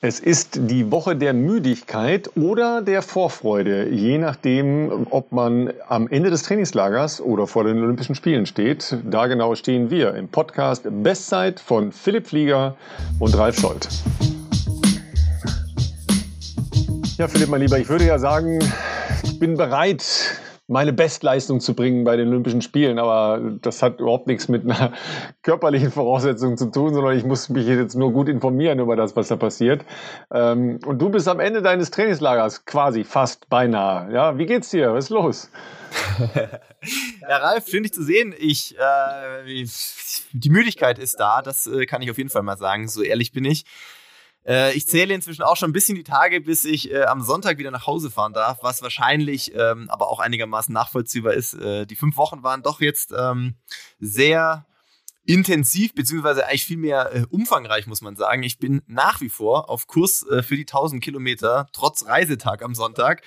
[0.00, 6.30] Es ist die Woche der Müdigkeit oder der Vorfreude, je nachdem, ob man am Ende
[6.30, 8.96] des Trainingslagers oder vor den Olympischen Spielen steht.
[9.10, 12.76] Da genau stehen wir im Podcast Bestzeit von Philipp Flieger
[13.18, 14.04] und Ralf Scholz.
[17.16, 18.60] Ja, Philipp, mein Lieber, ich würde ja sagen,
[19.24, 20.04] ich bin bereit,
[20.68, 22.98] meine Bestleistung zu bringen bei den Olympischen Spielen.
[22.98, 24.92] Aber das hat überhaupt nichts mit einer
[25.42, 29.28] körperlichen Voraussetzung zu tun, sondern ich muss mich jetzt nur gut informieren über das, was
[29.28, 29.84] da passiert.
[30.30, 34.12] Ähm, und du bist am Ende deines Trainingslagers quasi fast beinahe.
[34.12, 34.92] Ja, wie geht's dir?
[34.92, 35.50] Was ist los?
[37.22, 38.34] ja, Ralf, schön dich zu sehen.
[38.38, 39.64] Ich, äh,
[40.32, 42.88] die Müdigkeit ist da, das äh, kann ich auf jeden Fall mal sagen.
[42.88, 43.64] So ehrlich bin ich.
[44.46, 47.58] Äh, ich zähle inzwischen auch schon ein bisschen die Tage, bis ich äh, am Sonntag
[47.58, 51.54] wieder nach Hause fahren darf, was wahrscheinlich ähm, aber auch einigermaßen nachvollziehbar ist.
[51.54, 53.56] Äh, die fünf Wochen waren doch jetzt ähm,
[53.98, 54.66] sehr
[55.28, 58.42] intensiv, beziehungsweise eigentlich viel mehr äh, umfangreich, muss man sagen.
[58.42, 62.74] Ich bin nach wie vor auf Kurs äh, für die 1000 Kilometer, trotz Reisetag am
[62.74, 63.22] Sonntag.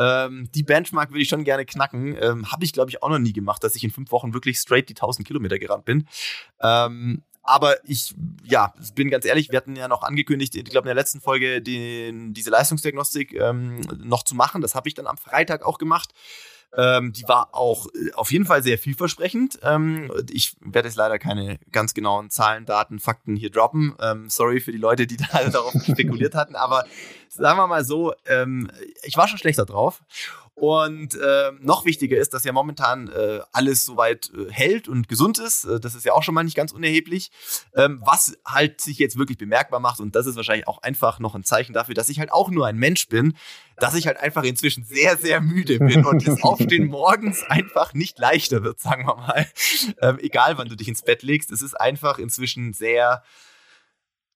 [0.00, 2.16] Ähm, die Benchmark würde ich schon gerne knacken.
[2.20, 4.58] Ähm, Habe ich, glaube ich, auch noch nie gemacht, dass ich in fünf Wochen wirklich
[4.58, 6.08] straight die 1000 Kilometer gerannt bin.
[6.60, 10.94] Ähm, aber ich, ja, bin ganz ehrlich, wir hatten ja noch angekündigt, ich glaube in
[10.94, 14.62] der letzten Folge den, diese Leistungsdiagnostik ähm, noch zu machen.
[14.62, 16.14] Das habe ich dann am Freitag auch gemacht.
[16.76, 19.60] Ähm, die war auch äh, auf jeden Fall sehr vielversprechend.
[19.62, 23.94] Ähm, ich werde jetzt leider keine ganz genauen Zahlen, Daten, Fakten hier droppen.
[24.00, 26.84] Ähm, sorry für die Leute, die da darauf spekuliert hatten, aber
[27.34, 28.70] sagen wir mal so, ähm,
[29.02, 30.02] ich war schon schlechter drauf.
[30.56, 35.40] Und äh, noch wichtiger ist, dass ja momentan äh, alles soweit äh, hält und gesund
[35.40, 35.64] ist.
[35.64, 37.32] Äh, das ist ja auch schon mal nicht ganz unerheblich.
[37.74, 41.34] Ähm, was halt sich jetzt wirklich bemerkbar macht, und das ist wahrscheinlich auch einfach noch
[41.34, 43.34] ein Zeichen dafür, dass ich halt auch nur ein Mensch bin,
[43.78, 48.20] dass ich halt einfach inzwischen sehr, sehr müde bin und das Aufstehen morgens einfach nicht
[48.20, 49.48] leichter wird, sagen wir mal.
[50.00, 53.24] Ähm, egal, wann du dich ins Bett legst, es ist einfach inzwischen sehr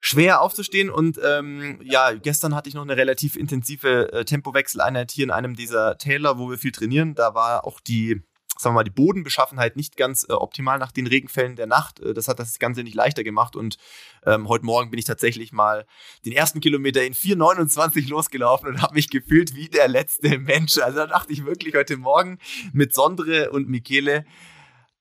[0.01, 5.25] schwer aufzustehen und ähm, ja, gestern hatte ich noch eine relativ intensive äh, Tempowechseleinheit hier
[5.25, 7.15] in einem dieser Täler, wo wir viel trainieren.
[7.15, 8.23] Da war auch die,
[8.57, 11.99] sagen wir mal, die Bodenbeschaffenheit nicht ganz äh, optimal nach den Regenfällen der Nacht.
[11.99, 13.77] Äh, das hat das Ganze nicht leichter gemacht und
[14.25, 15.84] ähm, heute Morgen bin ich tatsächlich mal
[16.25, 20.78] den ersten Kilometer in 4,29 losgelaufen und habe mich gefühlt wie der letzte Mensch.
[20.78, 22.39] Also da dachte ich wirklich heute Morgen
[22.72, 24.25] mit Sondre und Michele,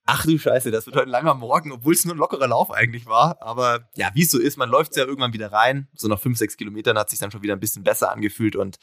[0.08, 2.72] ach du Scheiße, das wird heute ein langer Morgen, obwohl es nur ein lockerer Lauf
[2.72, 3.42] eigentlich war.
[3.42, 5.88] Aber ja, wie es so ist, man läuft ja irgendwann wieder rein.
[5.94, 8.56] So nach fünf, sechs Kilometern hat sich dann schon wieder ein bisschen besser angefühlt.
[8.56, 8.78] Und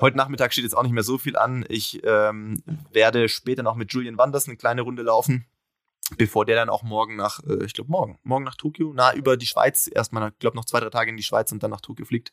[0.00, 1.64] heute Nachmittag steht jetzt auch nicht mehr so viel an.
[1.68, 5.46] Ich ähm, werde später noch mit Julian Wanders eine kleine Runde laufen.
[6.18, 9.36] Bevor der dann auch morgen nach, äh, ich glaube morgen, morgen nach Tokio, na, über
[9.36, 11.80] die Schweiz, erstmal, ich glaube noch zwei, drei Tage in die Schweiz und dann nach
[11.80, 12.32] Tokio fliegt.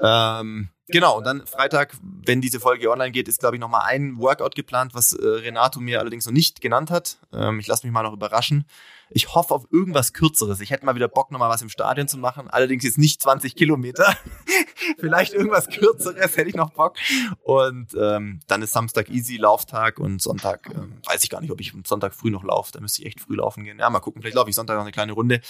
[0.00, 4.18] Ähm, genau, und dann Freitag, wenn diese Folge online geht, ist, glaube ich, nochmal ein
[4.18, 7.18] Workout geplant, was äh, Renato mir allerdings noch nicht genannt hat.
[7.32, 8.64] Ähm, ich lasse mich mal noch überraschen.
[9.12, 10.60] Ich hoffe auf irgendwas Kürzeres.
[10.60, 12.48] Ich hätte mal wieder Bock, nochmal was im Stadion zu machen.
[12.48, 14.16] Allerdings jetzt nicht 20 Kilometer.
[14.98, 16.96] Vielleicht irgendwas Kürzeres hätte ich noch Bock.
[17.42, 21.60] Und ähm, dann ist Samstag easy Lauftag und Sonntag ähm, weiß ich gar nicht, ob
[21.60, 22.70] ich Sonntag früh noch laufe.
[22.70, 23.80] Da müsste ich echt früh laufen gehen.
[23.80, 24.22] Ja, mal gucken.
[24.22, 25.40] Vielleicht laufe ich Sonntag noch eine kleine Runde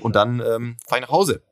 [0.00, 1.42] und dann ähm, fahre ich nach Hause.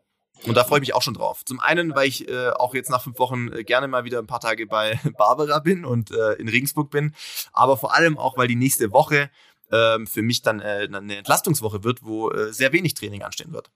[0.47, 1.45] Und da freue ich mich auch schon drauf.
[1.45, 4.27] Zum einen, weil ich äh, auch jetzt nach fünf Wochen äh, gerne mal wieder ein
[4.27, 7.15] paar Tage bei Barbara bin und äh, in Regensburg bin.
[7.53, 9.31] Aber vor allem auch, weil die nächste Woche
[9.71, 13.71] ähm, für mich dann äh, eine Entlastungswoche wird, wo äh, sehr wenig Training anstehen wird.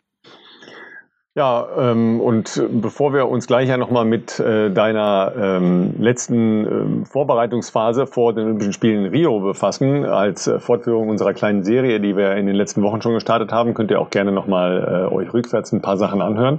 [1.35, 7.07] Ja, ähm, und bevor wir uns gleich ja nochmal mit äh, deiner ähm, letzten ähm,
[7.07, 12.19] Vorbereitungsphase vor den Olympischen Spielen in Rio befassen, als äh, Fortführung unserer kleinen Serie, die
[12.19, 15.33] wir in den letzten Wochen schon gestartet haben, könnt ihr auch gerne nochmal äh, euch
[15.33, 16.59] rückwärts ein paar Sachen anhören,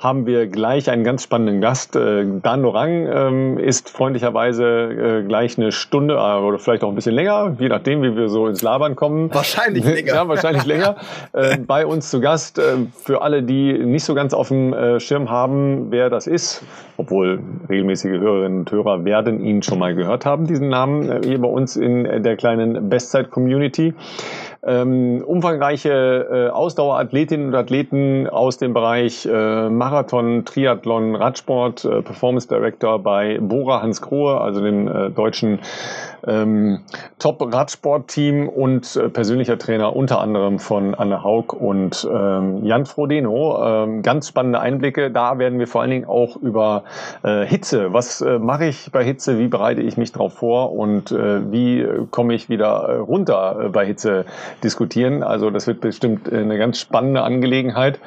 [0.00, 1.94] haben wir gleich einen ganz spannenden Gast.
[1.94, 6.96] Äh, Dan Lorang ähm, ist freundlicherweise äh, gleich eine Stunde äh, oder vielleicht auch ein
[6.96, 9.32] bisschen länger, je nachdem, wie wir so ins Labern kommen.
[9.32, 10.12] Wahrscheinlich länger.
[10.14, 10.96] ja, wahrscheinlich länger.
[11.32, 12.58] Äh, bei uns zu Gast.
[12.58, 16.64] Äh, für alle, die nicht so ganz auf dem äh, Schirm haben, wer das ist,
[16.96, 21.40] obwohl regelmäßige Hörerinnen und Hörer werden ihn schon mal gehört haben, diesen Namen, äh, hier
[21.40, 23.94] bei uns in der kleinen Bestzeit-Community.
[24.62, 32.48] Ähm, umfangreiche äh, Ausdauerathletinnen und Athleten aus dem Bereich äh, Marathon, Triathlon, Radsport, äh, Performance
[32.48, 35.60] Director bei Bora Hans Grohe, also dem äh, deutschen
[36.26, 36.80] ähm,
[37.18, 43.64] Top-Radsport-Team und äh, persönlicher Trainer unter anderem von Anne Haug und ähm, Jan Frodeno.
[43.64, 45.10] Ähm, ganz spannende Einblicke.
[45.10, 46.84] Da werden wir vor allen Dingen auch über
[47.22, 47.92] äh, Hitze.
[47.92, 49.38] Was äh, mache ich bei Hitze?
[49.38, 50.72] Wie bereite ich mich darauf vor?
[50.72, 54.24] Und äh, wie komme ich wieder äh, runter äh, bei Hitze
[54.62, 55.22] diskutieren.
[55.22, 57.98] Also das wird bestimmt eine ganz spannende Angelegenheit.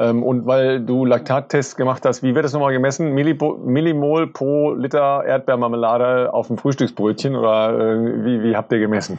[0.00, 3.12] Ähm, und weil du Laktattests gemacht hast, wie wird das nochmal gemessen?
[3.12, 9.18] Millimol pro Liter Erdbeermarmelade auf dem Frühstücksbrötchen oder äh, wie, wie habt ihr gemessen?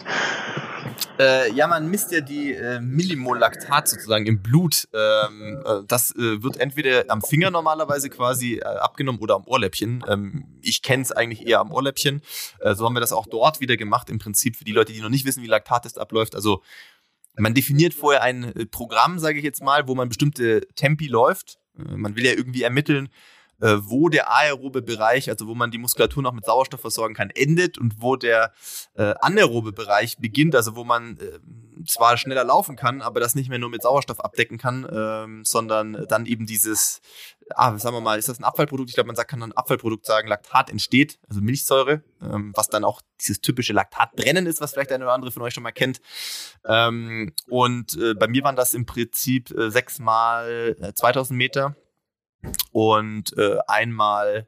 [1.19, 4.87] Äh, ja, man misst ja die äh, Millimol-Laktat sozusagen im Blut.
[4.93, 10.03] Ähm, äh, das äh, wird entweder am Finger normalerweise quasi äh, abgenommen oder am Ohrläppchen.
[10.07, 12.21] Ähm, ich kenne es eigentlich eher am Ohrläppchen.
[12.73, 14.09] So haben wir das auch dort wieder gemacht.
[14.09, 16.35] Im Prinzip für die Leute, die noch nicht wissen, wie Laktattest abläuft.
[16.35, 16.61] Also
[17.37, 21.59] man definiert vorher ein Programm, sage ich jetzt mal, wo man bestimmte Tempi läuft.
[21.75, 23.09] man will ja irgendwie ermitteln,
[23.61, 27.29] äh, wo der aerobe Bereich, also wo man die Muskulatur noch mit Sauerstoff versorgen kann,
[27.29, 28.53] endet und wo der
[28.95, 31.39] äh, anaerobe Bereich beginnt, also wo man äh,
[31.85, 36.05] zwar schneller laufen kann, aber das nicht mehr nur mit Sauerstoff abdecken kann, ähm, sondern
[36.07, 37.01] dann eben dieses,
[37.49, 38.89] ah, sagen wir mal, ist das ein Abfallprodukt?
[38.89, 42.83] Ich glaube, man sagt, kann ein Abfallprodukt sagen, Laktat entsteht, also Milchsäure, ähm, was dann
[42.83, 46.01] auch dieses typische Laktatbrennen ist, was vielleicht eine oder andere von euch schon mal kennt.
[46.65, 51.75] Ähm, und äh, bei mir waren das im Prinzip äh, sechs mal 2000 äh, Meter
[52.71, 54.47] und äh, einmal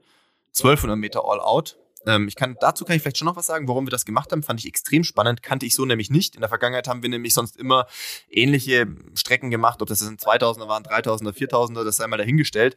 [0.56, 1.78] 1200 Meter All Out.
[2.05, 4.31] Ähm, ich kann, dazu kann ich vielleicht schon noch was sagen, warum wir das gemacht
[4.31, 4.44] haben.
[4.44, 6.35] Fand ich extrem spannend, kannte ich so nämlich nicht.
[6.35, 7.88] In der Vergangenheit haben wir nämlich sonst immer
[8.29, 12.75] ähnliche Strecken gemacht, ob das ein 2000er waren, 3000er, 4000er, das sei mal dahingestellt.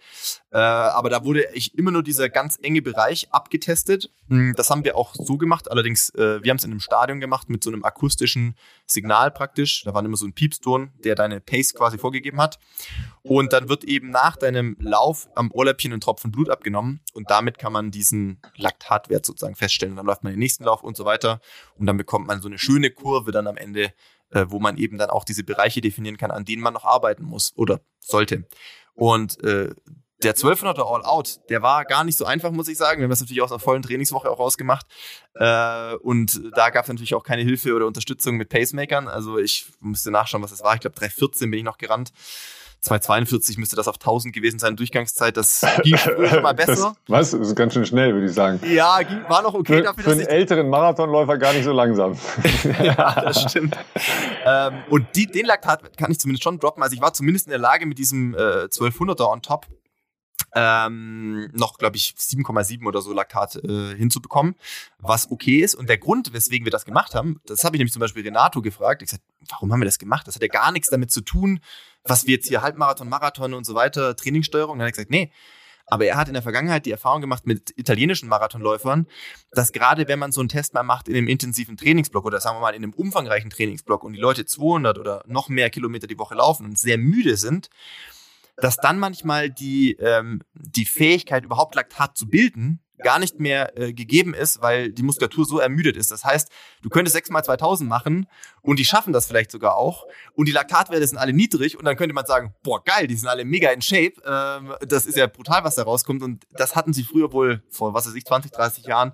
[0.52, 4.11] Äh, aber da wurde ich immer nur dieser ganz enge Bereich abgetestet.
[4.28, 7.20] Hm, das haben wir auch so gemacht, allerdings, äh, wir haben es in einem Stadion
[7.20, 8.56] gemacht mit so einem akustischen
[8.87, 9.82] Signal praktisch.
[9.84, 12.58] Da war immer so ein Piepston, der deine Pace quasi vorgegeben hat.
[13.23, 17.58] Und dann wird eben nach deinem Lauf am Ohrläppchen ein Tropfen Blut abgenommen und damit
[17.58, 19.93] kann man diesen Laktatwert sozusagen feststellen.
[19.93, 21.41] Und dann läuft man den nächsten Lauf und so weiter
[21.77, 23.93] und dann bekommt man so eine schöne Kurve dann am Ende,
[24.31, 27.25] äh, wo man eben dann auch diese Bereiche definieren kann, an denen man noch arbeiten
[27.25, 28.45] muss oder sollte.
[28.95, 29.75] Und äh,
[30.23, 33.01] der 1200er All Out, der war gar nicht so einfach, muss ich sagen.
[33.01, 34.87] Wir haben das natürlich aus einer vollen Trainingswoche auch rausgemacht.
[35.35, 39.09] Äh, und da gab es natürlich auch keine Hilfe oder Unterstützung mit Pacemakern.
[39.09, 40.75] Also ich musste nachschauen, was es war.
[40.75, 42.12] Ich glaube, 314 bin ich noch gerannt.
[42.87, 45.37] 242 müsste das auf 1000 gewesen sein, Durchgangszeit.
[45.37, 46.97] Das ging schon mal besser.
[47.06, 47.31] Das, was?
[47.33, 48.61] Das ist ganz schön schnell, würde ich sagen.
[48.73, 52.17] Ja, war noch okay für, dafür, Für einen älteren Marathonläufer gar nicht so langsam.
[52.83, 53.77] ja, das stimmt.
[54.47, 56.83] ähm, und die, den Laktat kann ich zumindest schon droppen.
[56.83, 59.67] Also ich war zumindest in der Lage, mit diesem äh, 1200er on top
[60.55, 64.55] ähm, noch, glaube ich, 7,7 oder so Laktat äh, hinzubekommen,
[64.99, 65.75] was okay ist.
[65.75, 68.63] Und der Grund, weswegen wir das gemacht haben, das habe ich nämlich zum Beispiel Renato
[68.63, 69.03] gefragt.
[69.03, 70.27] Ich gesagt, warum haben wir das gemacht?
[70.27, 71.61] Das hat ja gar nichts damit zu tun,
[72.05, 74.79] was wir jetzt hier Halbmarathon, Marathon und so weiter, Trainingssteuerung.
[74.79, 75.31] Dann hat er gesagt, nee,
[75.87, 79.07] aber er hat in der Vergangenheit die Erfahrung gemacht mit italienischen Marathonläufern,
[79.53, 82.57] dass gerade wenn man so einen Test mal macht in einem intensiven Trainingsblock oder sagen
[82.57, 86.19] wir mal in einem umfangreichen Trainingsblock und die Leute 200 oder noch mehr Kilometer die
[86.19, 87.71] Woche laufen und sehr müde sind,
[88.56, 93.93] dass dann manchmal die, ähm, die Fähigkeit, überhaupt Laktat zu bilden, gar nicht mehr äh,
[93.93, 96.11] gegeben ist, weil die Muskulatur so ermüdet ist.
[96.11, 96.50] Das heißt,
[96.82, 98.26] du könntest 6 mal 2000 machen
[98.62, 101.97] und die schaffen das vielleicht sogar auch und die Laktatwerte sind alle niedrig und dann
[101.97, 104.14] könnte man sagen, boah, geil, die sind alle mega in Shape.
[104.25, 107.94] Ähm, das ist ja brutal, was da rauskommt und das hatten sie früher wohl vor,
[107.94, 109.12] was weiß ich, 20, 30 Jahren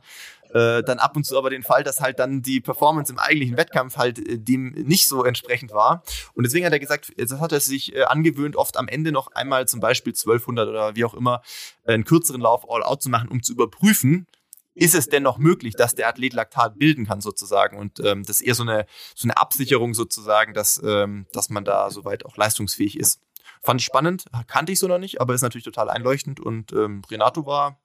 [0.53, 3.57] äh, dann ab und zu aber den Fall, dass halt dann die Performance im eigentlichen
[3.57, 6.03] Wettkampf halt äh, dem nicht so entsprechend war.
[6.35, 9.33] Und deswegen hat er gesagt, das hat er sich äh, angewöhnt, oft am Ende noch
[9.33, 11.43] einmal zum Beispiel 1200 oder wie auch immer
[11.85, 14.27] äh, einen kürzeren Lauf All-Out zu machen, um zu überprüfen,
[14.75, 17.77] ist es denn noch möglich, dass der Athlet Laktat bilden kann sozusagen?
[17.77, 21.65] Und ähm, das ist eher so eine, so eine Absicherung sozusagen, dass, ähm, dass man
[21.65, 23.21] da soweit auch leistungsfähig ist.
[23.63, 26.41] Fand ich spannend, kannte ich so noch nicht, aber ist natürlich total einleuchtend.
[26.41, 27.79] Und ähm, Renato war,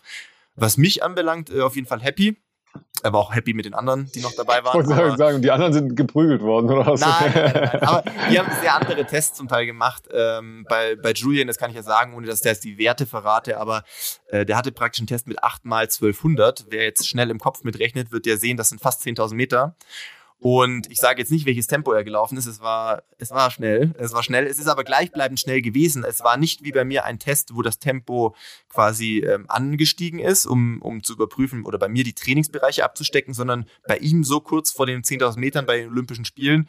[0.56, 2.38] was mich anbelangt, äh, auf jeden Fall happy.
[3.03, 4.81] Er war auch happy mit den anderen, die noch dabei waren.
[4.81, 7.00] Ich wollte sagen, die anderen sind geprügelt worden, oder was?
[7.00, 10.03] Nein, nein, nein, Aber die haben sehr andere Tests zum Teil gemacht.
[10.12, 13.06] Ähm, bei, bei Julian, das kann ich ja sagen, ohne dass der jetzt die Werte
[13.06, 13.83] verrate, aber
[14.27, 16.65] äh, der hatte praktisch einen Test mit 8 mal 1200.
[16.69, 19.75] Wer jetzt schnell im Kopf mitrechnet, wird ja sehen, das sind fast 10.000 Meter.
[20.39, 22.46] Und ich sage jetzt nicht, welches Tempo er gelaufen ist.
[22.46, 23.96] Es war, es war schnell.
[23.98, 24.46] Es war schnell.
[24.46, 26.03] Es ist aber gleichbleibend schnell gewesen.
[26.03, 28.36] Es war nicht wie bei mir ein Test, wo das Tempo
[28.70, 33.65] quasi ähm, angestiegen ist, um, um zu überprüfen oder bei mir die Trainingsbereiche abzustecken, sondern
[33.88, 36.67] bei ihm so kurz vor den 10.000 Metern bei den Olympischen Spielen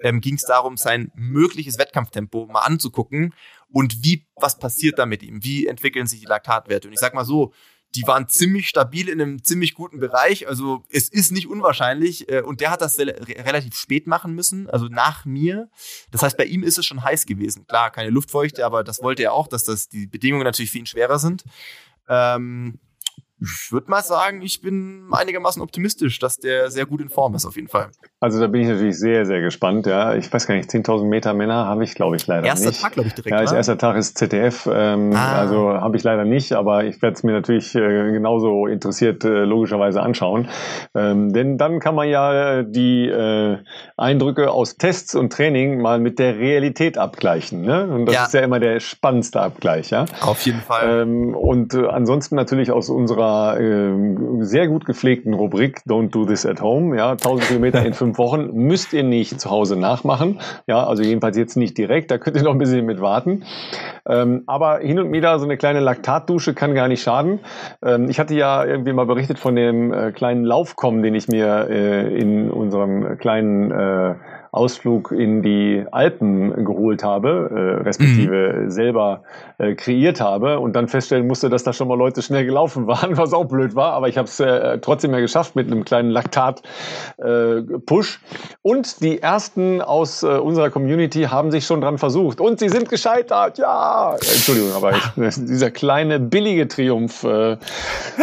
[0.00, 3.34] ähm, ging es darum, sein mögliches Wettkampftempo mal anzugucken
[3.70, 5.44] und wie, was passiert da mit ihm?
[5.44, 6.88] Wie entwickeln sich die Laktatwerte?
[6.88, 7.52] Und ich sag mal so,
[7.94, 10.46] die waren ziemlich stabil in einem ziemlich guten Bereich.
[10.46, 12.28] Also es ist nicht unwahrscheinlich.
[12.28, 15.70] Äh, und der hat das relativ spät machen müssen, also nach mir.
[16.10, 17.66] Das heißt, bei ihm ist es schon heiß gewesen.
[17.66, 20.86] Klar, keine Luftfeuchte, aber das wollte er auch, dass das die Bedingungen natürlich für ihn
[20.86, 21.44] schwerer sind.
[22.08, 22.78] Ähm,
[23.40, 27.46] ich würde mal sagen, ich bin einigermaßen optimistisch, dass der sehr gut in Form ist,
[27.46, 27.90] auf jeden Fall.
[28.20, 29.86] Also da bin ich natürlich sehr, sehr gespannt.
[29.86, 32.74] Ja, ich weiß gar nicht, 10.000 Meter Männer habe ich, glaube ich, leider erster nicht.
[32.74, 33.30] Erster Tag, glaube ich, direkt.
[33.30, 34.68] Ja, als erster Tag ist ZDF.
[34.72, 35.38] Ähm, ah.
[35.38, 39.44] Also habe ich leider nicht, aber ich werde es mir natürlich äh, genauso interessiert äh,
[39.44, 40.48] logischerweise anschauen.
[40.96, 43.58] Ähm, denn dann kann man ja die äh,
[43.96, 47.62] Eindrücke aus Tests und Training mal mit der Realität abgleichen.
[47.62, 47.86] Ne?
[47.86, 48.24] Und das ja.
[48.24, 49.90] ist ja immer der spannendste Abgleich.
[49.90, 50.06] Ja?
[50.22, 51.02] Auf jeden Fall.
[51.02, 56.24] Ähm, und äh, ansonsten natürlich aus unserer unserer äh, sehr gut gepflegten Rubrik Don't Do
[56.24, 56.96] This at Home.
[56.96, 60.40] Ja, 1000 Kilometer in fünf Wochen müsst ihr nicht zu Hause nachmachen.
[60.66, 63.44] Ja, also jedenfalls jetzt nicht direkt, da könnt ihr noch ein bisschen mit warten.
[64.06, 67.40] Ähm, aber hin und wieder so eine kleine Laktatdusche kann gar nicht schaden.
[67.82, 71.68] Ähm, ich hatte ja irgendwie mal berichtet von dem äh, kleinen Laufkommen, den ich mir
[71.68, 74.14] äh, in unserem kleinen äh,
[74.50, 78.70] Ausflug in die Alpen geholt habe, äh, respektive mhm.
[78.70, 79.22] selber
[79.58, 83.16] äh, kreiert habe und dann feststellen musste, dass da schon mal Leute schnell gelaufen waren,
[83.16, 86.10] was auch blöd war, aber ich habe es äh, trotzdem ja geschafft mit einem kleinen
[86.10, 88.14] Laktat-Push.
[88.14, 88.18] Äh,
[88.62, 92.88] und die ersten aus äh, unserer Community haben sich schon dran versucht und sie sind
[92.88, 94.14] gescheitert, ja.
[94.14, 95.02] Entschuldigung, aber ich,
[95.36, 97.56] dieser kleine billige Triumph äh,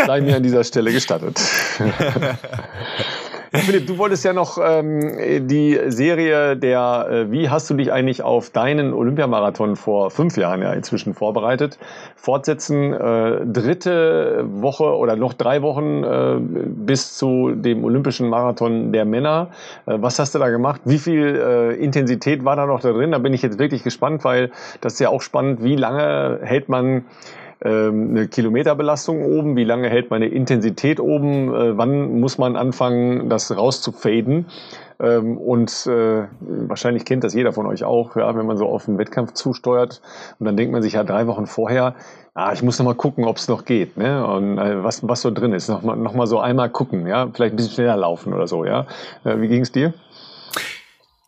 [0.06, 1.40] sei mir an dieser Stelle gestattet.
[3.58, 8.24] Philipp, du wolltest ja noch ähm, die Serie der äh, Wie hast du dich eigentlich
[8.24, 11.78] auf deinen Olympiamarathon vor fünf Jahren ja inzwischen vorbereitet,
[12.16, 12.94] fortsetzen.
[12.94, 19.50] Äh, dritte Woche oder noch drei Wochen äh, bis zu dem Olympischen Marathon der Männer.
[19.86, 20.82] Äh, was hast du da gemacht?
[20.86, 23.12] Wie viel äh, Intensität war da noch da drin?
[23.12, 26.70] Da bin ich jetzt wirklich gespannt, weil das ist ja auch spannend, wie lange hält
[26.70, 27.06] man
[27.64, 33.30] ähm, eine Kilometerbelastung oben, wie lange hält meine Intensität oben, äh, wann muss man anfangen,
[33.30, 34.46] das rauszufaden.
[35.00, 38.88] Ähm, und äh, wahrscheinlich kennt das jeder von euch auch, ja, wenn man so auf
[38.88, 40.02] einen Wettkampf zusteuert
[40.40, 41.96] und dann denkt man sich ja drei Wochen vorher,
[42.34, 44.26] ah, ich muss noch mal gucken, ob es noch geht, ne?
[44.26, 45.70] Und äh, was, was so drin ist.
[45.70, 48.66] Noch mal, noch mal so einmal gucken, ja, vielleicht ein bisschen schneller laufen oder so,
[48.66, 48.86] ja.
[49.24, 49.94] Äh, wie ging es dir?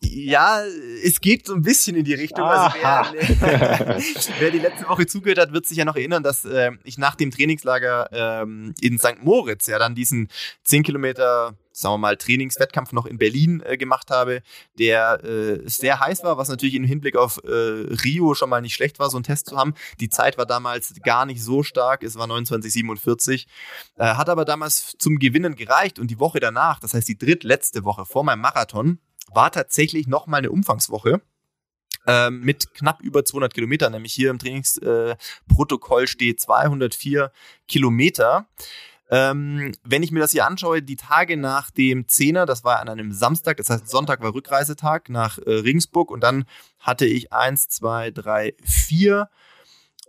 [0.09, 0.63] Ja,
[1.03, 2.45] es geht so ein bisschen in die Richtung.
[2.45, 3.13] Also wer,
[4.39, 7.15] wer, die letzte Woche zugehört hat, wird sich ja noch erinnern, dass äh, ich nach
[7.15, 9.21] dem Trainingslager ähm, in St.
[9.21, 10.29] Moritz ja dann diesen
[10.63, 14.41] 10 Kilometer, sagen wir mal, Trainingswettkampf noch in Berlin äh, gemacht habe,
[14.79, 18.75] der äh, sehr heiß war, was natürlich im Hinblick auf äh, Rio schon mal nicht
[18.75, 19.73] schlecht war, so einen Test zu haben.
[19.99, 23.45] Die Zeit war damals gar nicht so stark, es war 29,47,
[23.97, 27.83] äh, hat aber damals zum Gewinnen gereicht und die Woche danach, das heißt die drittletzte
[27.83, 28.99] Woche vor meinem Marathon,
[29.33, 31.21] war tatsächlich nochmal eine Umfangswoche
[32.07, 37.31] ähm, mit knapp über 200 Kilometern, nämlich hier im Trainingsprotokoll äh, steht 204
[37.67, 38.47] Kilometer.
[39.09, 42.89] Ähm, wenn ich mir das hier anschaue, die Tage nach dem Zehner, das war an
[42.89, 46.45] einem Samstag, das heißt Sonntag war Rückreisetag nach äh, Ringsburg und dann
[46.79, 49.29] hatte ich eins, zwei, drei, vier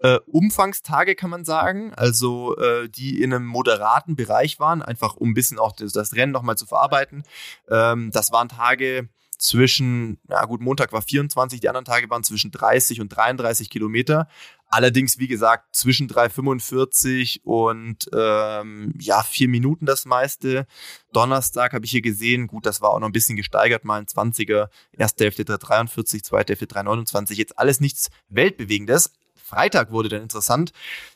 [0.00, 5.30] äh, Umfangstage, kann man sagen, also äh, die in einem moderaten Bereich waren, einfach um
[5.30, 7.24] ein bisschen auch das, das Rennen nochmal zu verarbeiten.
[7.68, 12.50] Ähm, das waren Tage zwischen, ja gut, Montag war 24, die anderen Tage waren zwischen
[12.50, 14.28] 30 und 33 Kilometer.
[14.70, 20.66] Allerdings, wie gesagt, zwischen 3,45 und ähm, ja, vier Minuten das meiste.
[21.12, 24.06] Donnerstag habe ich hier gesehen, gut, das war auch noch ein bisschen gesteigert, mal ein
[24.06, 27.34] 20er, erste Hälfte 3,43, zweite Hälfte 3,29.
[27.34, 29.12] Jetzt alles nichts Weltbewegendes.
[29.48, 30.72] Freitag wurde dann interessant,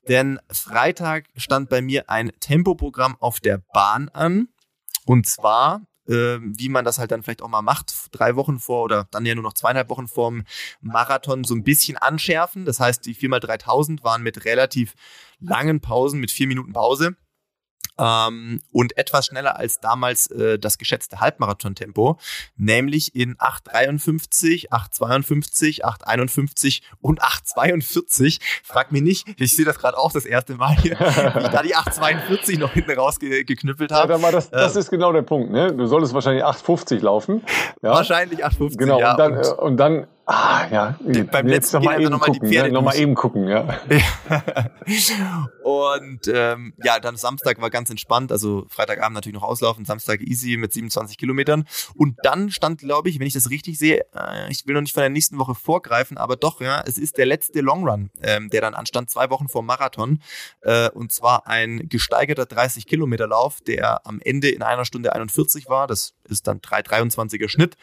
[0.09, 4.49] denn Freitag stand bei mir ein Tempoprogramm auf der Bahn an.
[5.05, 8.83] Und zwar äh, wie man das halt dann vielleicht auch mal macht, drei Wochen vor
[8.83, 10.45] oder dann ja nur noch zweieinhalb Wochen vorm
[10.81, 12.65] Marathon so ein bisschen anschärfen.
[12.65, 14.95] Das heißt, die 4x3000 waren mit relativ
[15.39, 17.17] langen Pausen, mit vier Minuten Pause
[17.99, 22.19] ähm, und etwas schneller als damals äh, das geschätzte Halbmarathon-Tempo,
[22.57, 28.41] nämlich in 8,53, 8,52, 8,51 und 8,42.
[28.63, 31.63] Frag mich nicht, ich sehe das gerade auch das erste Mal hier, wie ich da
[31.63, 34.19] die 8,42 noch hinten rausgeknüppelt habe.
[34.21, 35.51] Ja, das, das äh, ist genau der Punkt.
[35.51, 35.73] Ne?
[35.75, 37.43] Du solltest wahrscheinlich 8,50 laufen.
[37.83, 37.91] Ja?
[37.91, 40.99] Wahrscheinlich 8,50, Genau, ja, und dann, und, und dann Ah, ja.
[41.31, 42.69] Beim letzten noch mal eben noch mal gucken, die Pferde.
[42.71, 42.75] Ne?
[42.75, 43.81] Noch mal eben gucken, ja.
[45.63, 48.33] und ähm, ja, dann Samstag war ganz entspannt.
[48.33, 51.65] Also Freitagabend natürlich noch auslaufen, Samstag easy mit 27 Kilometern.
[51.95, 54.95] Und dann stand, glaube ich, wenn ich das richtig sehe, äh, ich will noch nicht
[54.95, 58.49] von der nächsten Woche vorgreifen, aber doch, ja, es ist der letzte Long Run, ähm,
[58.49, 60.23] der dann anstand, zwei Wochen vor Marathon.
[60.63, 65.69] Äh, und zwar ein gesteigerter 30 Kilometer Lauf, der am Ende in einer Stunde 41
[65.69, 65.87] war.
[65.87, 67.77] Das ist dann 3,23er Schnitt.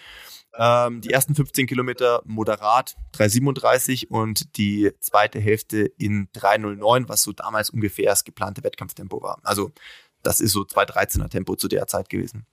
[0.62, 7.32] Ähm, die ersten 15 Kilometer moderat 3,37 und die zweite Hälfte in 3,09, was so
[7.32, 9.40] damals ungefähr das geplante Wettkampftempo war.
[9.44, 9.72] Also
[10.22, 12.46] das ist so 2,13er Tempo zu der Zeit gewesen.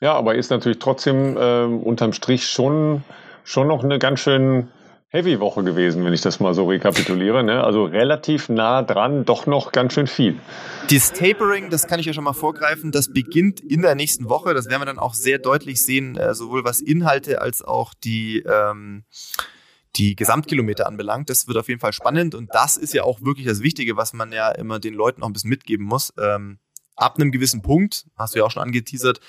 [0.00, 3.04] Ja, aber ist natürlich trotzdem äh, unterm Strich schon,
[3.44, 4.68] schon noch eine ganz schön
[5.12, 7.44] Heavy-Woche gewesen, wenn ich das mal so rekapituliere.
[7.44, 7.62] Ne?
[7.62, 10.40] Also relativ nah dran, doch noch ganz schön viel.
[10.90, 14.54] Das Tapering, das kann ich ja schon mal vorgreifen, das beginnt in der nächsten Woche.
[14.54, 18.38] Das werden wir dann auch sehr deutlich sehen, äh, sowohl was Inhalte als auch die,
[18.38, 19.04] ähm,
[19.96, 21.28] die Gesamtkilometer anbelangt.
[21.28, 24.14] Das wird auf jeden Fall spannend und das ist ja auch wirklich das Wichtige, was
[24.14, 26.14] man ja immer den Leuten auch ein bisschen mitgeben muss.
[26.18, 26.58] Ähm,
[26.96, 29.20] ab einem gewissen Punkt, hast du ja auch schon angeteasert,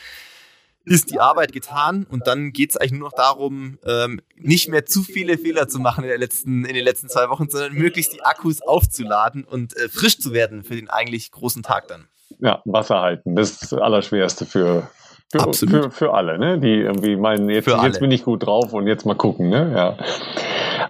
[0.86, 4.86] ist die Arbeit getan und dann geht es eigentlich nur noch darum, ähm, nicht mehr
[4.86, 8.14] zu viele Fehler zu machen in, der letzten, in den letzten zwei Wochen, sondern möglichst
[8.14, 12.08] die Akkus aufzuladen und äh, frisch zu werden für den eigentlich großen Tag dann.
[12.40, 14.90] Ja, Wasser halten, das ist das Allerschwerste für,
[15.32, 16.60] für, für, für, alle, ne?
[16.60, 19.50] die irgendwie meinen, jetzt, jetzt bin ich gut drauf und jetzt mal gucken.
[19.50, 19.72] Ne?
[19.74, 19.98] Ja.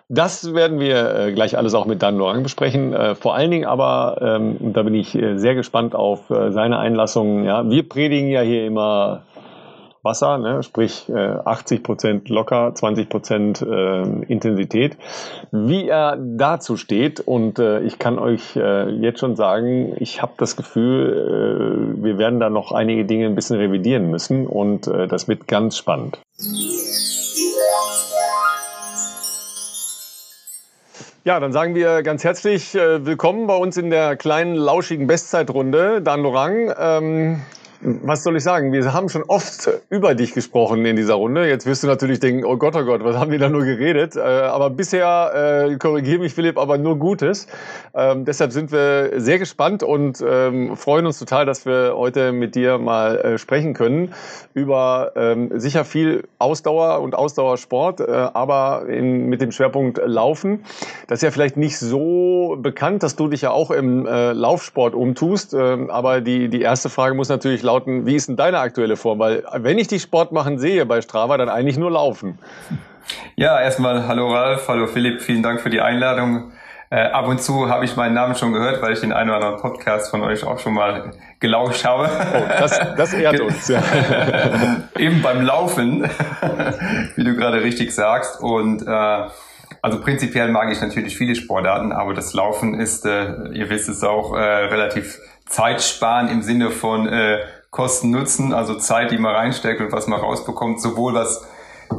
[0.09, 2.93] Das werden wir äh, gleich alles auch mit Dan Lorang besprechen.
[2.93, 6.51] Äh, vor allen Dingen aber, ähm, und da bin ich äh, sehr gespannt auf äh,
[6.51, 7.45] seine Einlassung.
[7.45, 9.23] Ja, wir predigen ja hier immer
[10.03, 10.63] Wasser, ne?
[10.63, 14.97] sprich äh, 80 Prozent locker, 20 Prozent äh, Intensität.
[15.51, 20.33] Wie er dazu steht und äh, ich kann euch äh, jetzt schon sagen, ich habe
[20.37, 25.07] das Gefühl, äh, wir werden da noch einige Dinge ein bisschen revidieren müssen und äh,
[25.07, 26.19] das wird ganz spannend.
[31.25, 36.01] Ja, dann sagen wir ganz herzlich äh, willkommen bei uns in der kleinen, lauschigen Bestzeitrunde.
[36.01, 37.41] Dan Lorang, ähm,
[37.85, 38.71] was soll ich sagen?
[38.71, 41.47] Wir haben schon oft über dich gesprochen in dieser Runde.
[41.47, 44.15] Jetzt wirst du natürlich denken, oh Gott, oh Gott, was haben wir da nur geredet?
[44.15, 47.47] Äh, aber bisher, äh, korrigiere mich Philipp, aber nur Gutes.
[47.93, 52.55] Ähm, deshalb sind wir sehr gespannt und ähm, freuen uns total, dass wir heute mit
[52.55, 54.13] dir mal äh, sprechen können
[54.53, 60.63] über ähm, sicher viel Ausdauer und Ausdauersport, äh, aber in, mit dem Schwerpunkt Laufen.
[61.07, 64.95] Das ist ja vielleicht nicht so bekannt, dass du dich ja auch im äh, Laufsport
[64.95, 65.53] umtust.
[65.53, 68.95] Ähm, aber die, die erste Frage muss natürlich lauten, lauten, wie ist denn deine aktuelle
[68.95, 69.19] Form?
[69.19, 72.37] Weil wenn ich dich Sport machen sehe bei Strava, dann eigentlich nur laufen.
[73.35, 76.51] Ja, erstmal hallo Ralf, hallo Philipp, vielen Dank für die Einladung.
[76.89, 79.37] Äh, ab und zu habe ich meinen Namen schon gehört, weil ich den einen oder
[79.37, 82.07] anderen Podcast von euch auch schon mal gelauscht habe.
[82.07, 83.81] Oh, das, das ehrt uns, ja.
[84.99, 86.07] Eben beim Laufen,
[87.15, 88.39] wie du gerade richtig sagst.
[88.41, 89.27] Und äh,
[89.81, 94.03] also prinzipiell mag ich natürlich viele Sportarten, aber das Laufen ist, äh, ihr wisst es
[94.03, 97.39] auch, äh, relativ zeitsparen im Sinne von äh,
[97.73, 101.47] Kosten Nutzen, also Zeit, die man reinsteckt und was man rausbekommt, sowohl was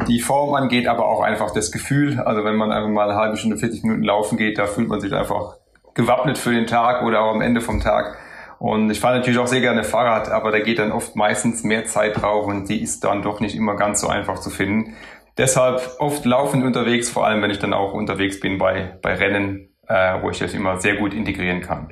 [0.06, 2.20] die Form angeht, aber auch einfach das Gefühl.
[2.20, 5.00] Also wenn man einfach mal eine halbe Stunde, 40 Minuten laufen geht, da fühlt man
[5.00, 5.56] sich einfach
[5.94, 8.16] gewappnet für den Tag oder auch am Ende vom Tag.
[8.60, 11.86] Und ich fahre natürlich auch sehr gerne Fahrrad, aber da geht dann oft meistens mehr
[11.86, 14.94] Zeit drauf und die ist dann doch nicht immer ganz so einfach zu finden.
[15.38, 19.70] Deshalb oft laufend unterwegs, vor allem wenn ich dann auch unterwegs bin bei, bei Rennen,
[19.88, 21.88] äh, wo ich das immer sehr gut integrieren kann.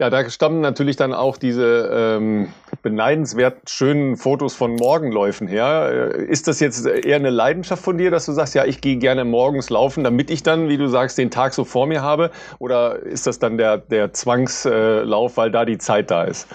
[0.00, 2.48] Ja, da stammen natürlich dann auch diese ähm,
[2.80, 6.14] beneidenswert schönen Fotos von Morgenläufen her.
[6.14, 8.96] Äh, ist das jetzt eher eine Leidenschaft von dir, dass du sagst, ja, ich gehe
[8.96, 12.30] gerne morgens laufen, damit ich dann, wie du sagst, den Tag so vor mir habe?
[12.58, 16.48] Oder ist das dann der, der Zwangslauf, weil da die Zeit da ist?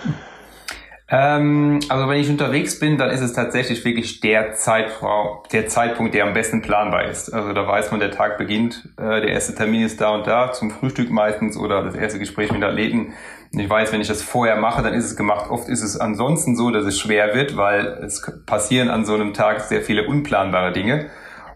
[1.07, 6.15] Ähm, also wenn ich unterwegs bin, dann ist es tatsächlich wirklich der, Zeitraum, der Zeitpunkt,
[6.15, 7.31] der am besten planbar ist.
[7.31, 10.51] Also da weiß man, der Tag beginnt, äh, der erste Termin ist da und da,
[10.51, 13.13] zum Frühstück meistens oder das erste Gespräch mit Athleten.
[13.57, 15.49] Ich weiß, wenn ich das vorher mache, dann ist es gemacht.
[15.49, 19.33] Oft ist es ansonsten so, dass es schwer wird, weil es passieren an so einem
[19.33, 21.09] Tag sehr viele unplanbare Dinge.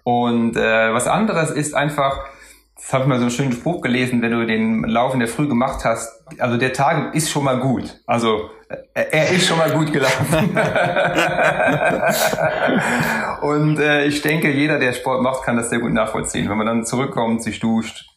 [0.04, 2.26] Und äh, was anderes ist einfach,
[2.76, 5.28] das habe ich mal so einen schönen Spruch gelesen, wenn du den Lauf in der
[5.28, 8.00] Früh gemacht hast, also der Tag ist schon mal gut.
[8.08, 8.50] Also
[8.94, 10.58] er ist schon mal gut gelaufen.
[13.42, 16.50] und äh, ich denke, jeder, der Sport macht, kann das sehr gut nachvollziehen.
[16.50, 18.10] Wenn man dann zurückkommt, sich duscht,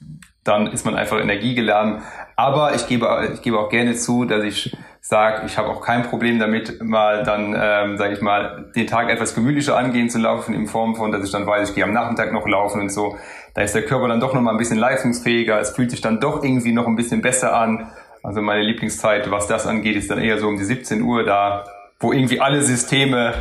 [0.45, 2.03] dann ist man einfach energiegeladen.
[2.37, 6.05] Aber ich gebe, ich gebe auch gerne zu, dass ich sage, ich habe auch kein
[6.05, 10.55] Problem damit, mal dann, ähm, sage ich mal, den Tag etwas gemütlicher angehen zu laufen,
[10.55, 13.17] in Form von, dass ich dann weiß, ich gehe am Nachmittag noch laufen und so.
[13.55, 15.59] Da ist der Körper dann doch noch mal ein bisschen leistungsfähiger.
[15.61, 17.91] Es fühlt sich dann doch irgendwie noch ein bisschen besser an.
[18.23, 21.65] Also meine Lieblingszeit, was das angeht, ist dann eher so um die 17 Uhr, da
[21.99, 23.33] wo irgendwie alle Systeme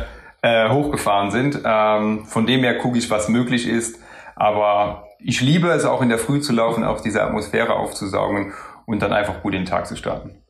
[0.42, 1.60] äh, hochgefahren sind.
[1.64, 4.00] Ähm, von dem her gucke ich, was möglich ist.
[4.34, 8.52] Aber ich liebe es auch in der Früh zu laufen, auch diese Atmosphäre aufzusaugen
[8.86, 10.41] und dann einfach gut den Tag zu starten.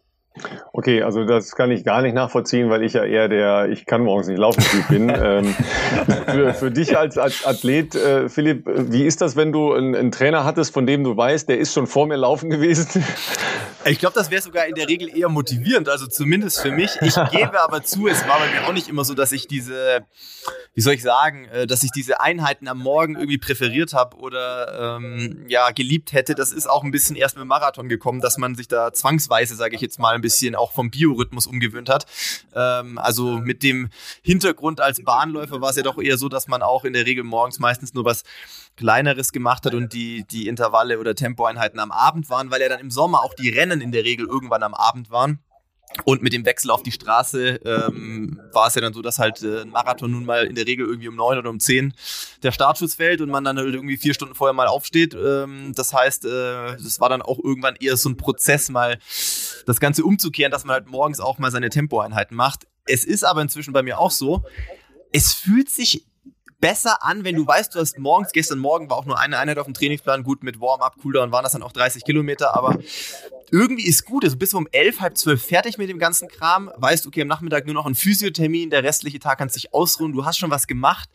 [0.73, 4.03] Okay, also das kann ich gar nicht nachvollziehen, weil ich ja eher der Ich kann
[4.03, 5.09] morgens nicht laufen Typ bin.
[5.23, 5.55] ähm,
[6.27, 10.13] für, für dich als, als Athlet, äh, Philipp, wie ist das, wenn du einen, einen,
[10.13, 13.05] Trainer hattest, von dem du weißt, der ist schon vor mir laufen gewesen?
[13.85, 16.91] Ich glaube, das wäre sogar in der Regel eher motivierend, also zumindest für mich.
[17.01, 20.07] Ich gebe aber zu, es war bei mir auch nicht immer so, dass ich diese,
[20.75, 24.97] wie soll ich sagen, äh, dass ich diese Einheiten am Morgen irgendwie präferiert habe oder
[24.99, 26.35] ähm, ja geliebt hätte.
[26.35, 29.57] Das ist auch ein bisschen erst mit dem Marathon gekommen, dass man sich da zwangsweise,
[29.57, 32.07] sage ich jetzt mal, ein bisschen auch vom Biorhythmus umgewöhnt hat.
[32.55, 33.89] Ähm, also mit dem
[34.23, 37.25] Hintergrund als Bahnläufer war es ja doch eher so, dass man auch in der Regel
[37.25, 38.23] morgens meistens nur was
[38.77, 42.81] Kleineres gemacht hat und die, die Intervalle oder Tempoeinheiten am Abend waren, weil ja dann
[42.81, 45.41] im Sommer auch die Rennen in der Regel irgendwann am Abend waren.
[46.05, 49.43] Und mit dem Wechsel auf die Straße ähm, war es ja dann so, dass halt
[49.43, 51.95] äh, ein Marathon nun mal in der Regel irgendwie um neun oder um zehn
[52.43, 55.15] der Startschuss fällt und man dann halt irgendwie vier Stunden vorher mal aufsteht.
[55.15, 58.99] Ähm, das heißt, äh, das war dann auch irgendwann eher so ein Prozess, mal
[59.67, 62.67] das Ganze umzukehren, dass man halt morgens auch mal seine Tempoeinheiten macht.
[62.85, 64.45] Es ist aber inzwischen bei mir auch so,
[65.13, 66.07] es fühlt sich
[66.63, 69.59] besser an, wenn du weißt, du hast morgens, gestern Morgen war auch nur eine Einheit
[69.59, 72.79] auf dem Trainingsplan, gut mit Warm-up, Cooldown waren das dann auch 30 Kilometer, aber
[73.51, 76.71] irgendwie ist gut, also bist du um elf, halb zwölf fertig mit dem ganzen Kram,
[76.77, 80.25] weißt, okay, am Nachmittag nur noch ein Physiothermin, der restliche Tag kannst dich ausruhen, du
[80.25, 81.11] hast schon was gemacht,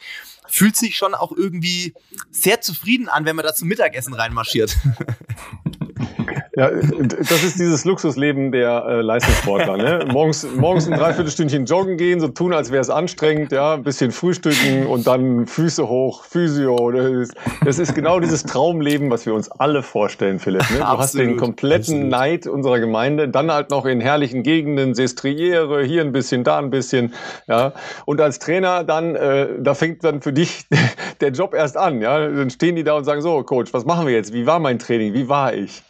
[0.47, 1.93] fühlt sich schon auch irgendwie
[2.29, 4.75] sehr zufrieden an, wenn man da zum Mittagessen reinmarschiert.
[6.57, 9.77] Ja, das ist dieses Luxusleben der äh, Leistungssportler.
[9.77, 10.05] Ne?
[10.11, 14.11] Morgens, morgens ein Dreiviertelstündchen joggen gehen, so tun, als wäre es anstrengend, ja, ein bisschen
[14.11, 16.89] frühstücken und dann Füße hoch, Physio.
[16.89, 20.67] Das ist, das ist genau dieses Traumleben, was wir uns alle vorstellen, Philipp.
[20.71, 20.77] Ne?
[20.77, 22.09] Du absolut, hast den kompletten absolut.
[22.09, 26.71] Neid unserer Gemeinde, dann halt noch in herrlichen Gegenden, Sestriere, hier ein bisschen, da ein
[26.71, 27.13] bisschen.
[27.47, 27.73] Ja?
[28.05, 30.65] Und als Trainer dann, äh, da fängt dann für dich
[31.21, 32.01] der Job erst an.
[32.01, 32.27] Ja?
[32.27, 34.33] Dann stehen die da und sagen, so, Coach, was machen wir jetzt?
[34.33, 35.13] Wie war mein Training?
[35.13, 35.83] Wie war ich?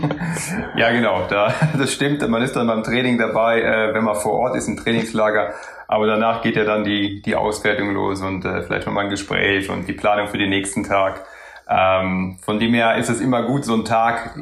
[0.76, 2.26] ja, genau, da, das stimmt.
[2.28, 5.54] Man ist dann beim Training dabei, äh, wenn man vor Ort ist im Trainingslager.
[5.88, 9.68] Aber danach geht ja dann die, die Auswertung los und äh, vielleicht nochmal ein Gespräch
[9.70, 11.24] und die Planung für den nächsten Tag.
[11.68, 14.36] Ähm, von dem her ist es immer gut, so ein Tag.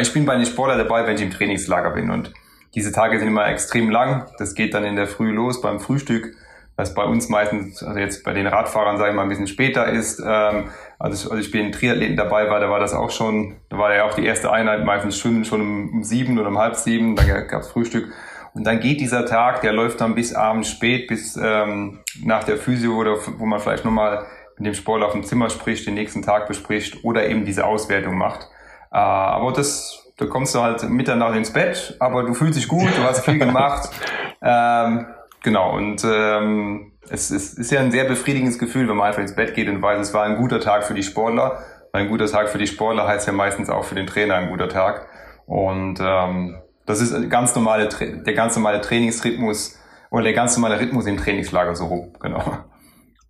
[0.00, 2.10] Ich bin bei den Sportler dabei, wenn ich im Trainingslager bin.
[2.10, 2.32] Und
[2.74, 4.26] diese Tage sind immer extrem lang.
[4.38, 6.34] Das geht dann in der Früh los beim Frühstück,
[6.76, 9.86] was bei uns meistens, also jetzt bei den Radfahrern, sage ich mal, ein bisschen später
[9.86, 10.22] ist.
[10.24, 10.70] Ähm,
[11.02, 13.92] also, als ich bei den Triathleten dabei war, da war das auch schon, da war
[13.92, 17.16] ja auch die erste Einheit, meistens schwimmen schon um, um sieben oder um halb sieben,
[17.16, 18.12] dann gab's Frühstück.
[18.54, 22.56] Und dann geht dieser Tag, der läuft dann bis abends spät, bis ähm, nach der
[22.56, 24.26] Physio oder wo man vielleicht nochmal
[24.58, 28.16] mit dem Sportler auf dem Zimmer spricht, den nächsten Tag bespricht oder eben diese Auswertung
[28.16, 28.48] macht.
[28.92, 32.96] Äh, aber das, da kommst du halt Mitternacht ins Bett, aber du fühlst dich gut,
[32.96, 33.90] du hast viel gemacht.
[34.40, 35.06] ähm,
[35.42, 39.34] genau, und ähm, es ist, ist ja ein sehr befriedigendes Gefühl, wenn man einfach ins
[39.34, 41.62] Bett geht und weiß, es war ein guter Tag für die Sportler.
[41.92, 44.68] Ein guter Tag für die Sportler heißt ja meistens auch für den Trainer ein guter
[44.68, 45.06] Tag.
[45.46, 49.78] Und ähm, das ist ganz normale, der ganz normale Trainingsrhythmus
[50.10, 52.42] oder der ganz normale Rhythmus im Trainingslager so rum, genau.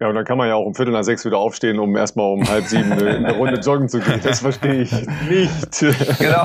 [0.01, 2.33] Ja, und dann kann man ja auch um Viertel nach sechs wieder aufstehen, um erstmal
[2.33, 4.21] um halb sieben eine, eine Runde joggen zu gehen.
[4.25, 5.81] Das verstehe ich nicht.
[6.19, 6.43] Genau.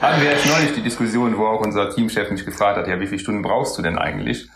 [0.00, 3.06] Hatten wir jetzt neulich die Diskussion, wo auch unser Teamchef mich gefragt hat, ja, wie
[3.06, 4.48] viele Stunden brauchst du denn eigentlich?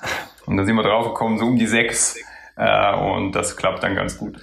[0.47, 2.17] Und dann sind wir drauf gekommen, so um die sechs.
[2.57, 4.37] Äh, und das klappt dann ganz gut.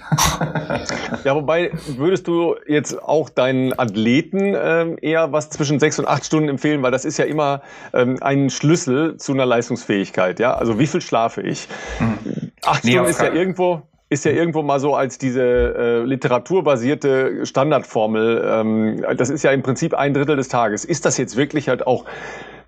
[1.24, 6.26] ja, wobei würdest du jetzt auch deinen Athleten ähm, eher was zwischen sechs und acht
[6.26, 7.62] Stunden empfehlen, weil das ist ja immer
[7.94, 10.40] ähm, ein Schlüssel zu einer Leistungsfähigkeit.
[10.40, 11.68] Ja, also wie viel schlafe ich?
[12.00, 12.52] Mhm.
[12.64, 17.46] Acht nee, Stunden ist ja irgendwo ist ja irgendwo mal so als diese äh, literaturbasierte
[17.46, 18.44] Standardformel.
[18.46, 20.84] Ähm, das ist ja im Prinzip ein Drittel des Tages.
[20.84, 22.04] Ist das jetzt wirklich halt auch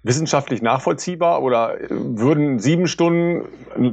[0.04, 3.46] wissenschaftlich nachvollziehbar oder äh, würden sieben Stunden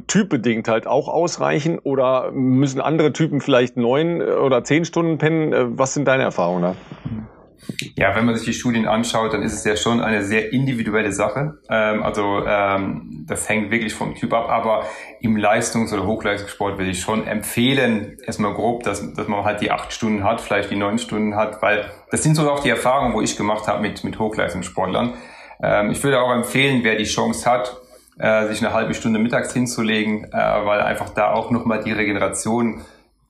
[0.07, 5.53] typbedingt halt auch ausreichen oder müssen andere Typen vielleicht neun äh, oder zehn Stunden pennen?
[5.53, 6.75] Äh, was sind deine Erfahrungen da?
[7.95, 11.11] Ja, wenn man sich die Studien anschaut, dann ist es ja schon eine sehr individuelle
[11.11, 11.59] Sache.
[11.69, 14.49] Ähm, also ähm, das hängt wirklich vom Typ ab.
[14.49, 14.85] Aber
[15.21, 19.71] im Leistungs- oder Hochleistungssport würde ich schon empfehlen, erstmal grob, dass, dass man halt die
[19.71, 23.13] acht Stunden hat, vielleicht die neun Stunden hat, weil das sind so auch die Erfahrungen,
[23.13, 25.13] wo ich gemacht habe mit, mit Hochleistungssportlern.
[25.61, 27.77] Ähm, ich würde auch empfehlen, wer die Chance hat,
[28.19, 32.81] äh, sich eine halbe Stunde mittags hinzulegen, äh, weil einfach da auch nochmal die Regeneration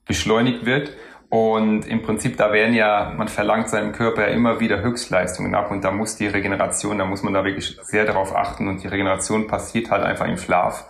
[0.06, 0.92] beschleunigt wird.
[1.28, 5.70] Und im Prinzip, da werden ja, man verlangt seinem Körper ja immer wieder Höchstleistungen ab
[5.70, 8.88] und da muss die Regeneration, da muss man da wirklich sehr darauf achten und die
[8.88, 10.84] Regeneration passiert halt einfach im Schlaf.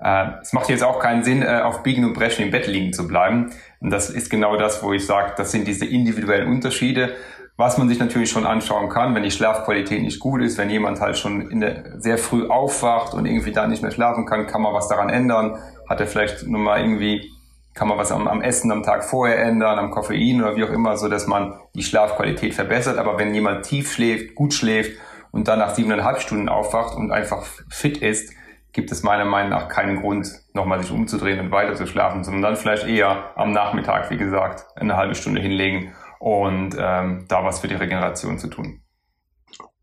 [0.00, 2.92] Äh, es macht jetzt auch keinen Sinn, äh, auf Biegen und Brechen im Bett liegen
[2.92, 3.50] zu bleiben.
[3.80, 7.16] Und das ist genau das, wo ich sage, das sind diese individuellen Unterschiede.
[7.60, 11.00] Was man sich natürlich schon anschauen kann, wenn die Schlafqualität nicht gut ist, wenn jemand
[11.00, 14.62] halt schon in der, sehr früh aufwacht und irgendwie da nicht mehr schlafen kann, kann
[14.62, 15.58] man was daran ändern.
[15.88, 17.32] Hat er vielleicht nur mal irgendwie,
[17.74, 20.70] kann man was am, am Essen am Tag vorher ändern, am Koffein oder wie auch
[20.70, 22.96] immer, so dass man die Schlafqualität verbessert.
[22.96, 24.92] Aber wenn jemand tief schläft, gut schläft
[25.32, 28.32] und dann nach siebeneinhalb Stunden aufwacht und einfach fit ist,
[28.72, 32.42] gibt es meiner Meinung nach keinen Grund, nochmal sich umzudrehen und weiter zu schlafen, sondern
[32.42, 37.60] dann vielleicht eher am Nachmittag, wie gesagt, eine halbe Stunde hinlegen und ähm, da was
[37.60, 38.82] für die Regeneration zu tun.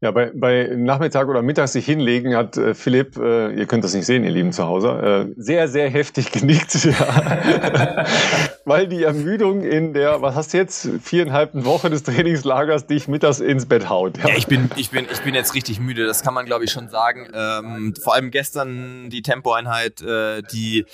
[0.02, 3.94] Ja, bei, bei Nachmittag oder Mittag sich hinlegen hat äh, Philipp, äh, ihr könnt das
[3.94, 6.86] nicht sehen, ihr Lieben zu Hause, äh, sehr, sehr heftig genickt.
[6.86, 8.06] Ja.
[8.66, 13.40] Weil die Ermüdung in der, was hast du jetzt, viereinhalbten Woche des Trainingslagers dich mittags
[13.40, 14.18] ins Bett haut.
[14.18, 16.66] Ja, ja ich, bin, ich, bin, ich bin jetzt richtig müde, das kann man glaube
[16.66, 17.28] ich schon sagen.
[17.34, 20.86] Ähm, vor allem gestern die Tempoeinheit, äh, die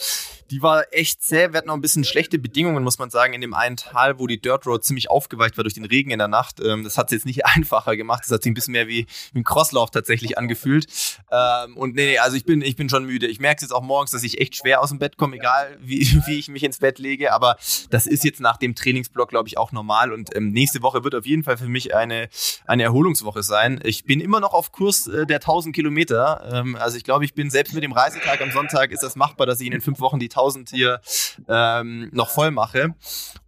[0.52, 1.52] die war echt zäh.
[1.52, 4.28] Wir hatten auch ein bisschen schlechte Bedingungen, muss man sagen, in dem einen Tal, wo
[4.28, 6.60] die Dirt Road ziemlich aufgeweicht war durch den Regen in der Nacht.
[6.60, 8.24] Ähm, das hat es jetzt nicht einfacher gemacht.
[8.24, 10.88] Das hat sich ein bisschen mehr wie wie, wie ein Crosslauf tatsächlich angefühlt.
[11.32, 13.28] Ähm, und nee, nee, also ich bin, ich bin schon müde.
[13.28, 15.78] Ich merke es jetzt auch morgens, dass ich echt schwer aus dem Bett komme, egal
[15.80, 17.34] wie, wie ich mich ins Bett lege.
[17.34, 17.58] Aber
[17.90, 20.12] das ist jetzt nach dem Trainingsblock, glaube ich, auch normal.
[20.12, 22.30] Und ähm, nächste Woche wird auf jeden Fall für mich eine,
[22.66, 23.80] eine Erholungswoche sein.
[23.84, 26.52] Ich bin immer noch auf Kurs äh, der 1000 Kilometer.
[26.52, 29.48] Ähm, also ich glaube, ich bin selbst mit dem Reisetag am Sonntag ist das machbar,
[29.48, 31.02] dass ich in den fünf Wochen die 1000 hier
[31.48, 32.96] ähm, noch voll mache.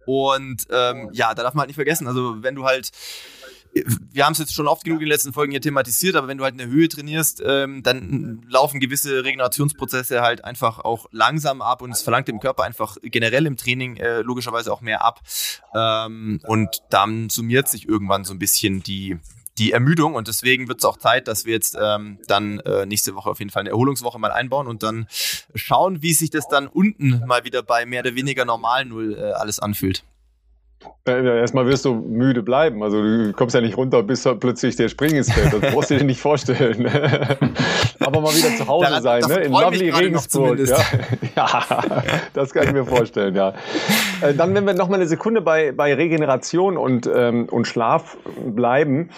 [0.06, 2.90] Und ähm, ja, da darf man halt nicht vergessen, also wenn du halt
[4.12, 6.38] wir haben es jetzt schon oft genug in den letzten Folgen hier thematisiert, aber wenn
[6.38, 11.60] du halt in der Höhe trainierst, ähm, dann laufen gewisse Regenerationsprozesse halt einfach auch langsam
[11.60, 15.20] ab und es verlangt dem Körper einfach generell im Training äh, logischerweise auch mehr ab.
[15.74, 19.18] Ähm, und dann summiert sich irgendwann so ein bisschen die,
[19.58, 23.14] die Ermüdung und deswegen wird es auch Zeit, dass wir jetzt ähm, dann äh, nächste
[23.14, 25.06] Woche auf jeden Fall eine Erholungswoche mal einbauen und dann
[25.54, 29.32] schauen, wie sich das dann unten mal wieder bei mehr oder weniger normal Null äh,
[29.32, 30.04] alles anfühlt.
[31.06, 32.82] Ja, erstmal wirst du müde bleiben.
[32.82, 35.52] Also du kommst ja nicht runter, bis plötzlich der Spring ins Feld.
[35.52, 36.86] Das brauchst du dir nicht vorstellen.
[38.00, 39.34] Aber mal wieder zu Hause Daran, sein, ne?
[39.44, 40.58] in lovely Regensburg.
[40.58, 40.78] Ja.
[41.36, 41.86] ja,
[42.32, 43.52] das kann ich mir vorstellen, ja.
[44.22, 48.16] Äh, dann, wenn wir noch mal eine Sekunde bei, bei Regeneration und, ähm, und Schlaf
[48.46, 49.10] bleiben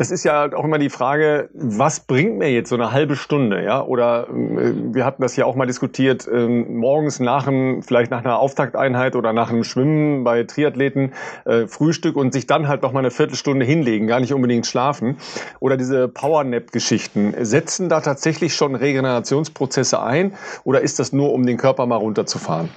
[0.00, 3.62] das ist ja auch immer die Frage, was bringt mir jetzt so eine halbe Stunde,
[3.62, 3.82] ja?
[3.84, 8.24] Oder äh, wir hatten das ja auch mal diskutiert, äh, morgens nach einem, vielleicht nach
[8.24, 11.12] einer Auftakteinheit oder nach einem Schwimmen bei Triathleten,
[11.44, 15.18] äh, Frühstück und sich dann halt noch mal eine Viertelstunde hinlegen, gar nicht unbedingt schlafen.
[15.60, 17.34] Oder diese Powernap-Geschichten.
[17.44, 20.32] Setzen da tatsächlich schon Regenerationsprozesse ein
[20.64, 22.70] oder ist das nur, um den Körper mal runterzufahren?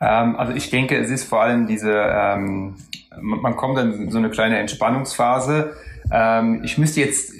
[0.00, 2.76] Ähm, also ich denke, es ist vor allem diese, ähm,
[3.20, 5.74] man kommt dann in so eine kleine Entspannungsphase
[6.10, 7.34] ähm, ich müsste jetzt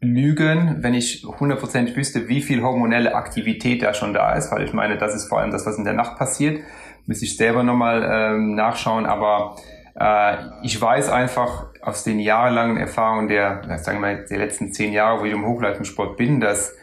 [0.00, 4.72] lügen, wenn ich 100% wüsste, wie viel hormonelle Aktivität da schon da ist, weil ich
[4.72, 6.62] meine, das ist vor allem das, was in der Nacht passiert.
[7.06, 9.56] Müsste ich selber nochmal ähm, nachschauen, aber
[9.98, 14.92] äh, ich weiß einfach aus den jahrelangen Erfahrungen der, sagen wir mal, der letzten zehn
[14.92, 16.74] Jahre, wo ich im Hochleistungssport bin, dass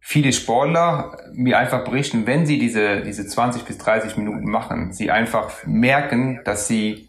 [0.00, 5.10] viele Sportler mir einfach berichten, wenn sie diese, diese 20 bis 30 Minuten machen, sie
[5.10, 7.08] einfach merken, dass sie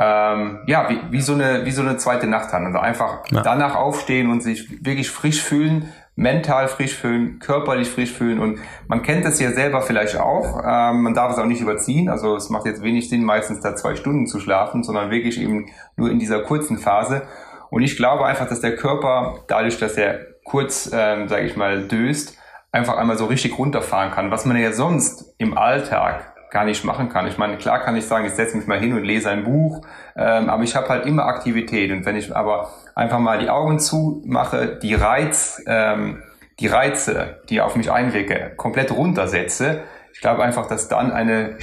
[0.00, 2.64] ähm, ja, wie, wie, so eine, wie so eine zweite Nacht haben.
[2.64, 3.42] Also einfach ja.
[3.42, 8.40] danach aufstehen und sich wirklich frisch fühlen, mental frisch fühlen, körperlich frisch fühlen.
[8.40, 10.62] Und man kennt das ja selber vielleicht auch.
[10.64, 12.08] Ähm, man darf es auch nicht überziehen.
[12.08, 15.66] Also es macht jetzt wenig Sinn, meistens da zwei Stunden zu schlafen, sondern wirklich eben
[15.96, 17.22] nur in dieser kurzen Phase.
[17.68, 21.82] Und ich glaube einfach, dass der Körper, dadurch, dass er kurz, ähm, sage ich mal,
[21.86, 22.36] döst,
[22.72, 27.08] einfach einmal so richtig runterfahren kann, was man ja sonst im Alltag gar nicht machen
[27.08, 27.28] kann.
[27.28, 29.86] Ich meine, klar kann ich sagen, ich setze mich mal hin und lese ein Buch,
[30.16, 31.92] ähm, aber ich habe halt immer Aktivität.
[31.92, 36.22] Und wenn ich aber einfach mal die Augen zumache, die Reiz, ähm,
[36.58, 39.82] die Reize, die auf mich einwirke, komplett runtersetze,
[40.12, 41.58] ich glaube einfach, dass dann eine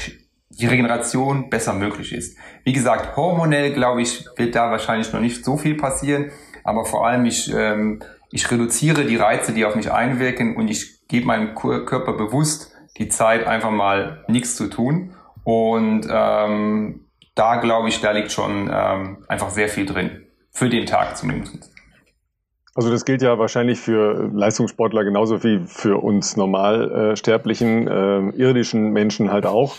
[0.50, 2.38] die Regeneration besser möglich ist.
[2.64, 6.32] Wie gesagt, hormonell glaube ich, wird da wahrscheinlich noch nicht so viel passieren,
[6.64, 11.08] aber vor allem ich, ähm, ich reduziere die Reize, die auf mich einwirken und ich
[11.08, 15.16] gebe meinem Körper bewusst die Zeit, einfach mal nichts zu tun.
[15.44, 20.24] Und ähm, da glaube ich, da liegt schon ähm, einfach sehr viel drin.
[20.52, 21.72] Für den Tag zumindest.
[22.74, 29.32] Also das gilt ja wahrscheinlich für Leistungssportler genauso wie für uns normalsterblichen, äh, irdischen Menschen
[29.32, 29.78] halt auch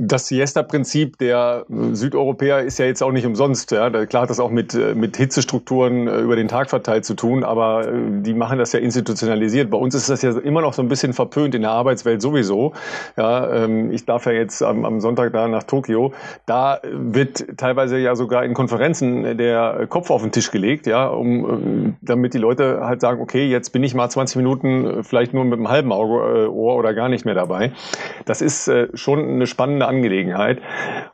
[0.00, 3.70] das Siesta-Prinzip der äh, Südeuropäer ist ja jetzt auch nicht umsonst.
[3.70, 3.90] Ja?
[4.06, 7.44] Klar hat das auch mit, äh, mit Hitzestrukturen äh, über den Tag verteilt zu tun,
[7.44, 9.70] aber die machen das ja institutionalisiert.
[9.70, 12.72] Bei uns ist das ja immer noch so ein bisschen verpönt in der Arbeitswelt sowieso.
[13.16, 16.12] Ja, ähm, ich darf ja jetzt am, am Sonntag da nach Tokio.
[16.46, 21.96] Da wird teilweise ja sogar in Konferenzen der Kopf auf den Tisch gelegt, ja, um,
[22.00, 25.58] damit die Leute halt sagen, okay, jetzt bin ich mal 20 Minuten vielleicht nur mit
[25.58, 27.72] einem halben Auge, Ohr oder gar nicht mehr dabei.
[28.24, 30.62] Das ist schon eine spannende Angelegenheit.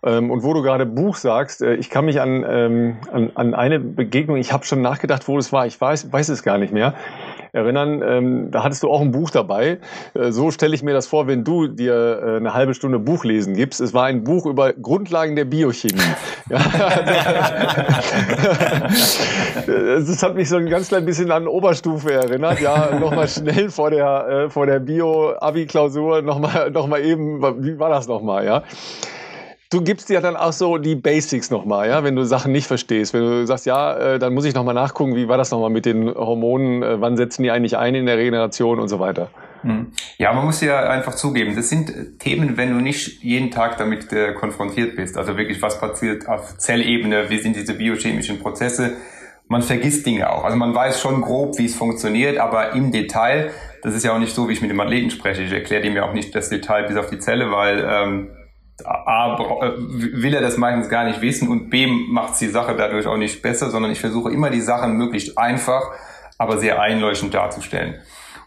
[0.05, 3.55] Ähm, und wo du gerade Buch sagst, äh, ich kann mich an, ähm, an, an
[3.55, 6.73] eine Begegnung, ich habe schon nachgedacht, wo es war, ich weiß, weiß es gar nicht
[6.73, 6.95] mehr
[7.57, 9.79] erinnern, ähm, da hattest du auch ein Buch dabei.
[10.15, 13.55] Äh, so stelle ich mir das vor, wenn du dir äh, eine halbe Stunde Buchlesen
[13.55, 13.81] gibst.
[13.81, 15.95] Es war ein Buch über Grundlagen der Biochemie.
[19.67, 22.61] das hat mich so ein ganz klein bisschen an Oberstufe erinnert.
[22.61, 27.89] Ja, nochmal schnell vor der, äh, vor der Bio-Abi-Klausur nochmal noch mal eben, wie war
[27.91, 28.63] das nochmal, ja?
[29.69, 33.13] Du gibst dir dann auch so die Basics nochmal, ja, wenn du Sachen nicht verstehst.
[33.13, 35.87] Wenn du sagst, ja, äh, dann muss ich nochmal nachgucken, wie war das nochmal mit
[35.87, 39.29] den Hormonen, äh, wann setzen die eigentlich ein in der Regeneration und so weiter.
[39.63, 39.89] Hm.
[40.19, 44.13] Ja, man muss ja einfach zugeben, das sind Themen, wenn du nicht jeden Tag damit
[44.13, 45.17] äh, konfrontiert bist.
[45.17, 48.93] Also wirklich, was passiert auf Zellebene, wie sind diese biochemischen Prozesse.
[49.49, 50.45] Man vergisst Dinge auch.
[50.45, 53.51] Also man weiß schon grob, wie es funktioniert, aber im Detail,
[53.83, 55.43] das ist ja auch nicht so, wie ich mit dem Athleten spreche.
[55.43, 58.31] Ich erkläre dem ja auch nicht das Detail bis auf die Zelle, weil ähm,
[58.85, 63.07] A, äh, will er das meistens gar nicht wissen und B, macht die Sache dadurch
[63.07, 65.93] auch nicht besser, sondern ich versuche immer die Sachen möglichst einfach,
[66.39, 67.95] aber sehr einleuchtend darzustellen.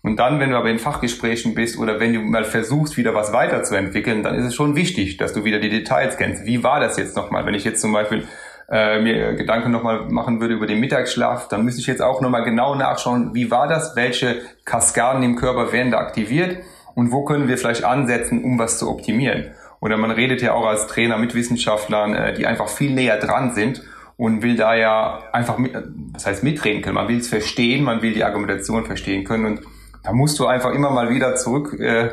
[0.02, 3.34] Und dann, wenn du aber in Fachgesprächen bist oder wenn du mal versuchst, wieder was
[3.34, 6.46] weiterzuentwickeln, dann ist es schon wichtig, dass du wieder die Details kennst.
[6.46, 7.46] Wie war das jetzt nochmal?
[7.46, 8.26] Wenn ich jetzt zum Beispiel
[8.70, 12.44] äh, mir Gedanken nochmal machen würde über den Mittagsschlaf, dann müsste ich jetzt auch nochmal
[12.44, 16.60] genau nachschauen, wie war das, welche Kaskaden im Körper werden da aktiviert
[16.96, 19.52] und wo können wir vielleicht ansetzen, um was zu optimieren.
[19.80, 23.54] Oder man redet ja auch als Trainer mit Wissenschaftlern, äh, die einfach viel näher dran
[23.54, 23.82] sind
[24.18, 25.74] und will da ja einfach, mit,
[26.14, 26.96] was heißt mitreden können.
[26.96, 29.62] Man will es verstehen, man will die Argumentation verstehen können und
[30.04, 32.08] da musst du einfach immer mal wieder zurück, äh,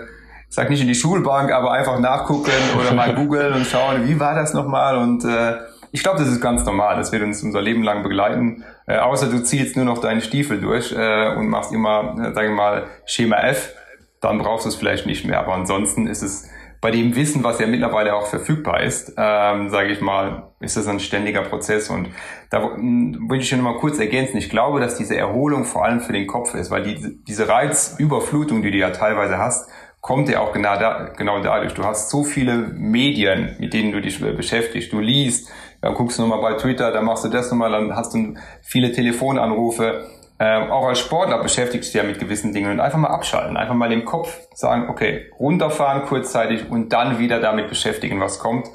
[0.49, 4.21] ich sag nicht in die Schulbank, aber einfach nachgucken oder mal googeln und schauen, wie
[4.21, 5.57] war das nochmal und äh,
[5.97, 6.97] ich glaube, das ist ganz normal.
[6.97, 8.65] Das wird uns unser Leben lang begleiten.
[8.87, 12.49] Äh, außer du ziehst nur noch deine Stiefel durch äh, und machst immer, äh, sage
[12.49, 13.73] ich mal, Schema F,
[14.21, 15.41] dann brauchst du es vielleicht nicht mehr.
[15.41, 16.51] Aber ansonsten ist es
[16.81, 20.87] bei dem Wissen, was ja mittlerweile auch verfügbar ist, ähm, sage ich mal, ist das
[20.87, 21.91] ein ständiger Prozess.
[21.91, 22.09] Und
[22.51, 24.37] da würde ich schon mal kurz ergänzen.
[24.37, 28.63] Ich glaube, dass diese Erholung vor allem für den Kopf ist, weil die, diese Reizüberflutung,
[28.63, 29.69] die du ja teilweise hast,
[30.01, 31.75] kommt ja auch genau, da, genau dadurch.
[31.75, 34.93] Du hast so viele Medien, mit denen du dich beschäftigst.
[34.93, 38.15] Du liest, dann guckst du nochmal bei Twitter, dann machst du das nochmal, dann hast
[38.15, 40.07] du viele Telefonanrufe.
[40.39, 43.75] Ähm, auch als Sportler beschäftigst du ja mit gewissen Dingen und einfach mal abschalten, einfach
[43.75, 48.69] mal den Kopf sagen, okay, runterfahren kurzzeitig und dann wieder damit beschäftigen, was kommt.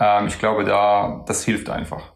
[0.00, 2.11] Ähm, ich glaube, da, das hilft einfach.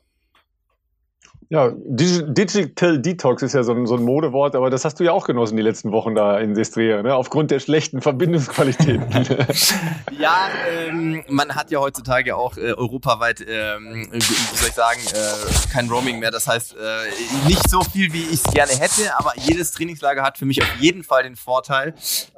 [1.49, 5.13] Ja, Digital Detox ist ja so ein, so ein, Modewort, aber das hast du ja
[5.13, 7.15] auch genossen die letzten Wochen da in Destria, ne?
[7.15, 9.01] aufgrund der schlechten Verbindungsqualität.
[10.19, 15.73] ja, ähm, man hat ja heutzutage auch äh, europaweit, ähm, wie soll ich sagen, äh,
[15.73, 16.33] kein Roaming mehr.
[16.33, 20.39] Das heißt, äh, nicht so viel, wie ich es gerne hätte, aber jedes Trainingslager hat
[20.39, 21.95] für mich auf jeden Fall den Vorteil,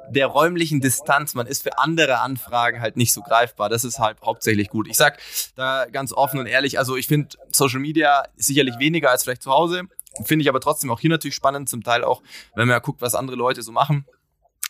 [0.09, 1.33] der räumlichen Distanz.
[1.33, 3.69] Man ist für andere Anfragen halt nicht so greifbar.
[3.69, 4.87] Das ist halt hauptsächlich gut.
[4.87, 5.19] Ich sag
[5.55, 9.51] da ganz offen und ehrlich, also ich finde Social Media sicherlich weniger als vielleicht zu
[9.51, 9.83] Hause.
[10.25, 12.21] Finde ich aber trotzdem auch hier natürlich spannend, zum Teil auch,
[12.55, 14.05] wenn man ja guckt, was andere Leute so machen.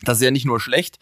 [0.02, 0.98] Das ist ja nicht nur schlecht,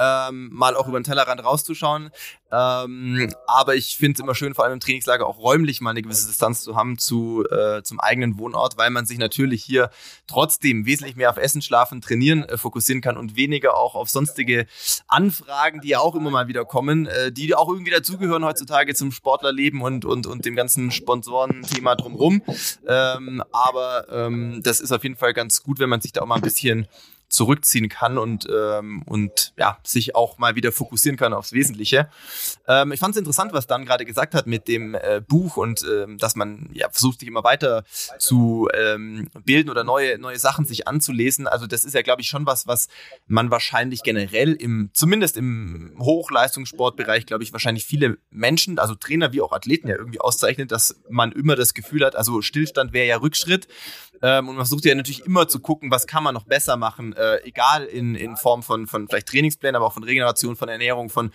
[0.00, 2.10] ähm, mal auch über den Tellerrand rauszuschauen.
[2.50, 6.02] Ähm, aber ich finde es immer schön, vor allem im Trainingslager auch räumlich mal eine
[6.02, 9.90] gewisse Distanz zu haben zu, äh, zum eigenen Wohnort, weil man sich natürlich hier
[10.26, 14.66] trotzdem wesentlich mehr auf Essen, Schlafen, Trainieren äh, fokussieren kann und weniger auch auf sonstige
[15.06, 19.12] Anfragen, die ja auch immer mal wieder kommen, äh, die auch irgendwie dazugehören heutzutage zum
[19.12, 22.42] Sportlerleben und, und, und dem ganzen Sponsoren-Thema drumherum.
[22.88, 26.26] Ähm, aber ähm, das ist auf jeden Fall ganz gut, wenn man sich da auch
[26.26, 26.88] mal ein bisschen
[27.30, 32.10] zurückziehen kann und, ähm, und ja, sich auch mal wieder fokussieren kann aufs Wesentliche.
[32.66, 35.86] Ähm, ich fand es interessant, was Dan gerade gesagt hat mit dem äh, Buch und
[35.90, 37.84] ähm, dass man ja versucht, sich immer weiter
[38.18, 41.46] zu ähm, bilden oder neue, neue Sachen sich anzulesen.
[41.46, 42.88] Also das ist ja, glaube ich, schon was, was
[43.28, 49.40] man wahrscheinlich generell im, zumindest im Hochleistungssportbereich, glaube ich, wahrscheinlich viele Menschen, also Trainer wie
[49.40, 53.18] auch Athleten ja irgendwie auszeichnet, dass man immer das Gefühl hat, also Stillstand wäre ja
[53.18, 53.68] Rückschritt.
[54.22, 57.14] Ähm, und man versucht ja natürlich immer zu gucken, was kann man noch besser machen,
[57.14, 61.10] äh, egal in, in Form von, von vielleicht Trainingsplänen, aber auch von Regeneration, von Ernährung,
[61.10, 61.32] von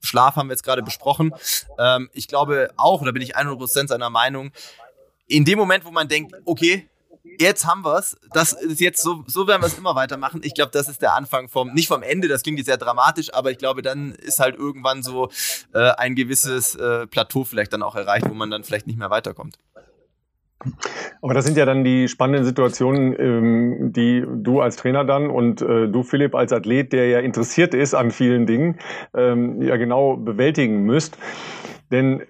[0.00, 1.34] Schlaf haben wir jetzt gerade besprochen.
[1.78, 4.50] Ähm, ich glaube auch, da bin ich 100% seiner Meinung,
[5.28, 6.88] in dem Moment, wo man denkt, okay,
[7.38, 10.40] jetzt haben wir es, das ist jetzt so, so werden wir es immer weitermachen.
[10.44, 13.32] Ich glaube, das ist der Anfang vom, nicht vom Ende, das klingt jetzt sehr dramatisch,
[13.32, 15.30] aber ich glaube, dann ist halt irgendwann so
[15.72, 19.10] äh, ein gewisses äh, Plateau vielleicht dann auch erreicht, wo man dann vielleicht nicht mehr
[19.10, 19.58] weiterkommt.
[21.20, 25.62] Aber das sind ja dann die spannenden Situationen, ähm, die du als Trainer dann und
[25.62, 28.78] äh, du, Philipp, als Athlet, der ja interessiert ist an vielen Dingen,
[29.14, 31.18] ähm, ja genau bewältigen müsst.
[31.90, 32.22] Denn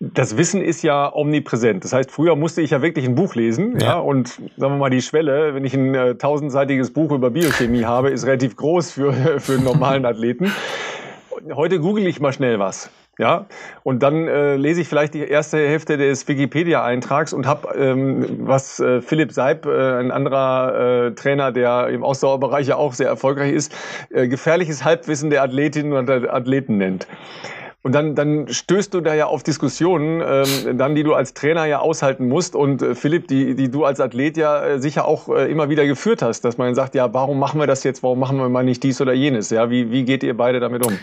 [0.00, 1.84] das Wissen ist ja omnipräsent.
[1.84, 4.78] Das heißt, früher musste ich ja wirklich ein Buch lesen, ja, ja und sagen wir
[4.78, 8.92] mal, die Schwelle, wenn ich ein äh, tausendseitiges Buch über Biochemie habe, ist relativ groß
[8.92, 10.52] für, für einen normalen Athleten.
[11.52, 12.90] Heute google ich mal schnell was.
[13.18, 13.46] Ja,
[13.82, 18.78] und dann äh, lese ich vielleicht die erste Hälfte des Wikipedia-Eintrags und habe, ähm, was
[18.78, 23.52] äh, Philipp Seib, äh, ein anderer äh, Trainer, der im Ausdauerbereich ja auch sehr erfolgreich
[23.52, 23.74] ist,
[24.10, 27.08] äh, gefährliches Halbwissen der Athletinnen und der Athleten nennt.
[27.82, 31.64] Und dann, dann stößt du da ja auf Diskussionen, ähm, dann die du als Trainer
[31.64, 32.54] ja aushalten musst.
[32.54, 35.86] Und äh, Philipp, die, die du als Athlet ja äh, sicher auch äh, immer wieder
[35.86, 38.04] geführt hast, dass man sagt, ja, warum machen wir das jetzt?
[38.04, 39.50] Warum machen wir mal nicht dies oder jenes?
[39.50, 40.98] Ja, wie, wie geht ihr beide damit um?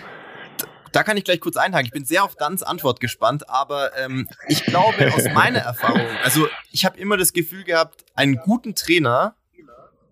[0.95, 1.87] Da kann ich gleich kurz einhaken.
[1.87, 6.47] Ich bin sehr auf Dans Antwort gespannt, aber ähm, ich glaube aus meiner Erfahrung, also
[6.71, 9.35] ich habe immer das Gefühl gehabt, einen guten Trainer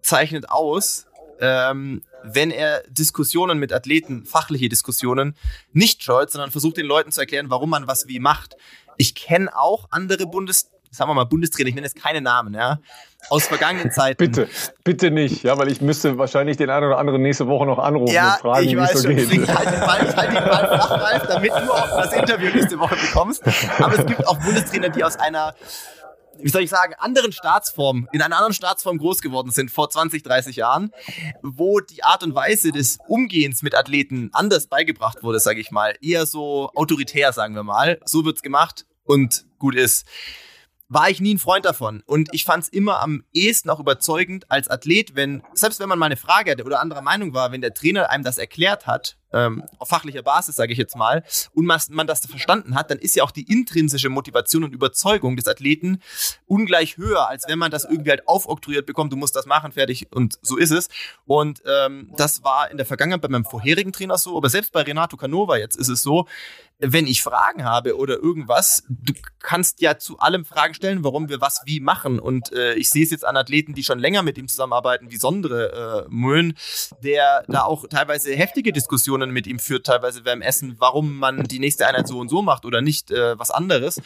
[0.01, 1.05] zeichnet aus,
[1.39, 5.37] ähm, wenn er Diskussionen mit Athleten, fachliche Diskussionen,
[5.71, 8.57] nicht scheut, sondern versucht den Leuten zu erklären, warum man was wie macht.
[8.97, 12.79] Ich kenne auch andere Bundes sagen wir mal Bundestrainer, ich nenne jetzt keine Namen, ja,
[13.29, 14.17] aus vergangenen Zeiten.
[14.17, 14.47] bitte,
[14.83, 18.13] bitte nicht, ja, weil ich müsste wahrscheinlich den einen oder anderen nächste Woche noch anrufen
[18.13, 19.25] ja, und fragen, ich es weiß so schon, geht.
[19.25, 22.49] deswegen halt den Ball, ich halte den Ball flach, Ralf, damit du auch das Interview
[22.53, 23.43] nächste Woche bekommst.
[23.79, 25.53] Aber es gibt auch Bundestrainer, die aus einer
[26.39, 30.23] wie soll ich sagen, anderen Staatsform, in einer anderen Staatsform groß geworden sind vor 20,
[30.23, 30.91] 30 Jahren,
[31.41, 35.95] wo die Art und Weise des Umgehens mit Athleten anders beigebracht wurde, sage ich mal.
[36.01, 37.99] Eher so autoritär, sagen wir mal.
[38.03, 40.05] So wird's gemacht und gut ist
[40.93, 42.03] war ich nie ein Freund davon.
[42.05, 45.99] Und ich fand es immer am ehesten auch überzeugend als Athlet, wenn, selbst wenn man
[45.99, 49.17] mal eine Frage hatte oder anderer Meinung war, wenn der Trainer einem das erklärt hat,
[49.33, 51.23] ähm, auf fachlicher Basis, sage ich jetzt mal,
[51.53, 55.47] und man, das verstanden hat, dann ist ja auch die intrinsische Motivation und Überzeugung des
[55.47, 55.99] Athleten
[56.45, 60.07] ungleich höher, als wenn man das irgendwie halt aufoktroyiert bekommt, du musst das machen, fertig
[60.11, 60.89] und so ist es.
[61.25, 64.81] Und ähm, das war in der Vergangenheit bei meinem vorherigen Trainer so, aber selbst bei
[64.81, 66.27] Renato Canova jetzt ist es so,
[66.79, 71.39] wenn ich Fragen habe oder irgendwas, du kannst ja zu allem Fragen stellen, warum wir
[71.39, 72.19] was wie machen.
[72.19, 75.17] Und äh, ich sehe es jetzt an Athleten, die schon länger mit ihm zusammenarbeiten, wie
[75.17, 76.55] Sondre äh, Möhn,
[77.01, 81.59] der da auch teilweise heftige Diskussionen mit ihm führt, teilweise beim Essen, warum man die
[81.59, 84.01] nächste Einheit so und so macht oder nicht äh, was anderes.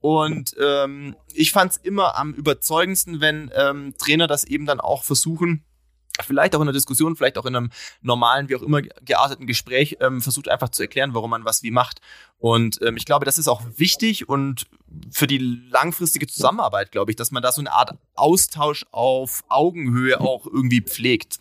[0.00, 5.02] Und ähm, ich fand es immer am überzeugendsten, wenn ähm, Trainer das eben dann auch
[5.02, 5.64] versuchen,
[6.24, 7.70] vielleicht auch in einer Diskussion, vielleicht auch in einem
[8.02, 11.70] normalen, wie auch immer gearteten Gespräch, ähm, versucht einfach zu erklären, warum man was wie
[11.70, 12.00] macht.
[12.38, 14.66] Und ähm, ich glaube, das ist auch wichtig und
[15.10, 20.20] für die langfristige Zusammenarbeit, glaube ich, dass man da so eine Art Austausch auf Augenhöhe
[20.20, 21.38] auch irgendwie pflegt.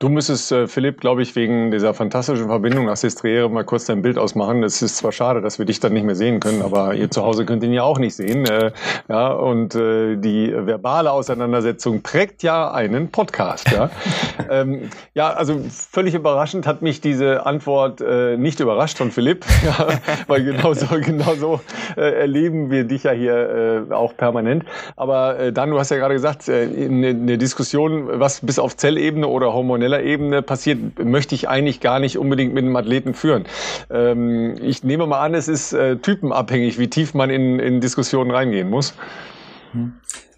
[0.00, 4.02] Du müsstest, äh, Philipp, glaube ich, wegen dieser fantastischen Verbindung nach Sestriere mal kurz dein
[4.02, 4.62] Bild ausmachen.
[4.62, 7.22] Es ist zwar schade, dass wir dich dann nicht mehr sehen können, aber ihr zu
[7.22, 8.44] Hause könnt ihn ja auch nicht sehen.
[8.44, 8.72] Äh,
[9.08, 13.70] ja, und äh, die verbale Auseinandersetzung prägt ja einen Podcast.
[13.70, 13.90] Ja,
[14.50, 19.88] ähm, ja also völlig überraschend hat mich diese Antwort äh, nicht überrascht von Philipp, ja,
[20.26, 21.60] weil genauso, genauso
[21.96, 24.66] äh, erleben wir dich ja hier äh, auch permanent.
[24.96, 29.53] Aber dann, du hast ja gerade gesagt, eine, eine Diskussion, was bis auf Zellebene oder
[29.54, 33.44] hormoneller Ebene passiert, möchte ich eigentlich gar nicht unbedingt mit einem Athleten führen.
[33.90, 38.30] Ähm, ich nehme mal an, es ist äh, typenabhängig, wie tief man in, in Diskussionen
[38.30, 38.94] reingehen muss.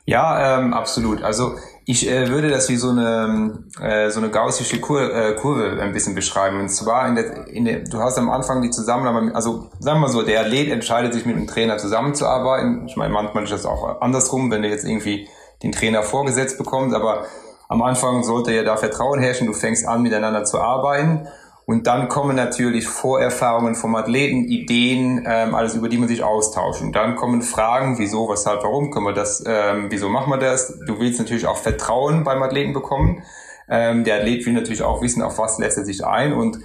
[0.04, 1.22] Ja, ähm, absolut.
[1.22, 5.80] Also ich äh, würde das wie so eine äh, so eine gaussische Kur äh, Kurve
[5.80, 6.60] ein bisschen beschreiben.
[6.60, 10.06] Und zwar in der, in der, du hast am Anfang die Zusammenarbeit, also sagen wir
[10.06, 12.86] mal so, der Athlet entscheidet sich mit dem Trainer zusammenzuarbeiten.
[12.86, 15.28] Ich meine, manchmal ist das auch andersrum, wenn du jetzt irgendwie
[15.62, 17.24] den Trainer vorgesetzt bekommst, aber
[17.68, 21.28] am Anfang sollte ja da Vertrauen herrschen, du fängst an, miteinander zu arbeiten.
[21.66, 26.80] Und dann kommen natürlich Vorerfahrungen vom Athleten, Ideen, ähm, alles über die man sich austauscht.
[26.80, 30.78] Und dann kommen Fragen, wieso, weshalb, warum können wir das, ähm, wieso machen wir das?
[30.86, 33.24] Du willst natürlich auch Vertrauen beim Athleten bekommen.
[33.68, 36.34] Ähm, der Athlet will natürlich auch wissen, auf was lässt er sich ein.
[36.34, 36.60] Und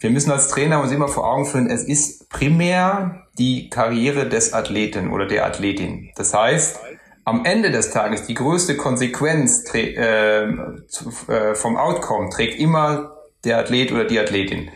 [0.00, 4.54] wir müssen als Trainer uns immer vor Augen führen, es ist primär die Karriere des
[4.54, 6.10] Athleten oder der Athletin.
[6.16, 6.80] Das heißt,
[7.28, 13.92] am Ende des Tages die größte Konsequenz äh, äh, vom Outcome trägt immer der Athlet
[13.92, 14.70] oder die Athletin.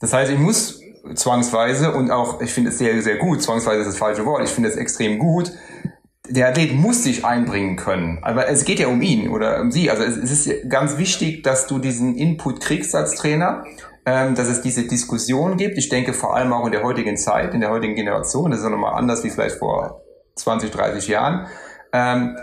[0.00, 0.80] Das heißt, ich muss
[1.14, 4.50] zwangsweise und auch, ich finde es sehr, sehr gut, zwangsweise ist das falsche Wort, ich
[4.50, 5.52] finde es extrem gut,
[6.28, 8.20] der Athlet muss sich einbringen können.
[8.22, 9.90] Aber es geht ja um ihn oder um sie.
[9.90, 13.64] Also es, es ist ganz wichtig, dass du diesen Input kriegst als Trainer,
[14.06, 15.78] ähm, dass es diese Diskussion gibt.
[15.78, 18.64] Ich denke vor allem auch in der heutigen Zeit, in der heutigen Generation, das ist
[18.64, 20.02] ja nochmal anders wie vielleicht vor
[20.36, 21.48] 20, 30 Jahren,
[21.92, 22.36] ähm,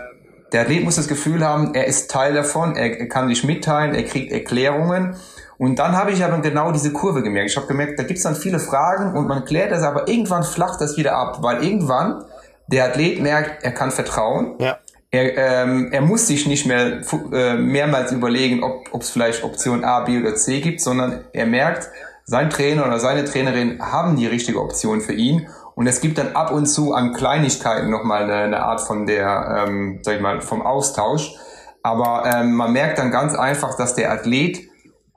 [0.52, 3.94] der Athlet muss das Gefühl haben, er ist Teil davon, er, er kann sich mitteilen,
[3.94, 5.16] er kriegt Erklärungen.
[5.58, 7.50] Und dann habe ich aber genau diese Kurve gemerkt.
[7.50, 10.44] Ich habe gemerkt, da gibt es dann viele Fragen und man klärt das, aber irgendwann
[10.44, 12.24] flacht das wieder ab, weil irgendwann
[12.68, 14.54] der Athlet merkt, er kann vertrauen.
[14.58, 14.78] Ja.
[15.10, 17.00] Er, ähm, er muss sich nicht mehr
[17.32, 21.88] äh, mehrmals überlegen, ob es vielleicht Option A, B oder C gibt, sondern er merkt,
[22.24, 26.34] sein Trainer oder seine Trainerin haben die richtige Option für ihn und es gibt dann
[26.34, 30.40] ab und zu an Kleinigkeiten nochmal eine, eine Art von der, ähm, sag ich mal,
[30.40, 31.34] vom Austausch.
[31.82, 34.70] Aber ähm, man merkt dann ganz einfach, dass der Athlet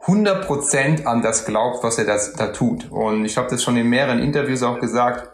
[0.05, 2.91] 100% an das glaubt, was er das, da tut.
[2.91, 5.29] Und ich habe das schon in mehreren Interviews auch gesagt,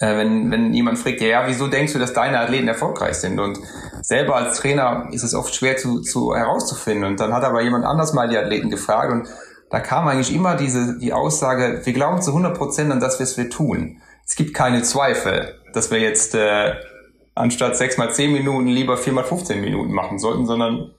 [0.00, 3.38] äh, wenn, wenn jemand fragt, ja, ja, wieso denkst du, dass deine Athleten erfolgreich sind?
[3.38, 3.60] Und
[4.02, 7.04] selber als Trainer ist es oft schwer zu, zu herauszufinden.
[7.04, 9.28] Und dann hat aber jemand anders mal die Athleten gefragt und
[9.70, 13.48] da kam eigentlich immer diese, die Aussage, wir glauben zu 100% an das, was wir
[13.48, 16.74] tun es gibt keine Zweifel, dass wir jetzt äh,
[17.34, 20.92] anstatt sechs mal zehn Minuten lieber vier mal 15 Minuten machen sollten, sondern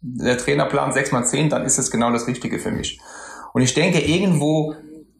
[0.00, 3.00] der Trainerplan sechs mal zehn, dann ist es genau das Richtige für mich.
[3.52, 4.76] Und ich denke, irgendwo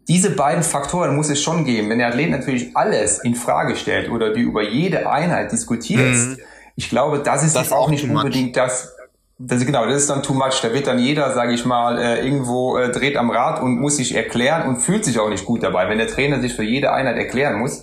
[0.06, 1.90] diese beiden Faktoren muss es schon geben.
[1.90, 6.38] Wenn der Athlet natürlich alles in Frage stellt oder die über jede Einheit diskutiert, mhm.
[6.76, 8.94] ich glaube, das ist das auch nicht unbedingt das,
[9.38, 10.60] das, genau, das ist dann too much.
[10.62, 13.96] Da wird dann jeder, sage ich mal, äh, irgendwo äh, dreht am Rad und muss
[13.96, 15.88] sich erklären und fühlt sich auch nicht gut dabei.
[15.88, 17.82] Wenn der Trainer sich für jede Einheit erklären muss,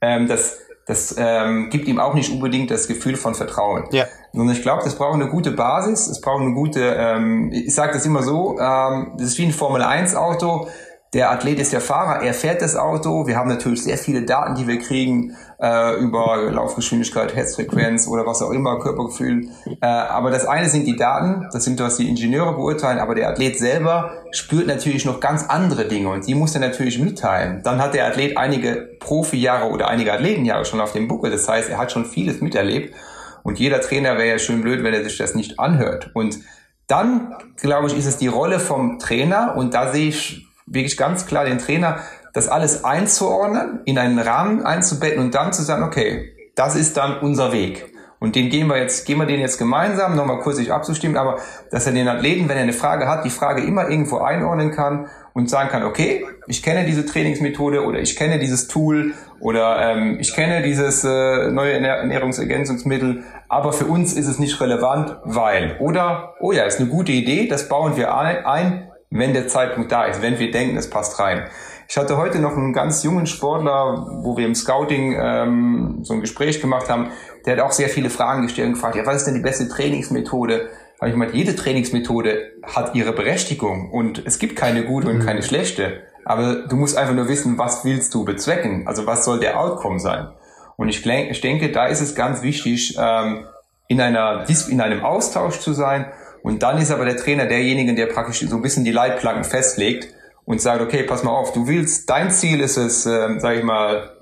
[0.00, 3.84] ähm, das das ähm, gibt ihm auch nicht unbedingt das Gefühl von Vertrauen.
[3.92, 4.06] Ja.
[4.32, 7.92] Und ich glaube, das braucht eine gute Basis, es braucht eine gute, ähm, ich sage
[7.92, 10.68] das immer so, ähm, das ist wie ein Formel-1-Auto,
[11.14, 13.26] der Athlet ist der Fahrer, er fährt das Auto.
[13.26, 18.40] Wir haben natürlich sehr viele Daten, die wir kriegen äh, über Laufgeschwindigkeit, Herzfrequenz oder was
[18.40, 19.48] auch immer, Körpergefühl.
[19.82, 23.28] Äh, aber das eine sind die Daten, das sind was die Ingenieure beurteilen, aber der
[23.28, 27.60] Athlet selber spürt natürlich noch ganz andere Dinge und die muss er natürlich mitteilen.
[27.62, 31.30] Dann hat der Athlet einige Profijahre oder einige Athletenjahre schon auf dem Buckel.
[31.30, 32.94] Das heißt, er hat schon vieles miterlebt
[33.42, 36.10] und jeder Trainer wäre ja schön blöd, wenn er sich das nicht anhört.
[36.14, 36.38] Und
[36.86, 41.26] dann, glaube ich, ist es die Rolle vom Trainer und da sehe ich wirklich ganz
[41.26, 41.98] klar den Trainer,
[42.32, 47.18] das alles einzuordnen, in einen Rahmen einzubetten und dann zu sagen, okay, das ist dann
[47.18, 47.92] unser Weg.
[48.22, 51.38] Und den gehen wir jetzt, gehen wir den jetzt gemeinsam, nochmal kurz sich abzustimmen, aber
[51.72, 55.08] dass er den Athleten, wenn er eine Frage hat, die Frage immer irgendwo einordnen kann
[55.32, 60.18] und sagen kann, okay, ich kenne diese Trainingsmethode oder ich kenne dieses Tool oder ähm,
[60.20, 65.76] ich kenne dieses äh, neue Ernährungsergänzungsmittel, aber für uns ist es nicht relevant, weil.
[65.80, 70.04] Oder, oh ja, ist eine gute Idee, das bauen wir ein, wenn der Zeitpunkt da
[70.04, 71.44] ist, wenn wir denken, es passt rein.
[71.88, 76.20] Ich hatte heute noch einen ganz jungen Sportler, wo wir im Scouting ähm, so ein
[76.20, 77.10] Gespräch gemacht haben,
[77.44, 79.68] der hat auch sehr viele Fragen gestellt und gefragt, ja, was ist denn die beste
[79.68, 80.70] Trainingsmethode?
[81.00, 85.42] Habe ich gemeint, jede Trainingsmethode hat ihre Berechtigung und es gibt keine gute und keine
[85.42, 86.00] schlechte.
[86.24, 88.86] Aber du musst einfach nur wissen, was willst du bezwecken?
[88.86, 90.28] Also was soll der Outcome sein?
[90.76, 93.44] Und ich, ich denke, da ist es ganz wichtig, ähm,
[93.88, 96.06] in, einer, in einem Austausch zu sein
[96.42, 100.08] und dann ist aber der Trainer derjenige, der praktisch so ein bisschen die Leitplanken festlegt
[100.44, 103.64] und sagt, okay, pass mal auf, du willst, dein Ziel ist es, äh, sag ich
[103.64, 104.16] mal,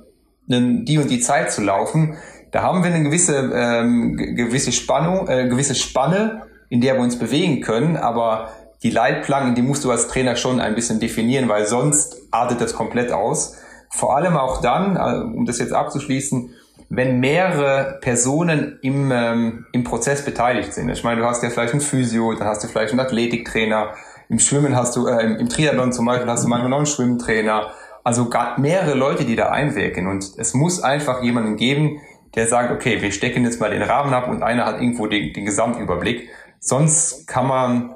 [0.46, 2.16] die und die Zeit zu laufen.
[2.50, 7.18] Da haben wir eine gewisse, ähm, gewisse Spannung, äh, gewisse Spanne, in der wir uns
[7.18, 8.50] bewegen können, aber
[8.82, 12.74] die Leitplanken, die musst du als Trainer schon ein bisschen definieren, weil sonst artet das
[12.74, 13.56] komplett aus.
[13.90, 16.54] Vor allem auch dann, äh, um das jetzt abzuschließen,
[16.90, 20.88] wenn mehrere Personen im, ähm, im Prozess beteiligt sind.
[20.90, 23.94] Ich meine, du hast ja vielleicht einen Physio, dann hast du vielleicht einen Athletiktrainer,
[24.28, 27.70] im Schwimmen hast du, äh, im Triathlon zum Beispiel hast du manchmal noch einen Schwimmtrainer.
[28.02, 28.28] Also
[28.58, 30.08] mehrere Leute, die da einwirken.
[30.08, 32.00] Und es muss einfach jemanden geben,
[32.34, 35.32] der sagt, okay, wir stecken jetzt mal den Rahmen ab und einer hat irgendwo den,
[35.32, 36.28] den Gesamtüberblick.
[36.58, 37.94] Sonst kann man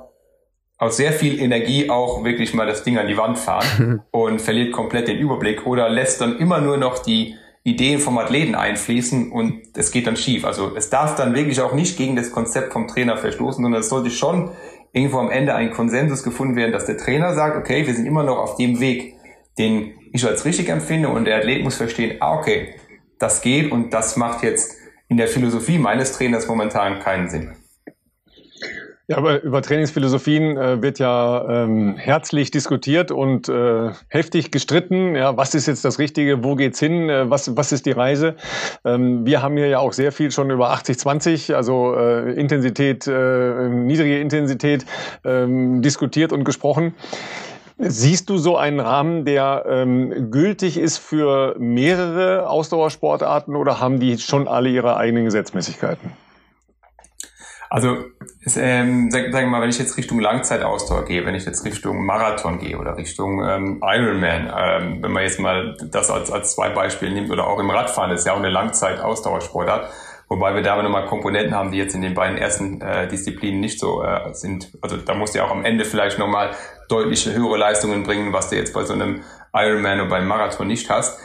[0.79, 4.73] aus sehr viel Energie auch wirklich mal das Ding an die Wand fahren und verliert
[4.73, 9.63] komplett den Überblick oder lässt dann immer nur noch die Ideen vom Athleten einfließen und
[9.75, 10.45] es geht dann schief.
[10.45, 13.89] Also es darf dann wirklich auch nicht gegen das Konzept vom Trainer verstoßen, sondern es
[13.89, 14.51] sollte schon
[14.93, 18.23] irgendwo am Ende ein Konsensus gefunden werden, dass der Trainer sagt, okay, wir sind immer
[18.23, 19.15] noch auf dem Weg,
[19.59, 22.75] den ich als richtig empfinde und der Athlet muss verstehen, ah, okay,
[23.19, 24.77] das geht und das macht jetzt
[25.09, 27.57] in der Philosophie meines Trainers momentan keinen Sinn.
[29.07, 35.15] Ja, aber über Trainingsphilosophien äh, wird ja ähm, herzlich diskutiert und äh, heftig gestritten.
[35.15, 36.43] Ja, was ist jetzt das Richtige?
[36.43, 37.11] Wo geht's hin?
[37.11, 38.35] Äh, was, was ist die Reise?
[38.83, 43.69] Ähm, wir haben hier ja auch sehr viel schon über 80-20, also äh, Intensität, äh,
[43.69, 44.87] niedrige Intensität
[45.23, 46.95] ähm, diskutiert und gesprochen.
[47.77, 54.17] Siehst du so einen Rahmen, der ähm, gültig ist für mehrere Ausdauersportarten oder haben die
[54.17, 56.24] schon alle ihre eigenen Gesetzmäßigkeiten?
[57.75, 58.05] Also
[58.57, 62.61] ähm, sag, sag mal, wenn ich jetzt Richtung Langzeitausdauer gehe, wenn ich jetzt Richtung Marathon
[62.61, 67.13] gehe oder Richtung ähm, Ironman, ähm, wenn man jetzt mal das als, als zwei Beispiele
[67.13, 69.91] nimmt oder auch im Radfahren, das ist ja auch eine Langzeitausdauersportart,
[70.29, 73.59] wobei wir da aber nochmal Komponenten haben, die jetzt in den beiden ersten äh, Disziplinen
[73.59, 74.71] nicht so äh, sind.
[74.81, 76.53] Also da musst du ja auch am Ende vielleicht nochmal
[76.89, 79.23] deutliche höhere Leistungen bringen, was du jetzt bei so einem
[79.53, 81.19] Ironman oder beim Marathon nicht hast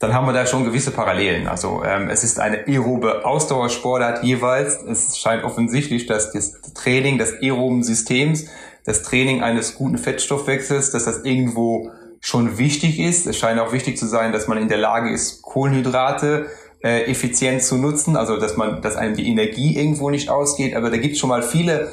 [0.00, 1.46] dann haben wir da schon gewisse Parallelen.
[1.46, 4.82] Also ähm, es ist eine aerobe Ausdauersportart jeweils.
[4.82, 8.46] Es scheint offensichtlich, dass das Training des aeroben Systems,
[8.86, 13.26] das Training eines guten Fettstoffwechsels, dass das irgendwo schon wichtig ist.
[13.26, 16.46] Es scheint auch wichtig zu sein, dass man in der Lage ist, Kohlenhydrate
[16.82, 20.74] äh, effizient zu nutzen, also dass man, dass einem die Energie irgendwo nicht ausgeht.
[20.74, 21.92] Aber da gibt es schon mal viele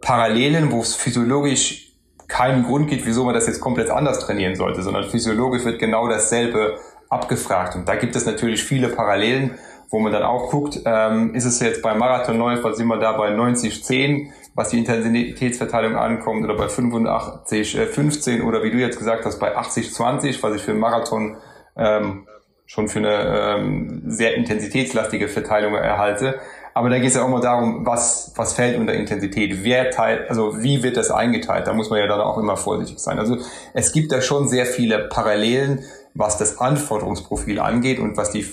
[0.00, 1.88] Parallelen, wo es physiologisch
[2.28, 6.08] keinen Grund gibt, wieso man das jetzt komplett anders trainieren sollte, sondern physiologisch wird genau
[6.08, 6.78] dasselbe
[7.12, 7.76] abgefragt.
[7.76, 9.58] Und da gibt es natürlich viele Parallelen,
[9.90, 13.28] wo man dann auch guckt, ähm, ist es jetzt beim Marathonläufer, sind wir da bei
[13.30, 19.38] 90-10, was die Intensitätsverteilung ankommt, oder bei 85-15 äh, oder wie du jetzt gesagt hast,
[19.38, 21.36] bei 80-20, was ich für einen Marathon
[21.76, 22.26] ähm,
[22.64, 26.40] schon für eine ähm, sehr intensitätslastige Verteilung erhalte.
[26.74, 30.30] Aber da geht es ja auch mal darum, was, was fällt unter Intensität, wer teilt,
[30.30, 33.18] also wie wird das eingeteilt, da muss man ja dann auch immer vorsichtig sein.
[33.18, 33.36] Also
[33.74, 35.84] es gibt da schon sehr viele Parallelen,
[36.14, 38.46] was das Anforderungsprofil angeht und was die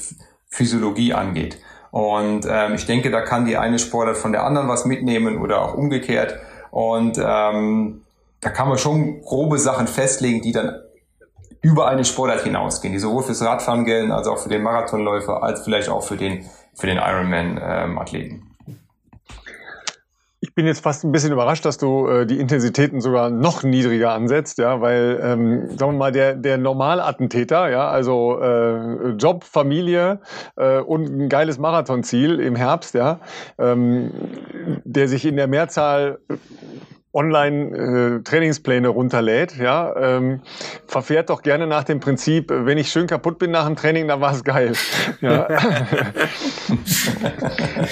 [0.47, 1.59] Physiologie angeht.
[1.91, 5.61] Und ähm, ich denke, da kann die eine Sportart von der anderen was mitnehmen oder
[5.61, 6.37] auch umgekehrt.
[6.71, 8.01] Und ähm,
[8.41, 10.75] da kann man schon grobe Sachen festlegen, die dann
[11.61, 15.61] über eine Sportart hinausgehen, die sowohl fürs Radfahren gelten, als auch für den Marathonläufer, als
[15.63, 18.35] vielleicht auch für den, für den Ironman-Athleten.
[18.35, 18.48] Ähm,
[20.59, 24.57] bin jetzt fast ein bisschen überrascht, dass du äh, die Intensitäten sogar noch niedriger ansetzt,
[24.57, 30.19] ja, weil, ähm, sagen wir mal, der, der Normalattentäter, ja, also äh, Job, Familie
[30.57, 33.21] äh, und ein geiles Marathonziel im Herbst, ja,
[33.57, 34.11] ähm,
[34.83, 36.19] der sich in der Mehrzahl
[37.11, 40.41] Online-Trainingspläne äh, runterlädt, ja, ähm,
[40.85, 44.21] verfährt doch gerne nach dem Prinzip, wenn ich schön kaputt bin nach dem Training, dann
[44.21, 44.73] war es geil.
[45.21, 45.47] Ja.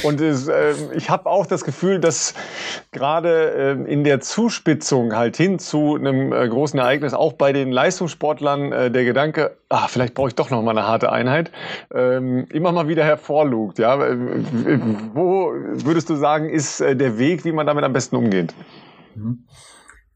[0.03, 2.35] Und es, äh, ich habe auch das Gefühl, dass
[2.91, 7.71] gerade äh, in der Zuspitzung halt hin zu einem äh, großen Ereignis, auch bei den
[7.71, 11.51] Leistungssportlern, äh, der Gedanke, ah, vielleicht brauche ich doch noch mal eine harte Einheit,
[11.93, 13.79] ähm, immer mal wieder hervorlugt.
[13.79, 13.99] Ja,
[15.13, 18.53] wo würdest du sagen, ist äh, der Weg, wie man damit am besten umgeht?
[19.17, 19.45] Mhm.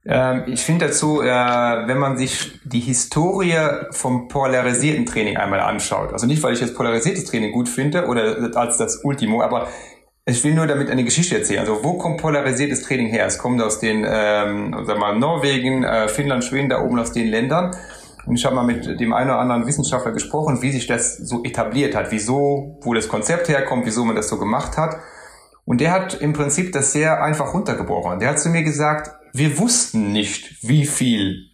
[0.04, 3.58] Ähm, ich finde dazu, äh, wenn man sich die Historie
[3.92, 8.56] vom polarisierten Training einmal anschaut, also nicht, weil ich jetzt polarisiertes Training gut finde oder
[8.56, 9.68] als das Ultimo, aber
[10.26, 11.60] ich will nur damit eine Geschichte erzählen.
[11.60, 13.26] Also wo kommt polarisiertes Training her?
[13.26, 17.28] Es kommt aus den, ähm, sag mal, Norwegen, äh, Finnland, Schweden, da oben aus den
[17.28, 17.76] Ländern.
[18.26, 21.44] Und ich habe mal mit dem einen oder anderen Wissenschaftler gesprochen, wie sich das so
[21.44, 24.98] etabliert hat, wieso, wo das Konzept herkommt, wieso man das so gemacht hat.
[25.66, 28.20] Und der hat im Prinzip das sehr einfach runtergebrochen.
[28.20, 31.52] Der hat zu mir gesagt, wir wussten nicht, wie viel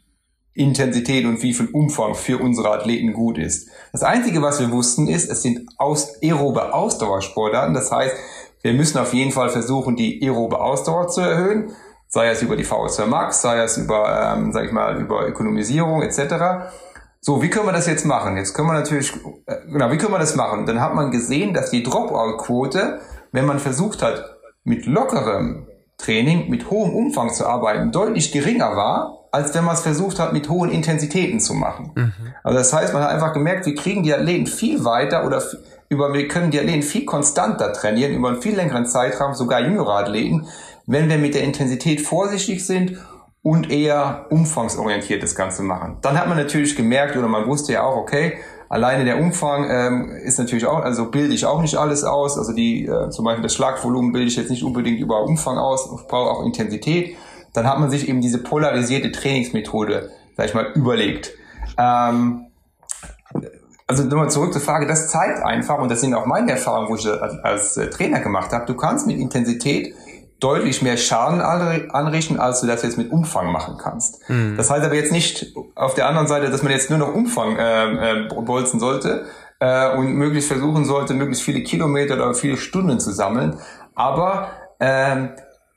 [0.54, 3.70] Intensität und wie viel Umfang für unsere Athleten gut ist.
[3.92, 7.76] Das Einzige, was wir wussten, ist, es sind aus aerobe Ausdauersportarten.
[7.76, 8.16] Das heißt,
[8.64, 11.72] wir müssen auf jeden Fall versuchen, die aerobe Ausdauer zu erhöhen,
[12.08, 16.02] sei es über die VO2 Max, sei es über, ähm, sag ich mal, über Ökonomisierung
[16.02, 16.72] etc.
[17.20, 18.38] So, wie können wir das jetzt machen?
[18.38, 19.14] Jetzt können wir natürlich,
[19.46, 20.66] äh, genau, wie können wir das machen?
[20.66, 23.00] Dann hat man gesehen, dass die Dropout-Quote
[23.38, 25.68] wenn man versucht hat, mit lockerem
[26.00, 30.34] Training, mit hohem Umfang zu arbeiten, deutlich geringer war, als wenn man es versucht hat,
[30.34, 31.92] mit hohen Intensitäten zu machen.
[31.94, 32.14] Mhm.
[32.44, 35.44] Also das heißt, man hat einfach gemerkt, wir kriegen die Athleten viel weiter oder
[35.88, 40.00] über, wir können die Athleten viel konstanter trainieren, über einen viel längeren Zeitraum, sogar jüngere
[40.00, 40.48] Athleten,
[40.88, 42.98] wenn wir mit der Intensität vorsichtig sind
[43.44, 46.00] und eher umfangsorientiert das Ganze machen.
[46.02, 50.12] Dann hat man natürlich gemerkt oder man wusste ja auch, okay, Alleine der Umfang ähm,
[50.24, 52.38] ist natürlich auch, also bilde ich auch nicht alles aus.
[52.38, 55.90] Also die, äh, zum Beispiel das Schlagvolumen bilde ich jetzt nicht unbedingt über Umfang aus,
[56.08, 57.16] brauche auch Intensität.
[57.54, 61.32] Dann hat man sich eben diese polarisierte Trainingsmethode, sag ich mal, überlegt.
[61.78, 62.48] Ähm,
[63.88, 66.96] also nochmal zurück zur Frage, das zeigt einfach, und das sind auch meine Erfahrungen, wo
[66.96, 69.96] ich als, als äh, Trainer gemacht habe, du kannst mit Intensität
[70.40, 74.30] deutlich mehr Schaden anrichten, als du das jetzt mit Umfang machen kannst.
[74.30, 74.56] Mhm.
[74.56, 77.58] Das heißt aber jetzt nicht auf der anderen Seite, dass man jetzt nur noch Umfang
[77.58, 79.26] äh, äh, bolzen sollte
[79.60, 83.58] äh, und möglichst versuchen sollte, möglichst viele Kilometer oder viele Stunden zu sammeln.
[83.96, 85.30] Aber äh,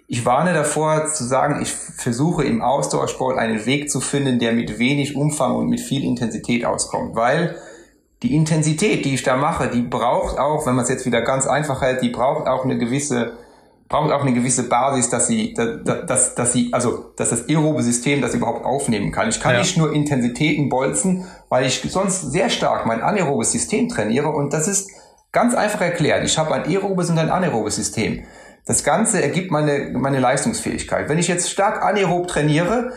[0.07, 4.79] ich warne davor zu sagen, ich versuche im Ausdauersport einen Weg zu finden, der mit
[4.79, 7.57] wenig Umfang und mit viel Intensität auskommt, weil
[8.23, 11.47] die Intensität, die ich da mache, die braucht auch, wenn man es jetzt wieder ganz
[11.47, 13.39] einfach hält, die braucht auch eine gewisse
[13.91, 17.83] braucht auch eine gewisse Basis, dass sie, dass, dass, dass sie, also, dass das aerobe
[17.83, 19.29] System das überhaupt aufnehmen kann.
[19.29, 19.59] Ich kann ja.
[19.59, 24.69] nicht nur Intensitäten bolzen, weil ich sonst sehr stark mein anaerobes System trainiere und das
[24.69, 24.93] ist
[25.33, 26.25] ganz einfach erklärt.
[26.25, 28.23] Ich habe ein aerobes und ein anaerobes System.
[28.65, 31.09] Das Ganze ergibt meine, meine Leistungsfähigkeit.
[31.09, 32.93] Wenn ich jetzt stark anaerob trainiere,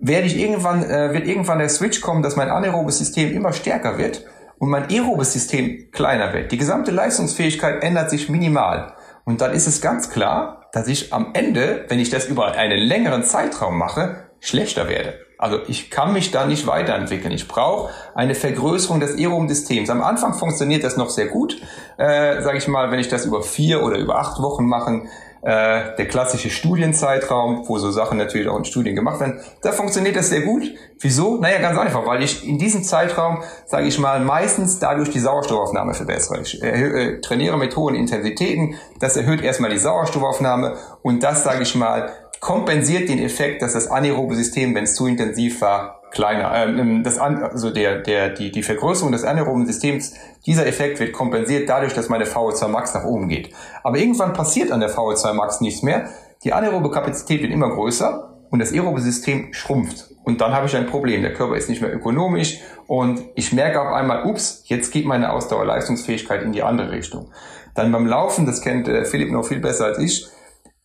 [0.00, 3.98] werde ich irgendwann, äh, wird irgendwann der Switch kommen, dass mein anaerobes System immer stärker
[3.98, 4.26] wird
[4.58, 6.50] und mein aerobes System kleiner wird.
[6.50, 8.94] Die gesamte Leistungsfähigkeit ändert sich minimal.
[9.24, 12.78] Und dann ist es ganz klar, dass ich am Ende, wenn ich das über einen
[12.78, 15.14] längeren Zeitraum mache, schlechter werde.
[15.38, 17.32] Also ich kann mich da nicht weiterentwickeln.
[17.32, 19.90] Ich brauche eine Vergrößerung des Aeroben-Systems.
[19.90, 21.60] Am Anfang funktioniert das noch sehr gut,
[21.96, 25.08] äh, sage ich mal, wenn ich das über vier oder über acht Wochen machen
[25.44, 30.16] äh, der klassische Studienzeitraum, wo so Sachen natürlich auch in Studien gemacht werden, da funktioniert
[30.16, 30.62] das sehr gut.
[31.00, 31.36] Wieso?
[31.36, 35.92] Naja, ganz einfach, weil ich in diesem Zeitraum, sage ich mal, meistens dadurch die Sauerstoffaufnahme
[35.92, 36.40] verbessere.
[36.40, 41.74] Ich äh, trainiere mit hohen Intensitäten, das erhöht erstmal die Sauerstoffaufnahme und das, sage ich
[41.74, 46.54] mal, kompensiert den Effekt, dass das anaerobe System, wenn es zu intensiv war, kleiner.
[46.54, 50.14] Ähm, das an, also der, der, die, die Vergrößerung des anaeroben Systems,
[50.46, 53.50] dieser Effekt wird kompensiert dadurch, dass meine VO2 Max nach oben geht.
[53.82, 56.08] Aber irgendwann passiert an der VO2 Max nichts mehr.
[56.44, 60.10] Die anaerobe Kapazität wird immer größer und das aerobe System schrumpft.
[60.24, 61.22] Und dann habe ich ein Problem.
[61.22, 65.32] Der Körper ist nicht mehr ökonomisch und ich merke auf einmal, ups, jetzt geht meine
[65.32, 67.30] Ausdauerleistungsfähigkeit in die andere Richtung.
[67.74, 70.28] Dann beim Laufen, das kennt äh, Philipp noch viel besser als ich,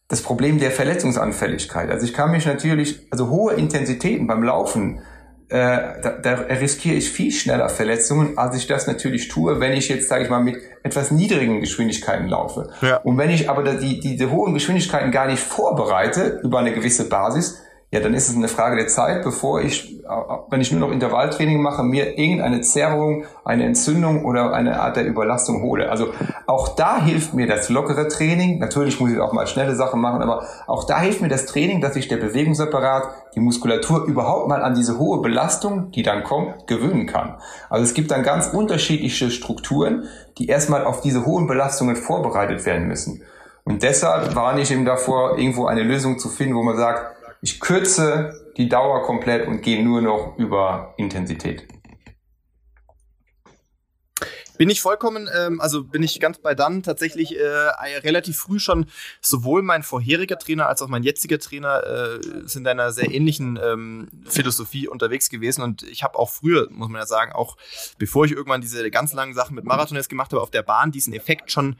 [0.07, 1.89] das Problem der Verletzungsanfälligkeit.
[1.91, 5.01] Also ich kann mich natürlich, also hohe Intensitäten beim Laufen
[5.49, 9.89] äh, da, da riskiere ich viel schneller Verletzungen, als ich das natürlich tue, wenn ich
[9.89, 12.69] jetzt, sage ich mal, mit etwas niedrigen Geschwindigkeiten laufe.
[12.81, 12.97] Ja.
[12.97, 17.61] Und wenn ich aber die, diese hohen Geschwindigkeiten gar nicht vorbereite über eine gewisse Basis,
[17.91, 19.99] ja, dann ist es eine Frage der Zeit, bevor ich,
[20.51, 25.07] wenn ich nur noch Intervalltraining mache, mir irgendeine Zerrung, eine Entzündung oder eine Art der
[25.07, 25.89] Überlastung hole.
[25.89, 26.09] Also
[26.45, 28.59] auch da hilft mir das lockere Training.
[28.59, 31.81] Natürlich muss ich auch mal schnelle Sachen machen, aber auch da hilft mir das Training,
[31.81, 36.67] dass sich der Bewegungsapparat, die Muskulatur überhaupt mal an diese hohe Belastung, die dann kommt,
[36.67, 37.37] gewöhnen kann.
[37.71, 40.03] Also es gibt dann ganz unterschiedliche Strukturen,
[40.37, 43.23] die erstmal auf diese hohen Belastungen vorbereitet werden müssen.
[43.63, 47.59] Und deshalb warne ich eben davor, irgendwo eine Lösung zu finden, wo man sagt, ich
[47.59, 51.67] kürze die Dauer komplett und gehe nur noch über Intensität.
[54.57, 58.87] Bin ich vollkommen, ähm, also bin ich ganz bei dann tatsächlich äh, relativ früh schon
[59.21, 63.57] sowohl mein vorheriger Trainer als auch mein jetziger Trainer äh, sind in einer sehr ähnlichen
[63.63, 67.55] ähm, Philosophie unterwegs gewesen und ich habe auch früher, muss man ja sagen, auch
[67.99, 70.91] bevor ich irgendwann diese ganz langen Sachen mit Marathon jetzt gemacht habe, auf der Bahn
[70.91, 71.77] diesen Effekt schon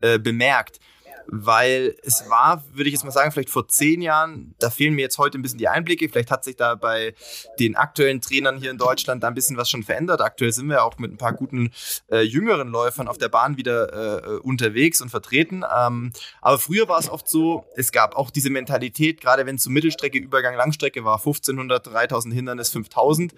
[0.00, 0.80] äh, bemerkt
[1.26, 5.02] weil es war, würde ich jetzt mal sagen, vielleicht vor zehn Jahren, da fehlen mir
[5.02, 6.08] jetzt heute ein bisschen die Einblicke.
[6.08, 7.14] Vielleicht hat sich da bei
[7.58, 10.20] den aktuellen Trainern hier in Deutschland da ein bisschen was schon verändert.
[10.20, 11.72] Aktuell sind wir auch mit ein paar guten
[12.10, 15.64] äh, jüngeren Läufern auf der Bahn wieder äh, unterwegs und vertreten.
[15.76, 19.62] Ähm, aber früher war es oft so, es gab auch diese Mentalität, gerade wenn es
[19.62, 23.34] so Mittelstrecke, Übergang, Langstrecke war, 1500, 3000 Hindernis, 5000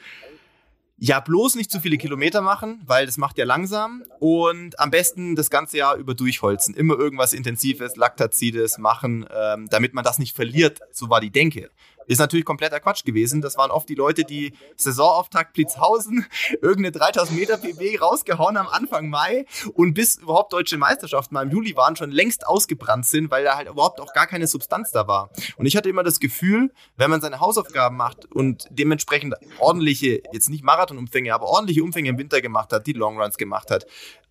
[0.99, 5.36] ja, bloß nicht zu viele Kilometer machen, weil das macht ja langsam und am besten
[5.36, 6.74] das ganze Jahr über durchholzen.
[6.74, 10.80] Immer irgendwas Intensives, Laktazides machen, ähm, damit man das nicht verliert.
[10.92, 11.70] So war die Denke.
[12.07, 13.40] Ist natürlich kompletter Quatsch gewesen.
[13.40, 16.26] Das waren oft die Leute, die Saisonauftakt Blitzhausen
[16.62, 21.50] irgendeine 3000 Meter PB rausgehauen haben Anfang Mai und bis überhaupt deutsche Meisterschaften mal im
[21.50, 25.09] Juli waren, schon längst ausgebrannt sind, weil da halt überhaupt auch gar keine Substanz da
[25.09, 25.30] war.
[25.57, 30.50] Und ich hatte immer das Gefühl, wenn man seine Hausaufgaben macht und dementsprechend ordentliche, jetzt
[30.50, 33.86] nicht Marathonumfänge, aber ordentliche Umfänge im Winter gemacht hat, die Longruns gemacht hat,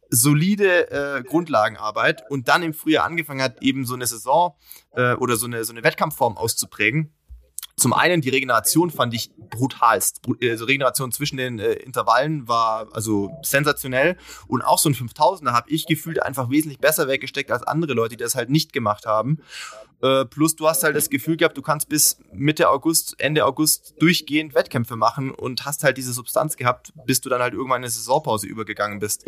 [0.10, 4.56] solide äh, Grundlagenarbeit und dann im Frühjahr angefangen hat, eben so eine Saison
[4.94, 7.15] äh, oder so eine, so eine Wettkampfform auszuprägen,
[7.78, 10.22] zum einen die Regeneration fand ich brutalst.
[10.42, 14.18] Also Regeneration zwischen den äh, Intervallen war also sensationell
[14.48, 18.16] und auch so ein 5000er habe ich gefühlt einfach wesentlich besser weggesteckt als andere Leute,
[18.16, 19.40] die das halt nicht gemacht haben.
[20.02, 23.96] Äh, plus du hast halt das Gefühl gehabt, du kannst bis Mitte August, Ende August
[24.00, 27.90] durchgehend Wettkämpfe machen und hast halt diese Substanz gehabt, bis du dann halt irgendwann eine
[27.90, 29.26] Saisonpause übergegangen bist.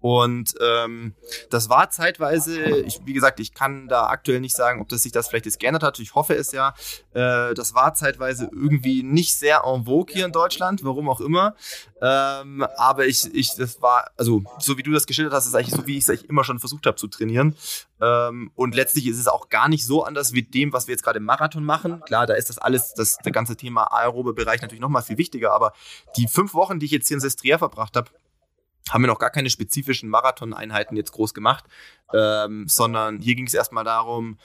[0.00, 1.14] Und ähm,
[1.48, 5.12] das war zeitweise, ich, wie gesagt, ich kann da aktuell nicht sagen, ob das sich
[5.12, 5.98] das vielleicht jetzt geändert hat.
[5.98, 6.74] Ich hoffe es ja.
[7.12, 11.54] Äh, das war zeitweise irgendwie nicht sehr en vogue hier in Deutschland, warum auch immer.
[12.02, 15.74] Ähm, aber ich, ich, das war, also so wie du das geschildert hast, ist eigentlich
[15.74, 17.56] so, wie ich es eigentlich immer schon versucht habe zu trainieren.
[18.00, 21.02] Ähm, und letztlich ist es auch gar nicht so anders wie dem, was wir jetzt
[21.02, 22.00] gerade im Marathon machen.
[22.06, 25.52] Klar, da ist das alles, das, das ganze Thema aerobe Bereich natürlich nochmal viel wichtiger.
[25.52, 25.72] Aber
[26.16, 28.10] die fünf Wochen, die ich jetzt hier in Sestriere verbracht habe,
[28.88, 31.64] haben wir noch gar keine spezifischen Marathon-Einheiten jetzt groß gemacht,
[32.12, 34.38] ähm, sondern hier ging es erstmal darum,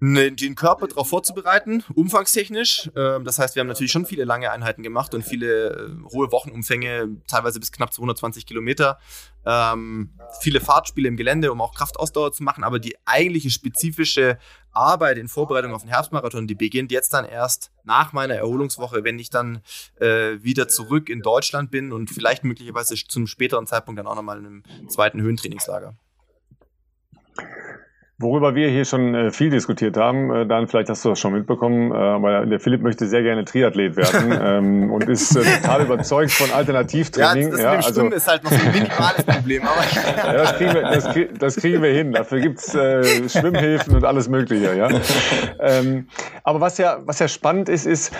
[0.00, 2.90] den Körper darauf vorzubereiten, umfangstechnisch.
[2.94, 6.30] Ähm, das heißt, wir haben natürlich schon viele lange Einheiten gemacht und viele äh, hohe
[6.32, 8.98] Wochenumfänge, teilweise bis knapp 220 Kilometer.
[9.46, 12.62] Ähm, viele Fahrtspiele im Gelände, um auch Kraftausdauer zu machen.
[12.62, 14.38] Aber die eigentliche spezifische
[14.72, 19.18] Arbeit in Vorbereitung auf den Herbstmarathon, die beginnt jetzt dann erst nach meiner Erholungswoche, wenn
[19.18, 19.62] ich dann
[19.98, 24.38] äh, wieder zurück in Deutschland bin und vielleicht möglicherweise zum späteren Zeitpunkt dann auch nochmal
[24.38, 25.94] in einem zweiten Höhentrainingslager.
[28.18, 31.34] Worüber wir hier schon äh, viel diskutiert haben, äh, dann vielleicht hast du das schon
[31.34, 35.82] mitbekommen, äh, aber der Philipp möchte sehr gerne Triathlet werden ähm, und ist äh, total
[35.82, 37.48] überzeugt von Alternativtraining.
[37.48, 39.62] Ja, das ja, mit dem also, ist halt noch ein minimales Problem.
[39.64, 41.08] Aber ja, das, kriegen wir, das,
[41.38, 42.12] das kriegen wir hin.
[42.12, 44.74] Dafür gibt's äh, Schwimmhilfen und alles Mögliche.
[44.74, 44.88] Ja.
[45.60, 46.08] Ähm,
[46.42, 48.14] aber was ja, was ja spannend ist, ist,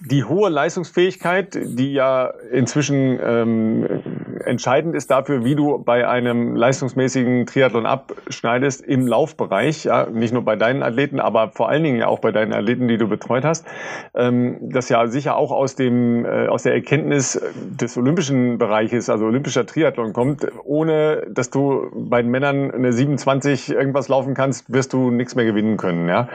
[0.00, 4.15] die hohe Leistungsfähigkeit, die ja inzwischen ähm,
[4.46, 10.44] entscheidend ist dafür, wie du bei einem leistungsmäßigen Triathlon abschneidest im Laufbereich, ja, nicht nur
[10.44, 13.44] bei deinen Athleten, aber vor allen Dingen ja auch bei deinen Athleten, die du betreut
[13.44, 13.66] hast,
[14.14, 19.26] ähm, das ja sicher auch aus dem äh, aus der Erkenntnis des olympischen Bereiches, also
[19.26, 24.92] olympischer Triathlon kommt, ohne dass du bei den Männern eine 27 irgendwas laufen kannst, wirst
[24.92, 26.28] du nichts mehr gewinnen können, ja.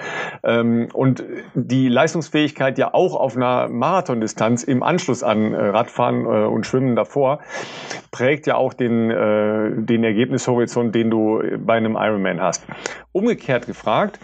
[0.43, 6.45] Ähm, und die Leistungsfähigkeit ja auch auf einer Marathondistanz im Anschluss an äh, Radfahren äh,
[6.45, 7.39] und Schwimmen davor
[8.09, 12.63] prägt ja auch den, äh, den Ergebnishorizont, den du bei einem Ironman hast.
[13.11, 14.19] Umgekehrt gefragt,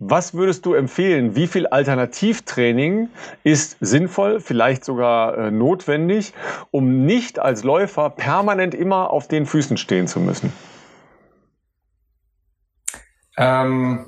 [0.00, 1.34] was würdest du empfehlen?
[1.34, 3.08] Wie viel Alternativtraining
[3.42, 6.34] ist sinnvoll, vielleicht sogar äh, notwendig,
[6.70, 10.52] um nicht als Läufer permanent immer auf den Füßen stehen zu müssen?
[13.36, 14.06] Ähm,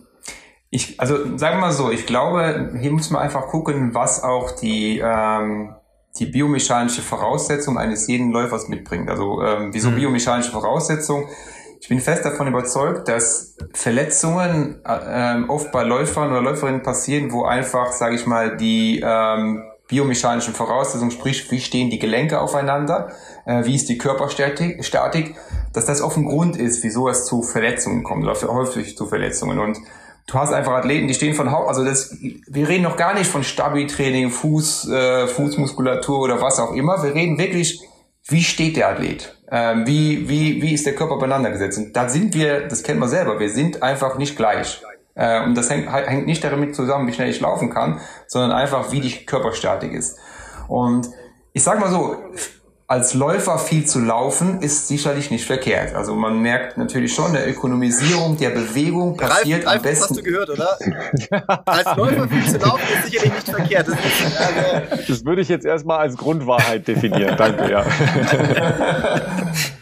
[0.71, 4.53] ich, also sagen wir mal so, ich glaube, hier muss man einfach gucken, was auch
[4.53, 5.75] die, ähm,
[6.19, 9.09] die biomechanische Voraussetzung eines jeden Läufers mitbringt.
[9.09, 9.97] Also ähm, wieso mhm.
[9.97, 11.29] biomechanische Voraussetzung?
[11.81, 17.45] Ich bin fest davon überzeugt, dass Verletzungen äh, oft bei Läufern oder Läuferinnen passieren, wo
[17.45, 23.11] einfach, sage ich mal, die ähm, biomechanischen Voraussetzungen, sprich, wie stehen die Gelenke aufeinander,
[23.45, 25.35] äh, wie ist die Körperstatik, Statik,
[25.73, 29.59] dass das oft ein Grund ist, wieso es zu Verletzungen kommt oder häufig zu Verletzungen.
[29.59, 29.79] Und
[30.27, 33.31] du hast einfach Athleten, die stehen von Haupt, also das, wir reden noch gar nicht
[33.31, 37.03] von Stabi-Training, Fuß, äh, Fußmuskulatur oder was auch immer.
[37.03, 37.81] Wir reden wirklich,
[38.27, 39.37] wie steht der Athlet?
[39.51, 41.79] Ähm, wie, wie, wie ist der Körper beieinander gesetzt?
[41.79, 44.81] Und da sind wir, das kennt man selber, wir sind einfach nicht gleich.
[45.15, 48.93] Äh, und das hängt, hängt nicht damit zusammen, wie schnell ich laufen kann, sondern einfach,
[48.93, 50.19] wie die Körperstatik ist.
[50.69, 51.09] Und
[51.53, 52.17] ich sag mal so,
[52.91, 55.95] als Läufer viel zu laufen, ist sicherlich nicht verkehrt.
[55.95, 60.01] Also man merkt natürlich schon, der Ökonomisierung der Bewegung passiert Ralf, am besten.
[60.01, 60.77] Das hast du gehört, oder?
[61.67, 63.87] als Läufer viel zu laufen ist sicherlich nicht verkehrt.
[63.87, 67.37] Das, ist, also das würde ich jetzt erstmal als Grundwahrheit definieren.
[67.37, 67.85] Danke, ja.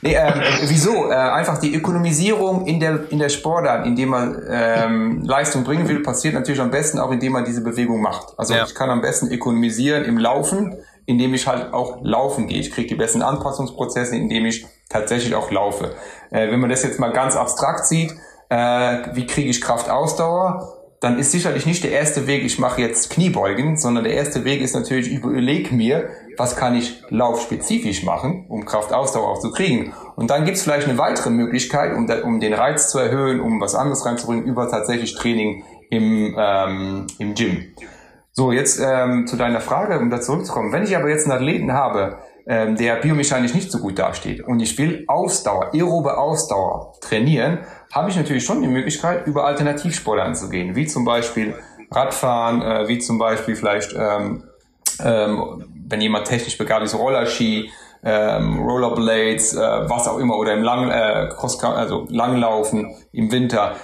[0.03, 1.11] nee, ähm, wieso?
[1.11, 6.01] Äh, einfach die Ökonomisierung in der, in der Sportart, indem man ähm, Leistung bringen will,
[6.01, 8.35] passiert natürlich am besten auch, indem man diese Bewegung macht.
[8.37, 8.65] Also ja.
[8.67, 10.77] ich kann am besten ökonomisieren im Laufen,
[11.09, 12.61] indem ich halt auch laufen gehe.
[12.61, 15.95] Ich kriege die besten Anpassungsprozesse, indem ich tatsächlich auch laufe.
[16.31, 18.13] Äh, wenn man das jetzt mal ganz abstrakt sieht,
[18.51, 23.09] äh, wie kriege ich Kraftausdauer, dann ist sicherlich nicht der erste Weg, ich mache jetzt
[23.09, 28.45] Kniebeugen, sondern der erste Weg ist natürlich, ich überlege mir, was kann ich laufspezifisch machen,
[28.51, 29.95] um Kraftausdauer auch zu kriegen.
[30.15, 33.63] Und dann gibt es vielleicht eine weitere Möglichkeit, um, um den Reiz zu erhöhen, um
[33.63, 37.73] was anderes reinzubringen, über tatsächlich Training im, ähm, im Gym.
[38.39, 40.73] So, jetzt ähm, zu deiner Frage, um da zurückzukommen.
[40.73, 44.61] Wenn ich aber jetzt einen Athleten habe, ähm, der biomechanisch nicht so gut dasteht und
[44.61, 47.59] ich will Ausdauer, aerobe Ausdauer trainieren,
[47.93, 51.57] habe ich natürlich schon die Möglichkeit, über Alternativsport anzugehen, wie zum Beispiel
[51.91, 54.45] Radfahren, äh, wie zum Beispiel vielleicht, ähm,
[55.05, 57.73] ähm, wenn jemand technisch begabt ist, Rollerski,
[58.05, 63.75] ähm, Rollerblades, äh, was auch immer, oder im Lang, äh, Cross, also Langlaufen im Winter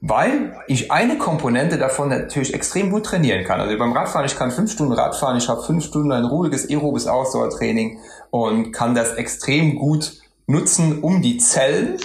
[0.00, 3.60] weil ich eine Komponente davon natürlich extrem gut trainieren kann.
[3.60, 7.06] Also beim Radfahren, ich kann fünf Stunden Radfahren, ich habe fünf Stunden ein ruhiges aerobes
[7.06, 7.98] Ausdauertraining
[8.30, 10.12] und kann das extrem gut
[10.46, 11.98] nutzen, um die Zellen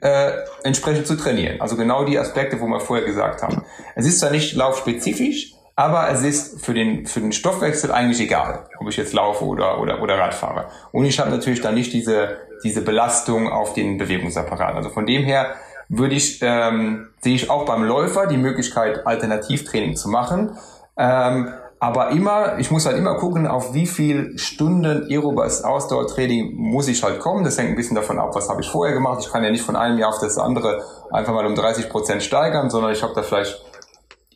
[0.00, 1.60] äh, entsprechend zu trainieren.
[1.60, 3.62] Also genau die Aspekte, wo wir vorher gesagt haben.
[3.94, 8.66] Es ist zwar nicht laufspezifisch, aber es ist für den, für den Stoffwechsel eigentlich egal,
[8.80, 10.66] ob ich jetzt laufe oder, oder, oder Rad fahre.
[10.90, 14.74] Und ich habe natürlich dann nicht diese, diese Belastung auf den Bewegungsapparat.
[14.74, 15.54] Also von dem her
[15.88, 20.56] würde ich, ähm, sehe ich auch beim Läufer die Möglichkeit, Alternativtraining zu machen.
[20.96, 26.88] Ähm, aber immer, ich muss halt immer gucken, auf wie viel Stunden aerobes Ausdauertraining muss
[26.88, 27.44] ich halt kommen.
[27.44, 29.20] Das hängt ein bisschen davon ab, was habe ich vorher gemacht.
[29.24, 30.82] Ich kann ja nicht von einem Jahr auf das andere
[31.12, 33.62] einfach mal um 30 Prozent steigern, sondern ich habe da vielleicht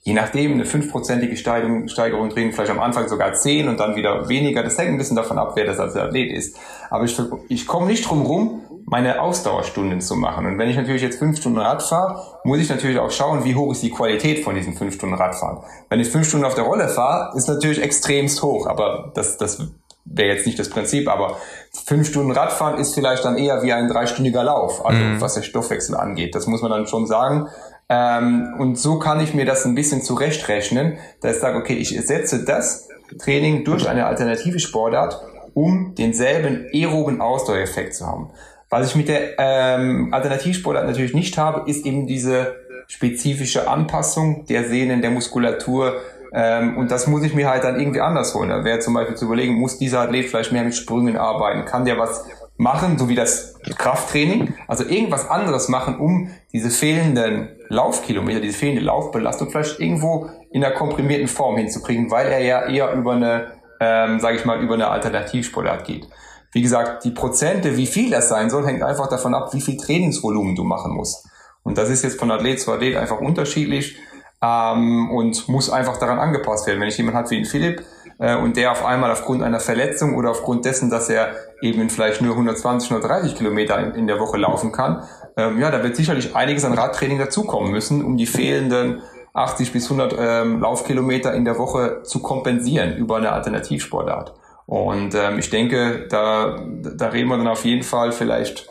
[0.04, 4.28] je nachdem eine fünfprozentige Steigerung, Steigerung drin, vielleicht am Anfang sogar zehn und dann wieder
[4.28, 4.62] weniger.
[4.62, 6.58] Das hängt ein bisschen davon ab, wer das als Athlet ist.
[6.90, 7.16] Aber ich,
[7.48, 10.44] ich komme nicht drum rum, meine Ausdauerstunden zu machen.
[10.44, 13.54] Und wenn ich natürlich jetzt fünf Stunden Rad fahre, muss ich natürlich auch schauen, wie
[13.54, 15.64] hoch ist die Qualität von diesen fünf Stunden Radfahren.
[15.88, 19.66] Wenn ich fünf Stunden auf der Rolle fahre, ist natürlich extremst hoch, aber das, das
[20.04, 21.38] wäre jetzt nicht das Prinzip, aber
[21.86, 25.22] fünf Stunden Radfahren ist vielleicht dann eher wie ein dreistündiger Lauf, also mhm.
[25.22, 26.34] was der Stoffwechsel angeht.
[26.34, 27.48] Das muss man dann schon sagen.
[27.88, 31.96] Ähm, und so kann ich mir das ein bisschen zurechtrechnen, dass ich sage, okay, ich
[31.96, 32.88] ersetze das
[33.18, 35.18] Training durch eine alternative Sportart,
[35.54, 38.30] um denselben aeroben Ausdauereffekt zu haben.
[38.72, 42.56] Was ich mit der ähm, Alternativsportart natürlich nicht habe, ist eben diese
[42.86, 46.00] spezifische Anpassung der Sehnen, der Muskulatur.
[46.32, 48.48] Ähm, und das muss ich mir halt dann irgendwie anders holen.
[48.48, 51.66] Da wäre zum Beispiel zu überlegen, muss dieser Athlet vielleicht mehr mit Sprüngen arbeiten?
[51.66, 52.24] Kann der was
[52.56, 54.54] machen, so wie das Krafttraining?
[54.68, 60.74] Also irgendwas anderes machen, um diese fehlenden Laufkilometer, diese fehlende Laufbelastung vielleicht irgendwo in einer
[60.74, 64.88] komprimierten Form hinzukriegen, weil er ja eher über eine, ähm, sage ich mal, über eine
[64.88, 66.08] Alternativsportart geht.
[66.52, 69.76] Wie gesagt, die Prozente, wie viel das sein soll, hängt einfach davon ab, wie viel
[69.76, 71.26] Trainingsvolumen du machen musst.
[71.62, 73.96] Und das ist jetzt von Athlet zu Athlet einfach unterschiedlich
[74.42, 76.80] ähm, und muss einfach daran angepasst werden.
[76.80, 77.82] Wenn ich jemanden habe wie den Philipp
[78.18, 82.20] äh, und der auf einmal aufgrund einer Verletzung oder aufgrund dessen, dass er eben vielleicht
[82.20, 85.04] nur 120, 130 Kilometer in, in der Woche laufen kann,
[85.36, 89.00] ähm, ja, da wird sicherlich einiges an Radtraining dazukommen müssen, um die fehlenden
[89.32, 94.34] 80 bis 100 ähm, Laufkilometer in der Woche zu kompensieren über eine Alternativsportart.
[94.66, 96.58] Und ähm, ich denke, da,
[96.96, 98.68] da reden wir dann auf jeden Fall vielleicht,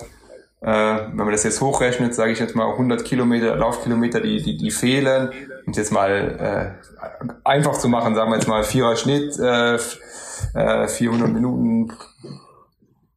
[0.62, 4.58] äh, wenn man das jetzt hochrechnet, sage ich jetzt mal 100 Kilometer, Laufkilometer, die, die,
[4.58, 5.32] die fehlen.
[5.66, 9.76] Und jetzt mal äh, einfach zu machen, sagen wir jetzt mal vierer Schnitt, äh,
[10.54, 11.92] äh, 400 Minuten.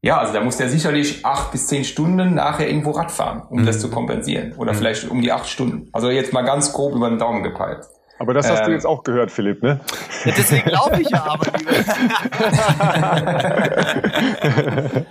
[0.02, 3.62] Ja, also da muss der sicherlich acht bis zehn Stunden nachher irgendwo Rad fahren, um
[3.62, 3.66] mhm.
[3.66, 4.52] das zu kompensieren.
[4.58, 4.76] Oder mhm.
[4.76, 5.88] vielleicht um die acht Stunden.
[5.92, 7.86] Also jetzt mal ganz grob über den Daumen gepeilt.
[8.18, 9.80] Aber das hast ähm, du jetzt auch gehört, Philipp, ne?
[10.24, 11.46] Ja, deswegen glaube ich ja aber.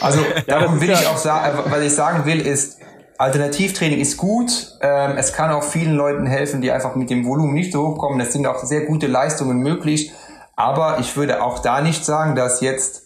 [0.00, 2.78] also, darum will ich auch sagen, was ich sagen will, ist,
[3.18, 4.78] Alternativtraining ist gut.
[4.80, 8.20] Ähm, es kann auch vielen Leuten helfen, die einfach mit dem Volumen nicht so hochkommen.
[8.20, 10.12] Es sind auch sehr gute Leistungen möglich.
[10.56, 13.04] Aber ich würde auch da nicht sagen, dass jetzt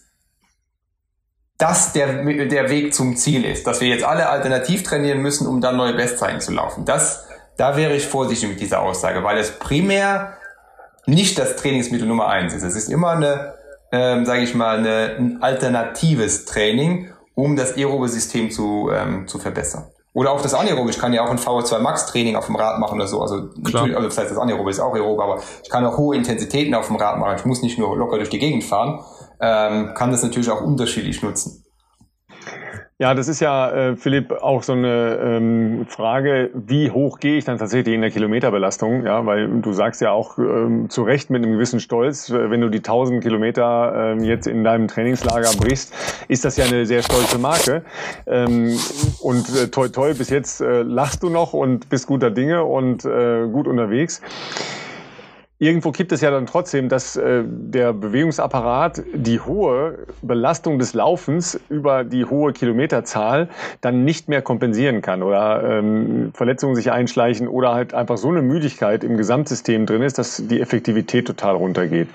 [1.59, 5.61] das der, der Weg zum Ziel ist, dass wir jetzt alle alternativ trainieren müssen, um
[5.61, 6.85] dann neue Bestzeiten zu laufen.
[6.85, 7.28] Das,
[7.59, 10.35] da wäre ich vorsichtig mit dieser Aussage, weil es primär
[11.07, 12.63] nicht das Trainingsmittel Nummer eins ist.
[12.63, 13.55] Es ist immer eine,
[13.93, 19.39] ähm, sage ich mal, eine, ein alternatives Training, um das aerobe System zu, ähm, zu
[19.39, 19.87] verbessern.
[20.15, 20.91] Oder auch das anaerobe.
[20.91, 23.21] Ich kann ja auch ein VO2 Max Training auf dem Rad machen oder so.
[23.21, 26.17] Also, natürlich, also das heißt, das anaerobe ist auch aerobe, aber ich kann auch hohe
[26.17, 27.37] Intensitäten auf dem Rad machen.
[27.37, 29.01] Ich muss nicht nur locker durch die Gegend fahren,
[29.41, 31.65] ähm, kann das natürlich auch unterschiedlich nutzen.
[33.01, 37.45] Ja, das ist ja, äh, Philipp, auch so eine ähm, Frage, wie hoch gehe ich
[37.45, 39.07] dann tatsächlich in der Kilometerbelastung?
[39.07, 42.61] Ja, weil du sagst ja auch ähm, zu Recht mit einem gewissen Stolz, äh, wenn
[42.61, 45.95] du die 1000 Kilometer ähm, jetzt in deinem Trainingslager brichst,
[46.27, 47.85] ist das ja eine sehr stolze Marke.
[48.27, 48.77] Ähm,
[49.21, 53.05] und äh, toi toi, bis jetzt äh, lachst du noch und bist guter Dinge und
[53.05, 54.21] äh, gut unterwegs
[55.59, 61.59] irgendwo gibt es ja dann trotzdem, dass äh, der Bewegungsapparat die hohe Belastung des Laufens
[61.69, 63.49] über die hohe Kilometerzahl
[63.81, 68.43] dann nicht mehr kompensieren kann oder ähm, Verletzungen sich einschleichen oder halt einfach so eine
[68.43, 72.09] Müdigkeit im Gesamtsystem drin ist, dass die Effektivität total runtergeht.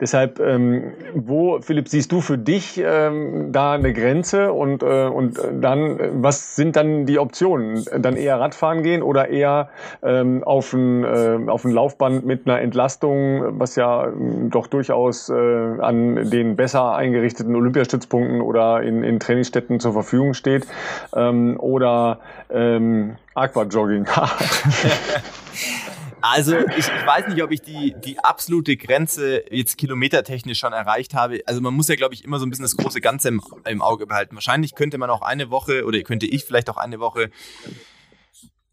[0.00, 5.38] Deshalb, ähm, wo, Philipp, siehst du für dich ähm, da eine Grenze und, äh, und
[5.60, 7.84] dann, was sind dann die Optionen?
[7.98, 9.68] Dann eher Radfahren gehen oder eher
[10.02, 15.28] ähm, auf, ein, äh, auf ein Laufband mit einer Entlastung, was ja ähm, doch durchaus
[15.28, 20.66] äh, an den besser eingerichteten Olympiastützpunkten oder in, in Trainingsstätten zur Verfügung steht?
[21.14, 22.20] Ähm, oder
[22.50, 24.06] ähm, Aquajogging?
[26.22, 31.14] Also ich, ich weiß nicht, ob ich die, die absolute Grenze jetzt kilometertechnisch schon erreicht
[31.14, 31.40] habe.
[31.46, 33.82] Also man muss ja, glaube ich, immer so ein bisschen das große Ganze im, im
[33.82, 34.34] Auge behalten.
[34.34, 37.30] Wahrscheinlich könnte man auch eine Woche oder könnte ich vielleicht auch eine Woche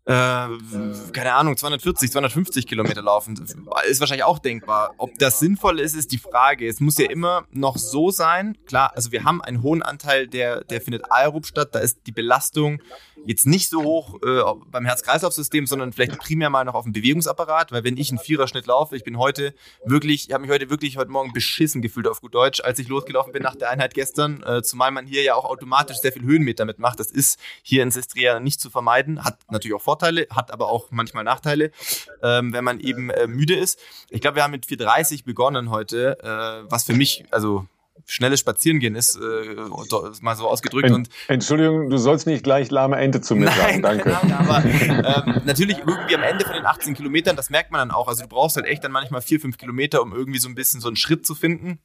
[0.07, 0.47] äh,
[1.11, 3.35] keine Ahnung, 240, 250 Kilometer laufen.
[3.87, 4.93] Ist wahrscheinlich auch denkbar.
[4.97, 6.65] Ob das sinnvoll ist, ist die Frage.
[6.65, 8.57] Es muss ja immer noch so sein.
[8.65, 11.75] Klar, also wir haben einen hohen Anteil, der, der findet aerob statt.
[11.75, 12.81] Da ist die Belastung
[13.25, 14.41] jetzt nicht so hoch äh,
[14.71, 18.67] beim Herz-Kreislauf-System, sondern vielleicht primär mal noch auf dem Bewegungsapparat, weil wenn ich einen Viererschnitt
[18.67, 19.53] laufe, ich bin heute
[19.83, 22.87] wirklich, ich habe mich heute wirklich heute Morgen beschissen gefühlt auf gut Deutsch, als ich
[22.87, 26.23] losgelaufen bin nach der Einheit gestern, äh, zumal man hier ja auch automatisch sehr viel
[26.23, 26.99] Höhenmeter mitmacht.
[26.99, 30.87] Das ist hier in Sestria nicht zu vermeiden, hat natürlich auch Vorteile, hat aber auch
[30.91, 31.71] manchmal Nachteile,
[32.23, 33.79] ähm, wenn man eben äh, müde ist.
[34.09, 37.65] Ich glaube, wir haben mit 4.30 begonnen heute, äh, was für mich, also
[38.05, 39.55] schnelles Spazierengehen ist, äh,
[40.21, 40.85] mal so ausgedrückt.
[40.87, 44.09] Ent, und Entschuldigung, du sollst nicht gleich lahme Ente zu mir nein, sagen, danke.
[44.09, 44.65] Nein, nein, aber
[45.35, 48.07] ähm, natürlich irgendwie am Ende von den 18 Kilometern, das merkt man dann auch.
[48.07, 50.79] Also du brauchst halt echt dann manchmal vier, fünf Kilometer, um irgendwie so ein bisschen
[50.79, 51.79] so einen Schritt zu finden.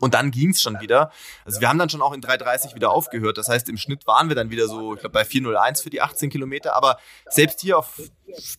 [0.00, 1.12] Und dann ging's schon wieder.
[1.44, 3.38] Also wir haben dann schon auch in 3,30 wieder aufgehört.
[3.38, 6.00] Das heißt, im Schnitt waren wir dann wieder so, ich glaube, bei 4,01 für die
[6.00, 6.74] 18 Kilometer.
[6.74, 6.98] Aber
[7.28, 8.00] selbst hier auf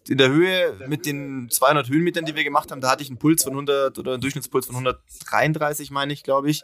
[0.07, 3.19] in der Höhe mit den 200 Höhenmetern, die wir gemacht haben, da hatte ich einen
[3.19, 6.63] Puls von 100 oder einen Durchschnittspuls von 133, meine ich, glaube ich.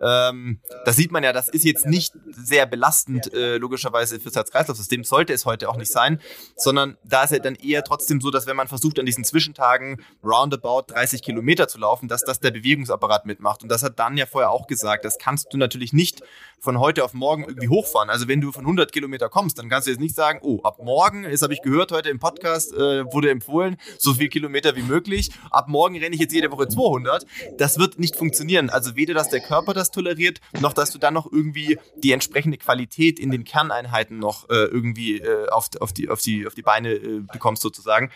[0.00, 5.02] Ähm, da sieht man ja, das ist jetzt nicht sehr belastend, äh, logischerweise fürs Herz-Kreislauf-System,
[5.02, 6.20] sollte es heute auch nicht sein,
[6.56, 10.00] sondern da ist ja dann eher trotzdem so, dass wenn man versucht, an diesen Zwischentagen
[10.22, 13.62] roundabout 30 Kilometer zu laufen, dass das der Bewegungsapparat mitmacht.
[13.62, 16.22] Und das hat Dan ja vorher auch gesagt, das kannst du natürlich nicht
[16.60, 18.10] von heute auf morgen irgendwie hochfahren.
[18.10, 20.78] Also wenn du von 100 Kilometer kommst, dann kannst du jetzt nicht sagen, oh, ab
[20.82, 22.37] morgen, das habe ich gehört heute im Podcast,
[22.72, 25.30] äh, wurde empfohlen, so viel Kilometer wie möglich.
[25.50, 27.26] Ab morgen renne ich jetzt jede Woche 200.
[27.58, 28.70] Das wird nicht funktionieren.
[28.70, 32.58] Also weder, dass der Körper das toleriert, noch dass du dann noch irgendwie die entsprechende
[32.58, 36.62] Qualität in den Kerneinheiten noch äh, irgendwie äh, auf, auf, die, auf, die, auf die
[36.62, 38.10] Beine äh, bekommst sozusagen.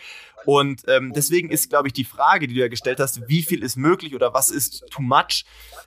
[0.44, 3.62] Und ähm, deswegen ist, glaube ich, die Frage, die du ja gestellt hast, wie viel
[3.62, 5.44] ist möglich oder was ist too much,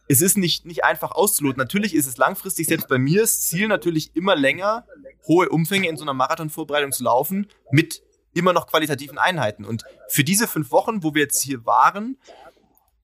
[0.07, 1.57] es ist nicht, nicht einfach auszuloten.
[1.57, 4.85] Natürlich ist es langfristig, selbst bei mir ist Ziel natürlich immer länger,
[5.27, 8.01] hohe Umfänge in so einer Marathonvorbereitung zu laufen, mit
[8.35, 9.65] immer noch qualitativen Einheiten.
[9.65, 12.17] Und für diese fünf Wochen, wo wir jetzt hier waren,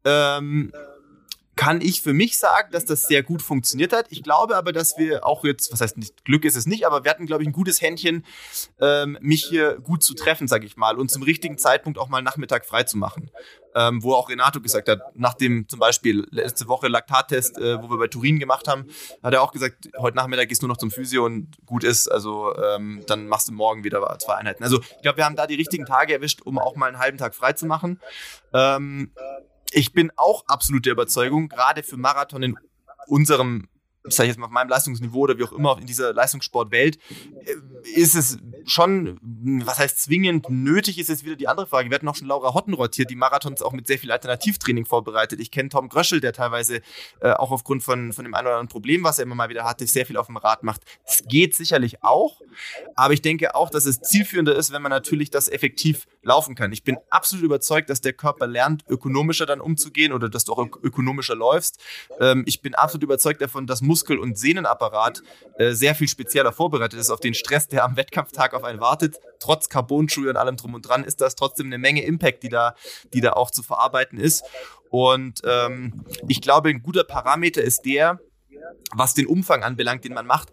[0.05, 0.71] ähm,
[1.61, 4.07] kann ich für mich sagen, dass das sehr gut funktioniert hat.
[4.09, 7.03] Ich glaube aber, dass wir auch jetzt, was heißt nicht, Glück ist es nicht, aber
[7.03, 8.25] wir hatten, glaube ich, ein gutes Händchen,
[8.79, 12.23] ähm, mich hier gut zu treffen, sage ich mal, und zum richtigen Zeitpunkt auch mal
[12.23, 13.29] Nachmittag frei zu machen.
[13.75, 17.91] Ähm, wo auch Renato gesagt hat, nach dem zum Beispiel letzte Woche Laktattest, äh, wo
[17.91, 18.87] wir bei Turin gemacht haben,
[19.21, 22.07] hat er auch gesagt, heute Nachmittag gehst du nur noch zum Physio und gut ist,
[22.07, 24.63] also ähm, dann machst du morgen wieder zwei Einheiten.
[24.63, 27.19] Also ich glaube, wir haben da die richtigen Tage erwischt, um auch mal einen halben
[27.19, 28.01] Tag frei zu machen.
[28.51, 29.11] Ähm,
[29.71, 32.57] ich bin auch absolut der Überzeugung, gerade für Marathon in
[33.07, 33.67] unserem
[34.07, 36.97] ich sage jetzt mal auf meinem Leistungsniveau oder wie auch immer in dieser Leistungssportwelt,
[37.45, 39.19] äh, ist es schon,
[39.63, 41.89] was heißt zwingend nötig ist jetzt wieder die andere Frage.
[41.89, 45.39] Wir hatten auch schon Laura Hottenrott hier, die Marathons auch mit sehr viel Alternativtraining vorbereitet.
[45.39, 46.81] Ich kenne Tom Gröschel, der teilweise
[47.19, 49.63] äh, auch aufgrund von, von dem einen oder anderen Problem, was er immer mal wieder
[49.63, 50.81] hatte, sehr viel auf dem Rad macht.
[51.05, 52.41] Es geht sicherlich auch,
[52.95, 56.71] aber ich denke auch, dass es zielführender ist, wenn man natürlich das effektiv laufen kann.
[56.71, 60.67] Ich bin absolut überzeugt, dass der Körper lernt, ökonomischer dann umzugehen oder dass du auch
[60.81, 61.79] ökonomischer läufst.
[62.19, 65.21] Ähm, ich bin absolut überzeugt davon, dass Muskel- und Sehnenapparat
[65.57, 69.17] äh, sehr viel spezieller vorbereitet ist auf den Stress, der am Wettkampftag auf einen wartet.
[69.39, 72.73] Trotz Carbonschuhe und allem drum und dran ist das trotzdem eine Menge Impact, die da,
[73.13, 74.45] die da auch zu verarbeiten ist.
[74.89, 78.21] Und ähm, ich glaube, ein guter Parameter ist der,
[78.95, 80.51] was den Umfang anbelangt, den man macht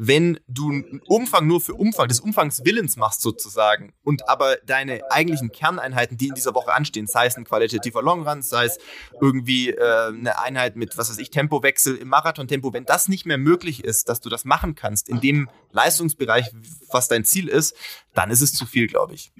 [0.00, 5.00] wenn du einen Umfang nur für Umfang, des Umfangs Willens machst sozusagen und aber deine
[5.10, 8.78] eigentlichen Kerneinheiten, die in dieser Woche anstehen, sei es ein qualitativer Longrun, sei es
[9.20, 13.38] irgendwie äh, eine Einheit mit, was weiß ich, Tempowechsel im Marathontempo, wenn das nicht mehr
[13.38, 16.52] möglich ist, dass du das machen kannst in dem Leistungsbereich,
[16.90, 17.74] was dein Ziel ist,
[18.14, 19.32] dann ist es zu viel, glaube ich.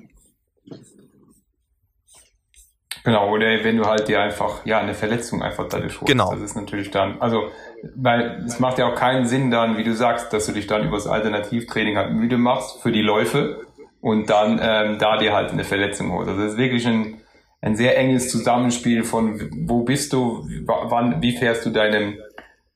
[3.04, 6.06] Genau, oder wenn du halt dir einfach, ja, eine Verletzung einfach dadurch holst.
[6.06, 6.32] Genau.
[6.32, 7.48] Das ist natürlich dann, also,
[7.94, 10.86] weil es macht ja auch keinen Sinn dann, wie du sagst, dass du dich dann
[10.86, 13.66] übers Alternativtraining halt müde machst für die Läufe
[14.00, 16.30] und dann ähm, da dir halt eine Verletzung holst.
[16.30, 17.20] Also das ist wirklich ein,
[17.60, 22.18] ein sehr enges Zusammenspiel von wo bist du, wann, wie fährst du deine,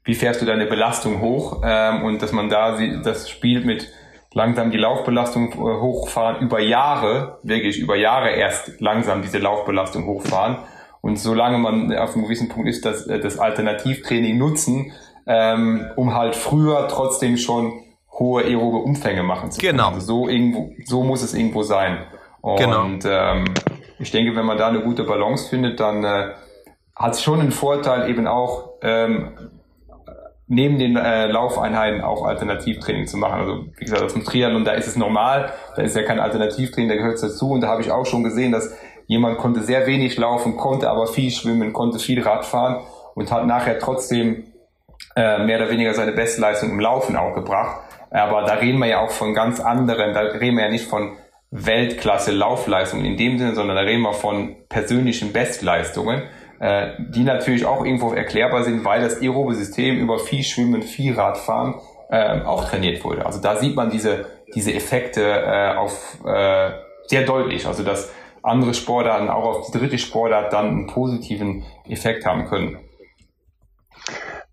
[0.05, 3.89] wie fährst du deine Belastung hoch ähm, und dass man da das spielt mit
[4.35, 10.59] langsam die Laufbelastung äh, hochfahren, über Jahre, wirklich über Jahre erst langsam diese Laufbelastung hochfahren.
[11.01, 14.93] Und solange man auf einem gewissen Punkt ist, dass äh, das Alternativtraining nutzen,
[15.27, 19.79] ähm, um halt früher trotzdem schon hohe aerobe Umfänge machen zu können.
[19.79, 19.89] Genau.
[19.89, 21.99] Also so irgendwo, so muss es irgendwo sein.
[22.41, 22.85] Und genau.
[23.05, 23.45] ähm,
[23.99, 26.33] ich denke, wenn man da eine gute Balance findet, dann äh,
[26.95, 29.33] hat es schon einen Vorteil eben auch, ähm,
[30.47, 33.41] neben den äh, Laufeinheiten auch Alternativtraining zu machen.
[33.41, 36.97] Also wie gesagt, zum Triathlon, da ist es normal, da ist ja kein Alternativtraining, da
[36.97, 37.51] gehört es dazu.
[37.51, 38.75] Und da habe ich auch schon gesehen, dass
[39.07, 42.81] jemand konnte sehr wenig laufen, konnte aber viel schwimmen, konnte viel Radfahren
[43.15, 44.45] und hat nachher trotzdem
[45.17, 47.81] äh, mehr oder weniger seine Bestleistung im Laufen auch gebracht.
[48.11, 51.17] Aber da reden wir ja auch von ganz anderen, da reden wir ja nicht von
[51.51, 56.23] Weltklasse Laufleistungen in dem Sinne, sondern da reden wir von persönlichen Bestleistungen.
[56.63, 61.13] Äh, die natürlich auch irgendwo erklärbar sind, weil das aerobe System über viel Schwimmen, viel
[61.13, 61.75] Radfahren
[62.09, 63.27] äh, auch trainiert wurde.
[63.27, 66.71] Also da sieht man diese, diese Effekte äh, auf äh,
[67.09, 67.67] sehr deutlich.
[67.67, 68.13] Also dass
[68.45, 72.79] andere Sportarten auch auf die dritte Sportart dann einen positiven Effekt haben können.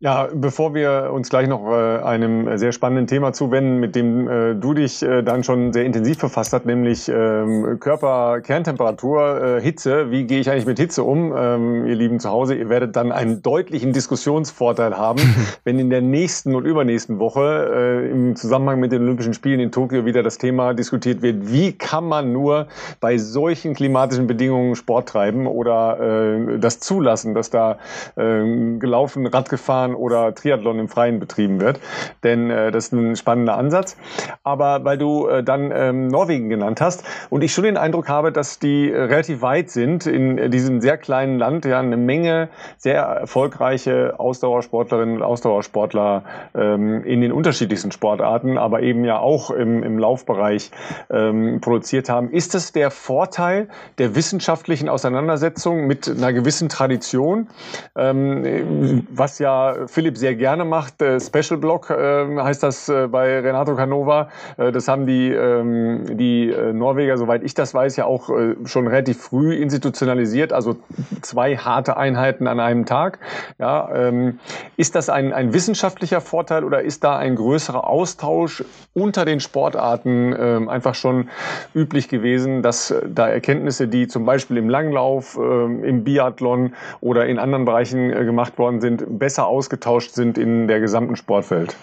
[0.01, 4.55] Ja, bevor wir uns gleich noch äh, einem sehr spannenden Thema zuwenden, mit dem äh,
[4.55, 10.09] du dich äh, dann schon sehr intensiv befasst hast, nämlich ähm, Körper, Kerntemperatur, äh, Hitze.
[10.09, 11.33] Wie gehe ich eigentlich mit Hitze um?
[11.35, 15.19] Ähm, ihr Lieben zu Hause, ihr werdet dann einen deutlichen Diskussionsvorteil haben,
[15.65, 19.73] wenn in der nächsten und übernächsten Woche äh, im Zusammenhang mit den Olympischen Spielen in
[19.73, 21.51] Tokio wieder das Thema diskutiert wird.
[21.51, 22.67] Wie kann man nur
[23.01, 27.79] bei solchen klimatischen Bedingungen Sport treiben oder äh, das zulassen, dass da
[28.15, 31.79] äh, gelaufen, Rad gefahren, Radfahren oder Triathlon im Freien betrieben wird.
[32.23, 33.97] Denn äh, das ist ein spannender Ansatz.
[34.43, 38.31] Aber weil du äh, dann ähm, Norwegen genannt hast und ich schon den Eindruck habe,
[38.31, 42.49] dass die äh, relativ weit sind in äh, diesem sehr kleinen Land, ja eine Menge
[42.77, 46.23] sehr erfolgreiche Ausdauersportlerinnen und Ausdauersportler
[46.55, 50.71] ähm, in den unterschiedlichsten Sportarten, aber eben ja auch im, im Laufbereich
[51.09, 52.31] ähm, produziert haben.
[52.31, 53.67] Ist es der Vorteil
[53.97, 57.47] der wissenschaftlichen Auseinandersetzung mit einer gewissen Tradition,
[57.95, 61.01] ähm, was ja Philipp sehr gerne macht.
[61.01, 64.29] Äh, Special Block äh, heißt das äh, bei Renato Canova.
[64.57, 68.29] Das haben die, ähm, die Norweger, soweit ich das weiß, ja auch
[68.65, 70.53] schon relativ früh institutionalisiert.
[70.53, 70.77] Also
[71.21, 73.19] zwei harte Einheiten an einem Tag.
[73.57, 74.39] Ja, ähm,
[74.77, 78.63] ist das ein, ein wissenschaftlicher Vorteil oder ist da ein größerer Austausch
[78.93, 81.29] unter den Sportarten ähm, einfach schon
[81.73, 87.65] üblich gewesen, dass da Erkenntnisse, die zum Beispiel im Langlauf, im Biathlon oder in anderen
[87.65, 91.75] Bereichen gemacht worden sind, besser aus ausgetauscht sind in der gesamten Sportwelt?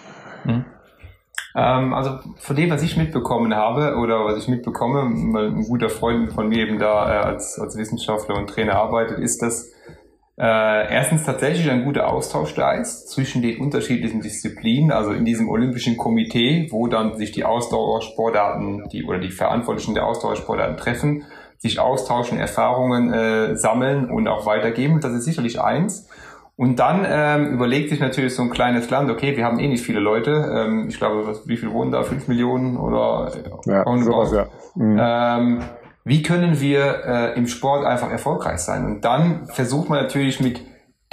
[0.43, 0.65] Mhm.
[1.55, 5.89] Ähm, also von dem, was ich mitbekommen habe oder was ich mitbekomme, weil ein guter
[5.89, 9.71] Freund von mir eben da äh, als, als Wissenschaftler und Trainer arbeitet, ist, dass
[10.37, 15.49] äh, erstens tatsächlich ein guter Austausch da ist zwischen den unterschiedlichen Disziplinen, also in diesem
[15.49, 21.23] Olympischen Komitee, wo dann sich die Ausdauersportarten, die oder die Verantwortlichen der Ausdauersportarten treffen,
[21.57, 24.99] sich austauschen, Erfahrungen äh, sammeln und auch weitergeben.
[24.99, 26.07] Das ist sicherlich eins.
[26.57, 29.85] Und dann ähm, überlegt sich natürlich so ein kleines Land, okay, wir haben eh nicht
[29.85, 30.31] viele Leute.
[30.31, 32.01] Ähm, ich glaube, was, wie viel wohnen da?
[32.01, 33.31] Fünf Millionen oder
[33.65, 34.47] ja, sowas, ja.
[34.73, 34.97] Mhm.
[34.99, 35.59] Ähm,
[36.03, 38.85] wie können wir äh, im Sport einfach erfolgreich sein?
[38.85, 40.61] Und dann versucht man natürlich mit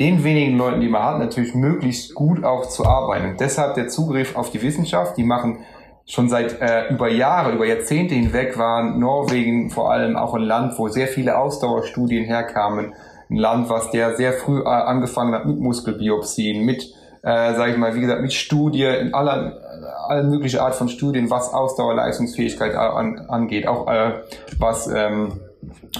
[0.00, 3.30] den wenigen Leuten, die man hat, natürlich möglichst gut auch zu arbeiten.
[3.30, 5.16] Und deshalb der Zugriff auf die Wissenschaft.
[5.18, 5.58] Die machen
[6.06, 10.78] schon seit äh, über Jahre, über Jahrzehnte hinweg waren Norwegen vor allem auch ein Land,
[10.78, 12.94] wo sehr viele Ausdauerstudien herkamen.
[13.34, 16.84] Ein Land, was der sehr früh äh, angefangen hat mit Muskelbiopsien, mit,
[17.22, 19.58] äh, sage ich mal, wie gesagt, mit Studien, in aller,
[20.06, 24.20] alle mögliche Art von Studien, was Ausdauerleistungsfähigkeit an, angeht, auch äh,
[24.60, 25.40] was ähm,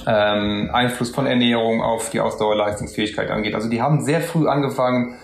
[0.06, 3.56] ähm, Einfluss von Ernährung auf die Ausdauerleistungsfähigkeit angeht.
[3.56, 5.16] Also die haben sehr früh angefangen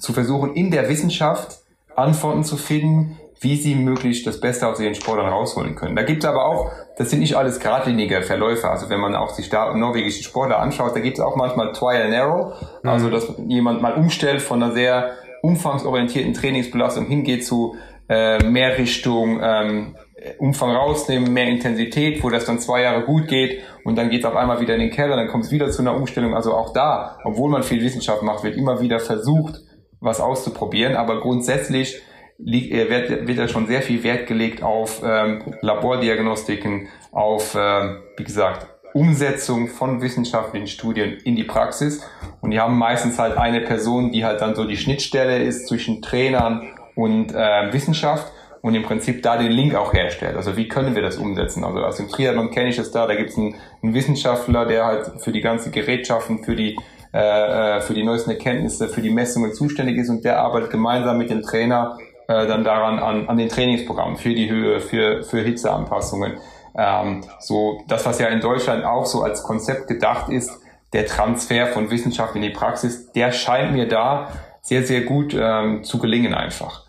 [0.00, 1.58] zu versuchen, in der Wissenschaft
[1.96, 5.94] Antworten zu finden, wie sie möglichst das Beste aus ihren Sportlern rausholen können.
[5.94, 8.68] Da gibt es aber auch, das sind nicht alles geradlinige Verläufe.
[8.68, 12.02] Also wenn man auch sich da norwegischen Sportler anschaut, da gibt es auch manchmal Trial
[12.02, 12.54] and Error.
[12.82, 12.88] Mhm.
[12.88, 15.12] Also dass jemand mal umstellt von einer sehr
[15.42, 17.76] umfangsorientierten Trainingsbelastung hingeht zu
[18.08, 19.96] äh, mehr Richtung ähm,
[20.38, 24.26] Umfang rausnehmen, mehr Intensität, wo das dann zwei Jahre gut geht und dann geht es
[24.26, 26.34] auf einmal wieder in den Keller, dann kommt es wieder zu einer Umstellung.
[26.34, 29.60] Also auch da, obwohl man viel Wissenschaft macht, wird immer wieder versucht,
[30.00, 30.96] was auszuprobieren.
[30.96, 32.02] Aber grundsätzlich
[32.38, 38.66] wird, wird da schon sehr viel Wert gelegt auf ähm, Labordiagnostiken, auf, äh, wie gesagt,
[38.94, 42.02] Umsetzung von wissenschaftlichen Studien in die Praxis.
[42.40, 46.00] Und die haben meistens halt eine Person, die halt dann so die Schnittstelle ist zwischen
[46.00, 48.32] Trainern und äh, Wissenschaft
[48.62, 50.36] und im Prinzip da den Link auch herstellt.
[50.36, 51.64] Also wie können wir das umsetzen?
[51.64, 54.86] Also aus dem Triathlon kenne ich es da, da gibt es einen, einen, Wissenschaftler, der
[54.86, 56.76] halt für die ganzen Gerätschaften, für die
[57.14, 61.16] äh, äh, für die neuesten Erkenntnisse, für die Messungen zuständig ist und der arbeitet gemeinsam
[61.16, 61.96] mit dem Trainer
[62.28, 66.34] äh, dann daran an, an den Trainingsprogrammen für die Höhe, für, für Hitzeanpassungen.
[66.76, 70.50] Ähm, so das, was ja in Deutschland auch so als Konzept gedacht ist,
[70.92, 74.28] der Transfer von Wissenschaft in die Praxis, der scheint mir da
[74.60, 76.84] sehr, sehr gut ähm, zu gelingen einfach.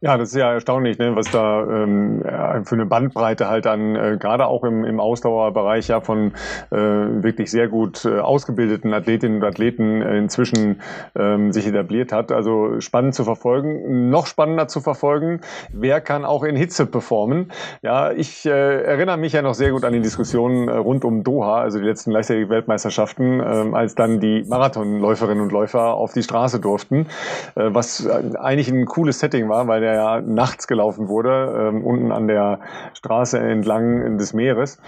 [0.00, 2.22] Ja, das ist ja erstaunlich, ne, was da ähm,
[2.62, 6.34] für eine Bandbreite halt dann äh, gerade auch im, im Ausdauerbereich ja von
[6.70, 10.82] äh, wirklich sehr gut äh, ausgebildeten Athletinnen und Athleten äh, inzwischen
[11.16, 12.30] ähm, sich etabliert hat.
[12.30, 15.40] Also spannend zu verfolgen, noch spannender zu verfolgen,
[15.72, 17.50] wer kann auch in Hitze performen.
[17.82, 21.24] Ja, ich äh, erinnere mich ja noch sehr gut an die Diskussionen äh, rund um
[21.24, 26.60] Doha, also die letzten Leichtathletik-Weltmeisterschaften, äh, als dann die Marathonläuferinnen und Läufer auf die Straße
[26.60, 27.06] durften,
[27.54, 32.28] was eigentlich ein cooles Setting war, weil der ja nachts gelaufen wurde, ähm, unten an
[32.28, 32.60] der
[32.94, 34.78] Straße entlang des Meeres.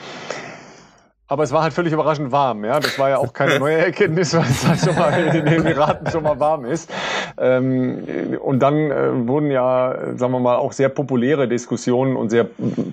[1.30, 2.64] Aber es war halt völlig überraschend warm.
[2.64, 5.46] Ja, das war ja auch keine neue Erkenntnis, weil es halt schon mal in den
[5.46, 6.90] Emiraten schon mal warm ist.
[7.38, 12.48] Ähm, und dann äh, wurden ja, sagen wir mal, auch sehr populäre Diskussionen und sehr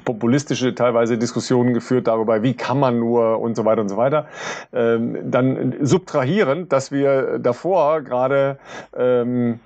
[0.06, 4.28] populistische teilweise Diskussionen geführt darüber, wie kann man nur und so weiter und so weiter.
[4.72, 8.60] Ähm, dann subtrahierend, dass wir davor gerade
[8.96, 9.60] ähm,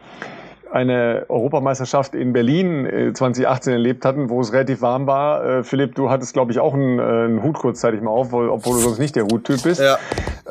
[0.72, 5.43] eine Europameisterschaft in Berlin 2018 äh, erlebt hatten, wo es relativ warm war.
[5.43, 8.76] Äh, Philipp, du hattest, glaube ich, auch einen, äh, einen Hut kurzzeitig mal auf, obwohl
[8.76, 9.81] du sonst nicht der Huttyp bist.
[9.81, 9.98] Ja.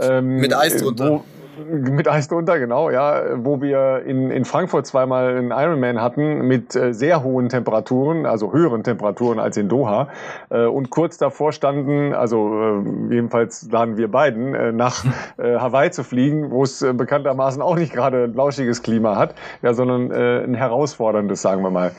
[0.00, 1.10] Ähm, Mit Eis drunter.
[1.10, 1.24] Wo,
[1.66, 6.74] mit Eis drunter, genau, ja, wo wir in, in Frankfurt zweimal einen Ironman hatten mit
[6.74, 10.08] äh, sehr hohen Temperaturen, also höheren Temperaturen als in Doha
[10.50, 15.04] äh, und kurz davor standen, also äh, jedenfalls laden wir beiden, äh, nach
[15.38, 19.34] äh, Hawaii zu fliegen, wo es äh, bekanntermaßen auch nicht gerade ein lauschiges Klima hat,
[19.62, 21.92] ja, sondern äh, ein herausforderndes, sagen wir mal.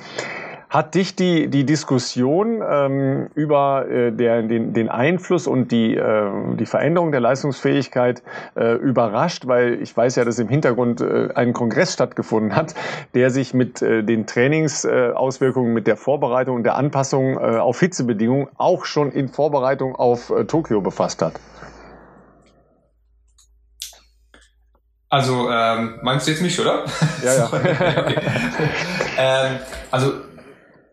[0.72, 6.31] Hat dich die, die Diskussion ähm, über äh, der, den, den Einfluss und die, äh,
[6.56, 8.23] die Veränderung der Leistungsfähigkeit
[8.56, 9.48] äh, überrascht?
[9.48, 12.73] Weil ich weiß ja, dass im Hintergrund äh, ein Kongress stattgefunden hat,
[13.14, 17.81] der sich mit äh, den Trainingsauswirkungen, äh, mit der Vorbereitung und der Anpassung äh, auf
[17.81, 21.34] Hitzebedingungen auch schon in Vorbereitung auf äh, Tokio befasst hat.
[25.10, 26.85] Also ähm, meinst du jetzt mich, oder?
[27.22, 27.45] Ja, ja.
[27.52, 28.15] okay.
[29.18, 29.60] ähm,
[29.91, 30.14] also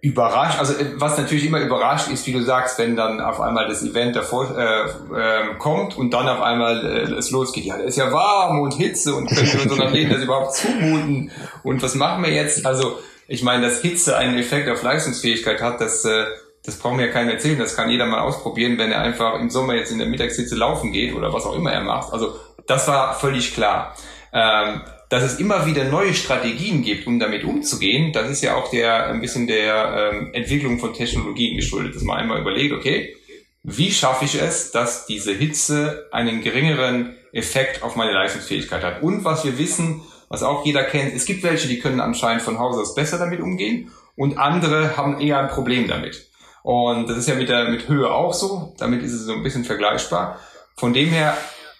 [0.00, 3.66] überrascht, also äh, was natürlich immer überrascht ist, wie du sagst, wenn dann auf einmal
[3.66, 7.64] das Event davor äh, äh, kommt und dann auf einmal äh, es losgeht.
[7.64, 11.32] Ja, es ist ja warm und Hitze und können wir unseren Athleten das überhaupt zumuten?
[11.64, 12.64] Und was machen wir jetzt?
[12.64, 16.26] Also ich meine, dass Hitze einen Effekt auf Leistungsfähigkeit hat, das äh,
[16.64, 19.48] das brauchen wir ja keinem erzählen, das kann jeder mal ausprobieren, wenn er einfach im
[19.48, 22.12] Sommer jetzt in der Mittagshitze laufen geht oder was auch immer er macht.
[22.12, 23.96] Also das war völlig klar.
[24.32, 28.70] Ähm, dass es immer wieder neue Strategien gibt, um damit umzugehen, das ist ja auch
[28.70, 33.16] der ein bisschen der ähm, Entwicklung von Technologien geschuldet, dass man einmal überlegt, okay,
[33.62, 39.02] wie schaffe ich es, dass diese Hitze einen geringeren Effekt auf meine Leistungsfähigkeit hat?
[39.02, 42.58] Und was wir wissen, was auch jeder kennt, es gibt welche, die können anscheinend von
[42.58, 46.30] Haus aus besser damit umgehen und andere haben eher ein Problem damit.
[46.62, 48.74] Und das ist ja mit der mit Höhe auch so.
[48.78, 50.38] Damit ist es so ein bisschen vergleichbar.
[50.76, 51.36] Von dem her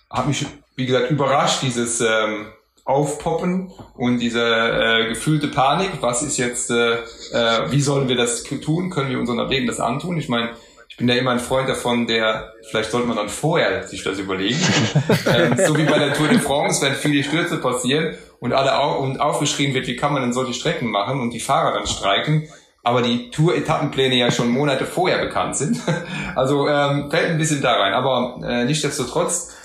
[0.09, 0.47] hat mich,
[0.77, 2.47] wie gesagt, überrascht dieses ähm,
[2.89, 8.44] aufpoppen und diese äh, gefühlte Panik, was ist jetzt, äh, äh, wie sollen wir das
[8.44, 10.16] tun, können wir unseren Athleten das antun?
[10.16, 10.52] Ich meine,
[10.89, 14.19] ich bin ja immer ein Freund davon, der, vielleicht sollte man dann vorher sich das
[14.19, 14.56] überlegen,
[15.27, 19.01] ähm, so wie bei der Tour de France, wenn viele Stürze passieren und alle au
[19.01, 22.48] und aufgeschrien wird, wie kann man denn solche Strecken machen und die Fahrer dann streiken,
[22.82, 25.78] aber die Tour-Etappenpläne ja schon Monate vorher bekannt sind.
[26.35, 27.93] Also ähm, fällt ein bisschen da rein.
[27.93, 29.58] Aber äh, nichtsdestotrotz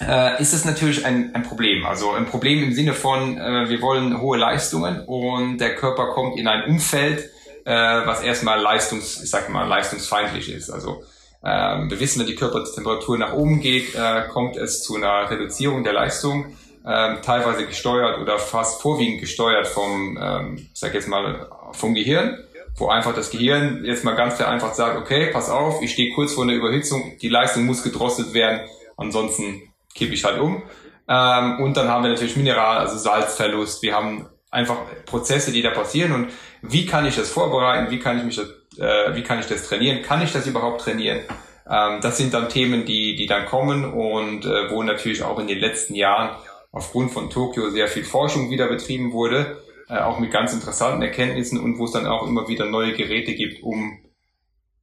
[0.00, 1.86] äh, ist es natürlich ein, ein Problem.
[1.86, 6.38] Also ein Problem im Sinne von, äh, wir wollen hohe Leistungen und der Körper kommt
[6.38, 7.30] in ein Umfeld,
[7.64, 10.70] äh, was erstmal leistungs, ich sag mal, leistungsfeindlich ist.
[10.70, 11.02] Also
[11.44, 15.84] ähm, wir wissen, wenn die Körpertemperatur nach oben geht, äh, kommt es zu einer Reduzierung
[15.84, 16.56] der Leistung,
[16.86, 22.38] ähm, teilweise gesteuert oder fast vorwiegend gesteuert vom, ähm, ich sag jetzt mal, vom Gehirn,
[22.76, 26.32] wo einfach das Gehirn jetzt mal ganz vereinfacht sagt, okay, pass auf, ich stehe kurz
[26.32, 28.60] vor einer Überhitzung, die Leistung muss gedrosselt werden,
[28.96, 29.62] ansonsten
[29.98, 30.62] kippe ich halt um.
[31.08, 33.82] Ähm, und dann haben wir natürlich Mineral, also Salzverlust.
[33.82, 36.28] Wir haben einfach Prozesse, die da passieren und
[36.62, 40.02] wie kann ich das vorbereiten, wie kann ich mich äh, wie kann ich das trainieren,
[40.02, 41.20] kann ich das überhaupt trainieren?
[41.68, 45.46] Ähm, das sind dann Themen, die, die dann kommen und äh, wo natürlich auch in
[45.46, 46.36] den letzten Jahren
[46.72, 49.58] aufgrund von Tokio sehr viel Forschung wieder betrieben wurde
[49.88, 53.34] äh, auch mit ganz interessanten Erkenntnissen und wo es dann auch immer wieder neue Geräte
[53.34, 53.98] gibt, um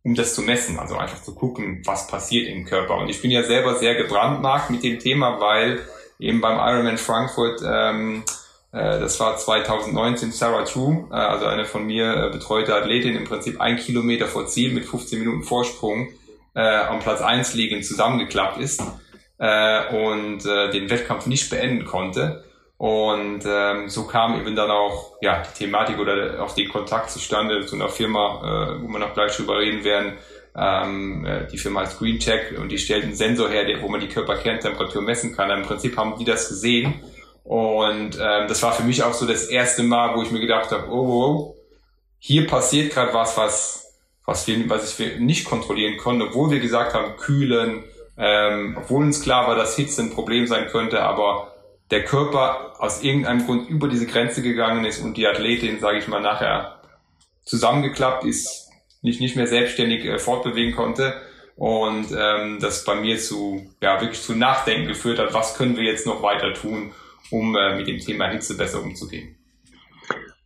[0.06, 2.95] um das zu messen, also einfach zu gucken, was passiert im Körper.
[2.98, 5.80] Und ich bin ja selber sehr gebrandmarkt mit dem Thema, weil
[6.19, 8.23] eben beim Ironman Frankfurt, ähm,
[8.72, 13.23] äh, das war 2019, Sarah True, äh, also eine von mir äh, betreute Athletin, im
[13.23, 16.10] Prinzip ein Kilometer vor Ziel mit 15 Minuten Vorsprung
[16.53, 18.84] äh, am Platz eins liegend zusammengeklappt ist
[19.40, 22.44] äh, und äh, den Wettkampf nicht beenden konnte.
[22.77, 27.65] Und ähm, so kam eben dann auch ja, die Thematik oder auch den Kontakt zustande
[27.65, 30.14] zu einer Firma, äh, wo wir noch gleich drüber reden werden.
[30.57, 34.02] Ähm, äh, die Firma heißt GreenTech und die stellt einen Sensor her, der, wo man
[34.02, 35.49] die Körperkerntemperatur messen kann.
[35.52, 36.95] Im Prinzip haben die das gesehen.
[37.43, 40.72] Und ähm, das war für mich auch so das erste Mal, wo ich mir gedacht
[40.72, 41.56] habe, oh, oh, oh
[42.19, 43.93] hier passiert gerade was, was,
[44.26, 47.84] was, wir, was ich nicht kontrollieren konnte, obwohl wir gesagt haben, kühlen,
[48.18, 51.55] ähm, obwohl uns klar war, dass Hitze ein Problem sein könnte, aber
[51.91, 56.07] der Körper aus irgendeinem Grund über diese Grenze gegangen ist und die Athletin, sage ich
[56.07, 56.82] mal, nachher
[57.44, 58.70] zusammengeklappt ist,
[59.02, 61.22] nicht, nicht mehr selbstständig äh, fortbewegen konnte
[61.56, 65.84] und ähm, das bei mir zu, ja, wirklich zu Nachdenken geführt hat, was können wir
[65.84, 66.94] jetzt noch weiter tun,
[67.30, 69.35] um äh, mit dem Thema Hitze besser umzugehen.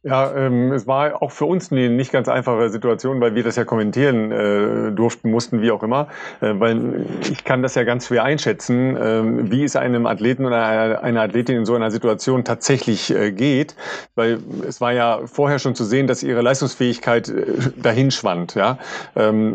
[0.02, 3.58] Ja, ähm, es war auch für uns eine nicht ganz einfache Situation, weil wir das
[3.58, 6.08] ja kommentieren äh, durften, mussten, wie auch immer.
[6.40, 11.04] Äh, weil ich kann das ja ganz schwer einschätzen, äh, wie es einem Athleten oder
[11.04, 13.76] einer Athletin in so einer Situation tatsächlich äh, geht.
[14.16, 17.46] Weil es war ja vorher schon zu sehen, dass ihre Leistungsfähigkeit äh,
[17.76, 18.56] dahin schwand.
[18.56, 18.78] Ja?
[19.18, 19.54] Ähm,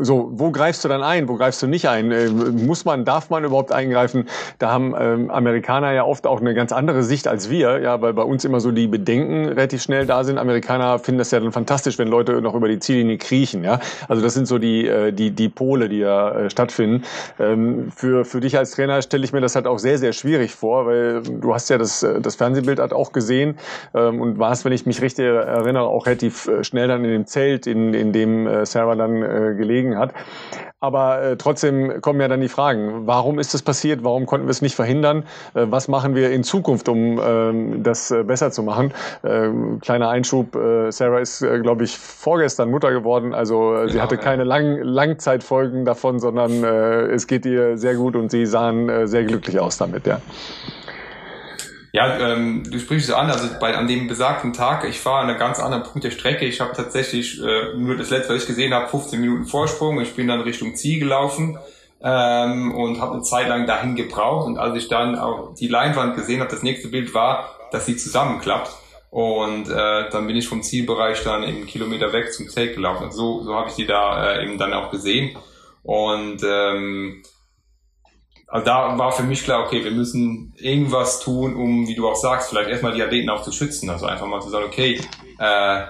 [0.00, 2.10] so, wo greifst du dann ein, wo greifst du nicht ein?
[2.10, 4.28] Äh, muss man, darf man überhaupt eingreifen?
[4.58, 8.12] Da haben ähm, Amerikaner ja oft auch eine ganz andere Sicht als wir, ja, weil
[8.12, 10.38] bei uns immer so die Bedenken relativ schnell da sind.
[10.38, 13.64] Amerikaner finden das ja dann fantastisch, wenn Leute noch über die Ziellinie kriechen.
[13.64, 13.80] Ja?
[14.08, 17.04] Also das sind so die, äh, die, die Pole, die da äh, stattfinden.
[17.38, 20.54] Ähm, für, für dich als Trainer stelle ich mir das halt auch sehr, sehr schwierig
[20.54, 23.56] vor, weil du hast ja das, äh, das Fernsehbild halt auch gesehen
[23.94, 27.66] ähm, und warst, wenn ich mich richtig erinnere, auch relativ schnell dann in dem Zelt,
[27.66, 29.20] in, in dem Sarah dann
[29.56, 30.12] gelegen hat.
[30.84, 34.50] Aber äh, trotzdem kommen ja dann die Fragen, warum ist das passiert, warum konnten wir
[34.50, 35.24] es nicht verhindern,
[35.54, 38.92] äh, was machen wir in Zukunft, um ähm, das äh, besser zu machen.
[39.24, 43.92] Ähm, kleiner Einschub, äh, Sarah ist, äh, glaube ich, vorgestern Mutter geworden, also äh, genau,
[43.92, 44.20] sie hatte ja.
[44.20, 49.06] keine Lang Langzeitfolgen davon, sondern äh, es geht ihr sehr gut und sie sahen äh,
[49.06, 50.20] sehr glücklich aus damit, ja.
[51.94, 55.28] Ja, ähm, du sprichst es an, also bei, an dem besagten Tag, ich war an
[55.30, 56.44] einem ganz anderen Punkt der Strecke.
[56.44, 60.00] Ich habe tatsächlich äh, nur das letzte, was ich gesehen habe, 15 Minuten Vorsprung.
[60.00, 61.56] Ich bin dann Richtung Ziel gelaufen
[62.02, 64.48] ähm, und habe eine Zeit lang dahin gebraucht.
[64.48, 67.96] Und als ich dann auch die Leinwand gesehen habe, das nächste Bild war, dass sie
[67.96, 68.72] zusammenklappt.
[69.10, 73.04] Und äh, dann bin ich vom Zielbereich dann eben einen Kilometer weg zum Zelt gelaufen.
[73.04, 75.38] Und so, so habe ich die da äh, eben dann auch gesehen.
[75.84, 77.22] Und ähm,
[78.54, 82.14] also da war für mich klar, okay, wir müssen irgendwas tun, um, wie du auch
[82.14, 83.90] sagst, vielleicht erstmal die Athleten auch zu schützen.
[83.90, 85.00] Also einfach mal zu sagen, okay,
[85.40, 85.82] äh,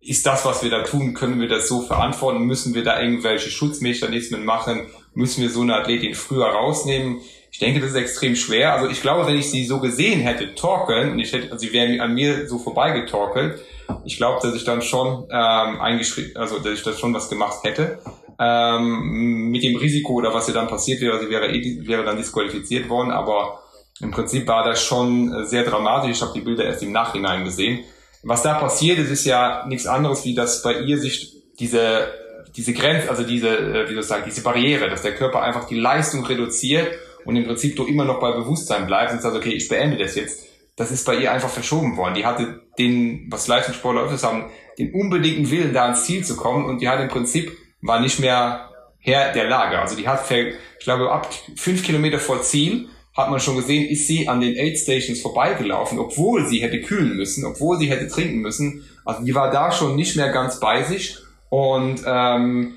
[0.00, 2.44] ist das, was wir da tun, können wir das so verantworten?
[2.44, 4.86] Müssen wir da irgendwelche Schutzmechanismen machen?
[5.12, 7.20] Müssen wir so eine Athletin früher rausnehmen?
[7.52, 8.72] Ich denke, das ist extrem schwer.
[8.72, 11.74] Also ich glaube, wenn ich sie so gesehen hätte, torkeln, und ich hätte, also sie
[11.74, 13.60] wären an mir so vorbeigetorkelt,
[14.06, 17.62] ich glaube, dass ich dann schon ähm, eingeschrieben, also dass ich das schon was gemacht
[17.64, 17.98] hätte
[18.38, 22.16] ähm, mit dem Risiko oder was ihr dann passiert wäre, sie wäre, eh, wäre dann
[22.16, 23.60] disqualifiziert worden, aber
[24.00, 26.10] im Prinzip war das schon sehr dramatisch.
[26.12, 27.80] Ich habe die Bilder erst im Nachhinein gesehen.
[28.22, 32.08] Was da passiert ist, ist ja nichts anderes, wie dass bei ihr sich diese
[32.56, 35.66] diese Grenze, also diese, äh, wie soll ich sagen, diese Barriere, dass der Körper einfach
[35.66, 36.88] die Leistung reduziert
[37.24, 40.16] und im Prinzip du immer noch bei Bewusstsein bleibst und sagst, okay, ich beende das
[40.16, 40.46] jetzt.
[40.76, 42.14] Das ist bei ihr einfach verschoben worden.
[42.14, 46.64] Die hatte den, was Leistungssportler öfters haben, den unbedingten Willen, da ans Ziel zu kommen
[46.64, 49.78] und die hat im Prinzip war nicht mehr Herr der Lage.
[49.78, 54.06] Also die hat, ich glaube, ab fünf Kilometer vor Ziel hat man schon gesehen, ist
[54.06, 58.38] sie an den Aid Stations vorbeigelaufen, obwohl sie hätte kühlen müssen, obwohl sie hätte trinken
[58.38, 58.84] müssen.
[59.04, 61.18] Also die war da schon nicht mehr ganz bei sich.
[61.48, 62.76] Und ähm,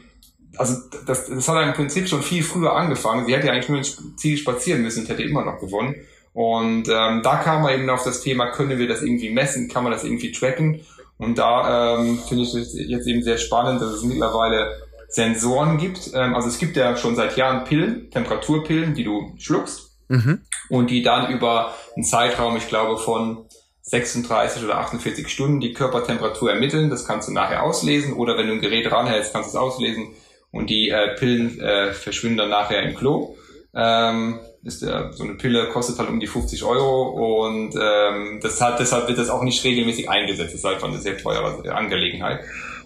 [0.58, 3.26] also das, das hat im Prinzip schon viel früher angefangen.
[3.26, 5.96] Sie hätte ja eigentlich nur ins Ziel spazieren müssen und hätte immer noch gewonnen.
[6.34, 9.84] Und ähm, da kam man eben auf das Thema, können wir das irgendwie messen, kann
[9.84, 10.82] man das irgendwie tracken?
[11.18, 14.81] Und da ähm, finde ich es jetzt eben sehr spannend, dass es mittlerweile
[15.12, 16.12] Sensoren gibt.
[16.14, 20.42] Ähm, also es gibt ja schon seit Jahren Pillen, Temperaturpillen, die du schluckst mhm.
[20.70, 23.46] und die dann über einen Zeitraum, ich glaube, von
[23.82, 26.90] 36 oder 48 Stunden die Körpertemperatur ermitteln.
[26.90, 30.14] Das kannst du nachher auslesen oder wenn du ein Gerät ranhältst, kannst du es auslesen
[30.52, 33.36] und die äh, Pillen äh, verschwinden dann nachher im Klo.
[33.74, 38.62] Ähm, ist der, so eine Pille kostet halt um die 50 Euro und ähm, das
[38.62, 40.54] hat, deshalb wird das auch nicht regelmäßig eingesetzt.
[40.54, 42.42] Das ist einfach eine sehr teure Angelegenheit.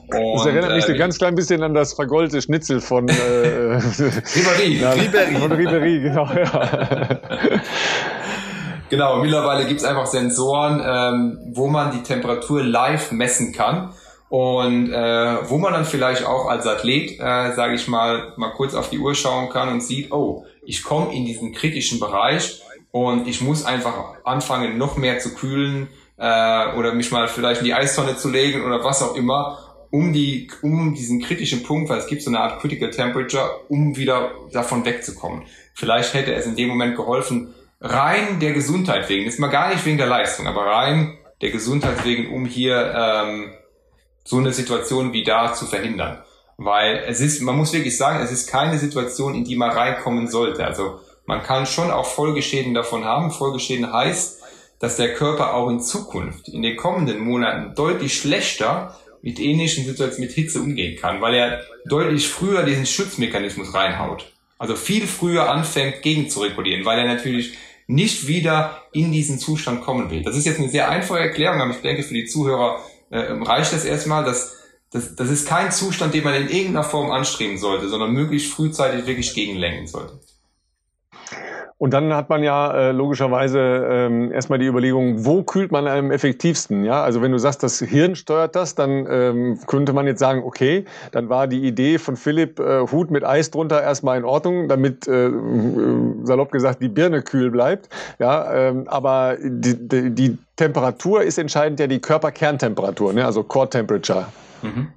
[0.08, 3.14] Und, das erinnert mich äh, ein ganz klein bisschen an das vergollte Schnitzel von äh,
[3.16, 4.84] Ribery.
[4.84, 5.36] Ribery.
[5.40, 6.26] Von Ribery, genau.
[6.26, 7.20] Ja.
[8.90, 13.94] genau, mittlerweile gibt's einfach Sensoren, ähm, wo man die Temperatur live messen kann.
[14.30, 18.74] Und äh, wo man dann vielleicht auch als Athlet, äh, sage ich mal, mal kurz
[18.74, 22.62] auf die Uhr schauen kann und sieht, oh, ich komme in diesen kritischen Bereich
[22.92, 27.66] und ich muss einfach anfangen, noch mehr zu kühlen äh, oder mich mal vielleicht in
[27.66, 29.60] die Eistonne zu legen oder was auch immer,
[29.96, 33.96] um die, um diesen kritischen Punkt, weil es gibt so eine Art Critical Temperature, um
[33.96, 35.44] wieder davon wegzukommen.
[35.74, 39.86] Vielleicht hätte es in dem Moment geholfen, rein der Gesundheit wegen, ist mal gar nicht
[39.86, 43.54] wegen der Leistung, aber rein der Gesundheit wegen, um hier ähm,
[44.26, 46.22] so eine Situation wie da zu verhindern.
[46.58, 50.28] Weil es ist, man muss wirklich sagen, es ist keine Situation, in die man reinkommen
[50.28, 50.66] sollte.
[50.66, 53.32] Also man kann schon auch Folgeschäden davon haben.
[53.32, 54.42] Folgeschäden heißt,
[54.80, 58.96] dass der Körper auch in Zukunft, in den kommenden Monaten deutlich schlechter
[59.26, 64.32] mit ähnlichen Situationen mit Hitze umgehen kann, weil er deutlich früher diesen Schutzmechanismus reinhaut.
[64.60, 67.58] Also viel früher anfängt gegen zu regulieren, weil er natürlich
[67.88, 70.22] nicht wieder in diesen Zustand kommen will.
[70.22, 72.80] Das ist jetzt eine sehr einfache Erklärung, aber ich denke, für die Zuhörer
[73.10, 74.58] äh, reicht das erstmal, dass
[74.92, 79.08] das, das ist kein Zustand, den man in irgendeiner Form anstreben sollte, sondern möglichst frühzeitig
[79.08, 80.20] wirklich gegenlenken sollte.
[81.78, 86.10] Und dann hat man ja äh, logischerweise ähm, erstmal die Überlegung, wo kühlt man am
[86.10, 86.86] effektivsten?
[86.86, 90.44] Ja, also wenn du sagst, das Hirn steuert das, dann ähm, könnte man jetzt sagen,
[90.46, 94.70] okay, dann war die Idee von Philipp äh, Hut mit Eis drunter erstmal in Ordnung,
[94.70, 95.30] damit äh,
[96.24, 97.90] salopp gesagt die Birne kühl bleibt.
[98.20, 103.26] Ja, ähm, aber die, die, die Temperatur ist entscheidend ja die Körperkerntemperatur, ne?
[103.26, 104.28] also Core Temperature.
[104.62, 104.94] Mhm.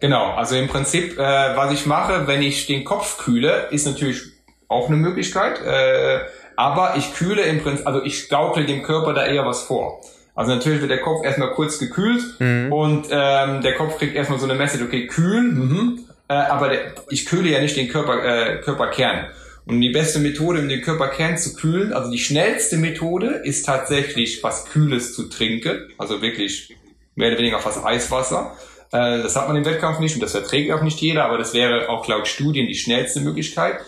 [0.00, 1.22] Genau, also im Prinzip, äh,
[1.56, 4.37] was ich mache, wenn ich den Kopf kühle, ist natürlich
[4.68, 5.60] auch eine Möglichkeit.
[5.64, 6.20] Äh,
[6.56, 10.00] aber ich kühle im Prinzip, also ich gaukle dem Körper da eher was vor.
[10.34, 12.72] Also natürlich wird der Kopf erstmal kurz gekühlt mhm.
[12.72, 16.80] und ähm, der Kopf kriegt erstmal so eine Message, okay, kühl, mhm, äh, aber der,
[17.10, 19.26] ich kühle ja nicht den Körper, äh, Körperkern.
[19.66, 24.42] Und die beste Methode, um den Körperkern zu kühlen, also die schnellste Methode, ist tatsächlich
[24.42, 25.90] was Kühles zu trinken.
[25.98, 26.74] Also wirklich
[27.16, 28.56] mehr oder weniger fast Eiswasser.
[28.92, 31.52] Äh, das hat man im Wettkampf nicht und das verträgt auch nicht jeder, aber das
[31.52, 33.80] wäre auch laut Studien die schnellste Möglichkeit.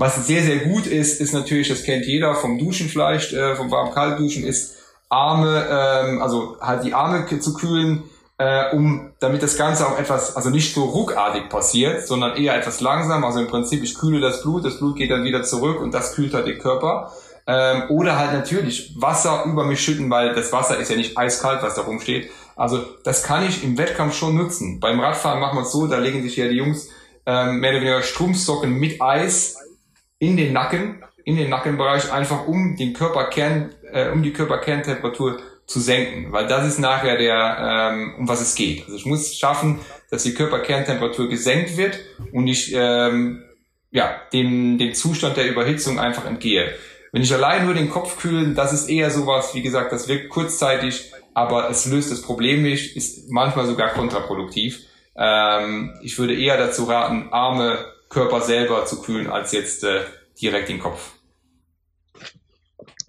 [0.00, 3.68] Was sehr, sehr gut ist, ist natürlich, das kennt jeder vom Duschen vielleicht, äh, vom
[3.68, 4.76] warm-kalt-Duschen, ist
[5.08, 8.04] Arme, ähm, also halt die Arme zu kühlen,
[8.38, 12.80] äh, um damit das Ganze auch etwas, also nicht so ruckartig passiert, sondern eher etwas
[12.80, 13.24] langsam.
[13.24, 16.14] Also im Prinzip, ich kühle das Blut, das Blut geht dann wieder zurück und das
[16.14, 17.10] kühlt halt den Körper.
[17.48, 21.60] Ähm, oder halt natürlich Wasser über mich schütten, weil das Wasser ist ja nicht eiskalt,
[21.64, 22.30] was da rumsteht.
[22.54, 24.78] Also das kann ich im Wettkampf schon nutzen.
[24.78, 26.88] Beim Radfahren machen wir es so, da legen sich ja die Jungs
[27.26, 29.57] ähm, mehr oder weniger Strumpfsocken mit Eis
[30.18, 35.80] in den Nacken, in den Nackenbereich, einfach um den Körperkern, äh, um die Körperkerntemperatur zu
[35.80, 38.84] senken, weil das ist nachher der, ähm, um was es geht.
[38.84, 39.80] Also ich muss schaffen,
[40.10, 41.98] dass die Körperkerntemperatur gesenkt wird
[42.32, 43.44] und ich ähm,
[43.90, 46.74] ja, dem, dem Zustand der Überhitzung einfach entgehe.
[47.12, 50.28] Wenn ich allein nur den Kopf kühlen, das ist eher sowas, wie gesagt, das wirkt
[50.28, 54.80] kurzzeitig, aber es löst das Problem nicht, ist manchmal sogar kontraproduktiv.
[55.16, 57.78] Ähm, ich würde eher dazu raten, Arme,
[58.08, 60.00] Körper selber zu kühlen, als jetzt äh,
[60.40, 61.12] direkt den Kopf.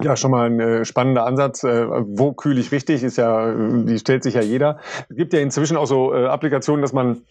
[0.02, 1.62] Ja, schon mal ein äh, spannender Ansatz.
[1.62, 4.78] Äh, wo kühle ich richtig, ist ja, die stellt sich ja jeder.
[5.08, 7.22] Es gibt ja inzwischen auch so äh, Applikationen, dass man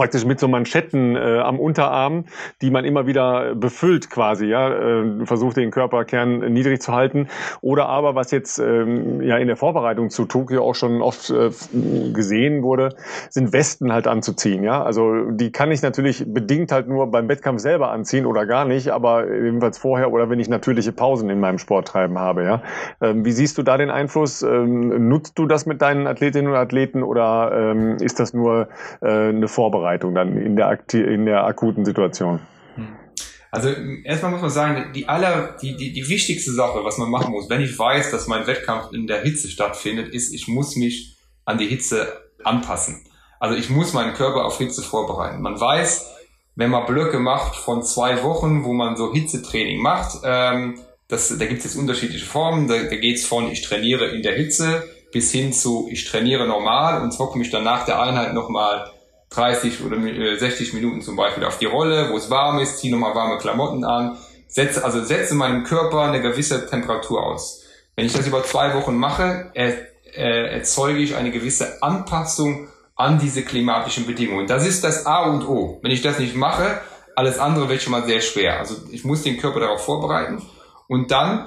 [0.00, 2.24] praktisch mit so Manschetten äh, am Unterarm,
[2.62, 7.28] die man immer wieder befüllt quasi, ja, äh, versucht den Körperkern niedrig zu halten.
[7.60, 11.50] Oder aber, was jetzt ähm, ja in der Vorbereitung zu Tokio auch schon oft äh,
[12.14, 12.94] gesehen wurde,
[13.28, 14.82] sind Westen halt anzuziehen, ja.
[14.82, 18.88] Also die kann ich natürlich bedingt halt nur beim Wettkampf selber anziehen oder gar nicht,
[18.88, 22.62] aber jedenfalls vorher oder wenn ich natürliche Pausen in meinem Sporttreiben habe, ja.
[23.02, 24.40] Ähm, wie siehst du da den Einfluss?
[24.40, 28.68] Ähm, nutzt du das mit deinen Athletinnen und Athleten oder ähm, ist das nur
[29.02, 29.89] äh, eine Vorbereitung?
[29.90, 32.40] Vorbereitung dann in der, in der akuten Situation?
[32.76, 32.96] Hm.
[33.50, 33.70] Also
[34.04, 37.50] erstmal muss man sagen, die aller, die, die, die wichtigste Sache, was man machen muss,
[37.50, 41.58] wenn ich weiß, dass mein Wettkampf in der Hitze stattfindet, ist, ich muss mich an
[41.58, 42.06] die Hitze
[42.44, 43.04] anpassen.
[43.40, 45.42] Also ich muss meinen Körper auf Hitze vorbereiten.
[45.42, 46.14] Man weiß,
[46.54, 51.44] wenn man Blöcke macht von zwei Wochen, wo man so Hitzetraining macht, ähm, das, da
[51.46, 52.68] gibt es jetzt unterschiedliche Formen.
[52.68, 56.46] Da, da geht es von ich trainiere in der Hitze bis hin zu ich trainiere
[56.46, 58.92] normal und zocke mich dann nach der Einheit nochmal
[59.30, 59.96] 30 oder
[60.38, 63.38] 60 äh, Minuten zum Beispiel auf die Rolle, wo es warm ist, ziehe nochmal warme
[63.38, 67.62] Klamotten an, setze, also setze meinem Körper eine gewisse Temperatur aus.
[67.96, 69.76] Wenn ich das über zwei Wochen mache, er,
[70.14, 74.46] äh, erzeuge ich eine gewisse Anpassung an diese klimatischen Bedingungen.
[74.46, 75.78] Das ist das A und O.
[75.82, 76.80] Wenn ich das nicht mache,
[77.14, 78.58] alles andere wird schon mal sehr schwer.
[78.58, 80.42] Also ich muss den Körper darauf vorbereiten
[80.88, 81.46] und dann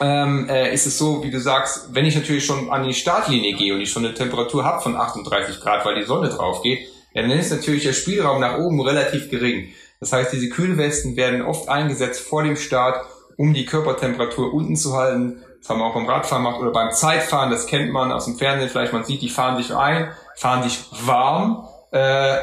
[0.00, 3.54] ähm, äh, ist es so, wie du sagst, wenn ich natürlich schon an die Startlinie
[3.54, 6.88] gehe und ich schon eine Temperatur habe von 38 Grad, weil die Sonne drauf geht,
[7.14, 9.68] ja, dann ist natürlich der Spielraum nach oben relativ gering.
[10.00, 13.04] Das heißt, diese Kühlwesten werden oft eingesetzt vor dem Start,
[13.36, 15.42] um die Körpertemperatur unten zu halten.
[15.60, 18.36] Das haben wir auch beim Radfahren gemacht oder beim Zeitfahren, das kennt man aus dem
[18.36, 21.98] Fernsehen vielleicht, man sieht, die fahren sich ein, fahren sich warm, äh,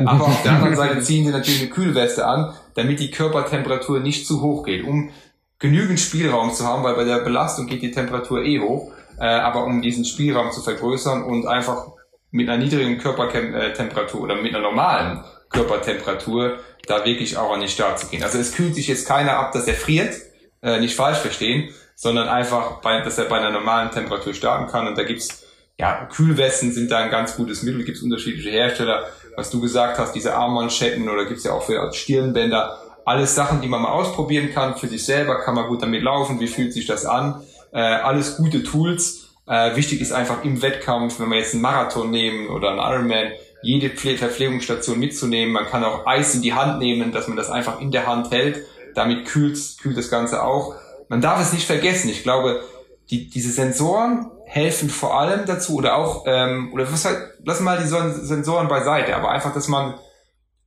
[0.05, 4.25] aber auf der anderen Seite ziehen sie natürlich eine Kühlweste an, damit die Körpertemperatur nicht
[4.25, 5.09] zu hoch geht, um
[5.57, 9.65] genügend Spielraum zu haben, weil bei der Belastung geht die Temperatur eh hoch, äh, aber
[9.65, 11.87] um diesen Spielraum zu vergrößern und einfach
[12.31, 17.99] mit einer niedrigen Körpertemperatur oder mit einer normalen Körpertemperatur da wirklich auch an den Start
[17.99, 18.23] zu gehen.
[18.23, 20.15] Also es kühlt sich jetzt keiner ab, dass er friert,
[20.61, 24.87] äh, nicht falsch verstehen, sondern einfach, bei, dass er bei einer normalen Temperatur starten kann.
[24.87, 25.45] Und da gibt's
[25.79, 29.05] ja, Kühlwesten sind da ein ganz gutes Mittel, gibt's unterschiedliche Hersteller.
[29.37, 33.67] Was du gesagt hast, diese Armmanschetten oder gibt's ja auch für Stirnbänder, alles Sachen, die
[33.67, 36.85] man mal ausprobieren kann für sich selber, kann man gut damit laufen, wie fühlt sich
[36.85, 37.41] das an,
[37.71, 39.28] äh, alles gute Tools.
[39.49, 43.31] Äh, wichtig ist einfach im Wettkampf, wenn wir jetzt einen Marathon nehmen oder einen Ironman,
[43.61, 45.53] jede Verpflegungsstation mitzunehmen.
[45.53, 48.31] Man kann auch Eis in die Hand nehmen, dass man das einfach in der Hand
[48.31, 48.65] hält.
[48.93, 50.75] Damit kühlt, kühlt das Ganze auch.
[51.09, 52.09] Man darf es nicht vergessen.
[52.09, 52.63] Ich glaube,
[53.09, 57.79] die, diese Sensoren helfen vor allem dazu oder auch, ähm, oder was halt, lassen mal
[57.79, 59.95] die Sensoren beiseite, aber einfach, dass man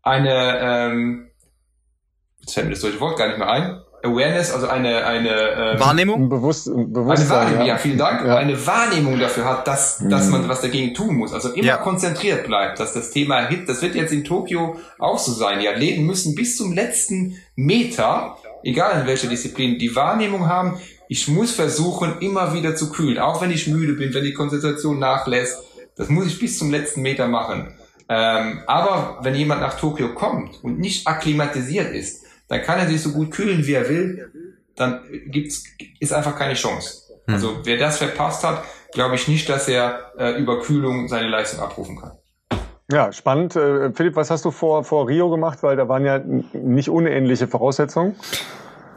[0.03, 1.31] eine, ähm,
[2.41, 5.81] jetzt fällt mir das deutsche Wort gar nicht mehr ein, Awareness, also eine, eine ähm,
[5.81, 6.29] Wahrnehmung?
[6.29, 8.27] Bewusst, Bewusstsein, eine Wahrnehmung, ja, ja vielen Dank.
[8.27, 8.37] Ja.
[8.37, 10.11] Eine Wahrnehmung dafür hat, dass, mhm.
[10.11, 11.33] dass man was dagegen tun muss.
[11.33, 11.77] Also immer ja.
[11.77, 15.61] konzentriert bleibt, dass das Thema Hit, das wird jetzt in Tokio auch so sein.
[15.61, 21.29] Die Athleten müssen bis zum letzten Meter, egal in welcher Disziplin, die Wahrnehmung haben, ich
[21.29, 25.63] muss versuchen, immer wieder zu kühlen, auch wenn ich müde bin, wenn die Konzentration nachlässt.
[25.97, 27.75] Das muss ich bis zum letzten Meter machen.
[28.09, 32.22] Ähm, aber wenn jemand nach Tokio kommt und nicht akklimatisiert ist,
[32.53, 34.31] dann kann er sich so gut kühlen, wie er will,
[34.77, 35.65] dann gibt's,
[36.01, 37.15] ist einfach keine Chance.
[37.27, 37.35] Hm.
[37.35, 38.63] Also wer das verpasst hat,
[38.93, 42.13] glaube ich nicht, dass er äh, über Kühlung seine Leistung abrufen kann.
[42.91, 43.57] Ja, spannend.
[43.57, 45.63] Äh, Philipp, was hast du vor, vor Rio gemacht?
[45.63, 48.17] Weil da waren ja nicht unähnliche Voraussetzungen.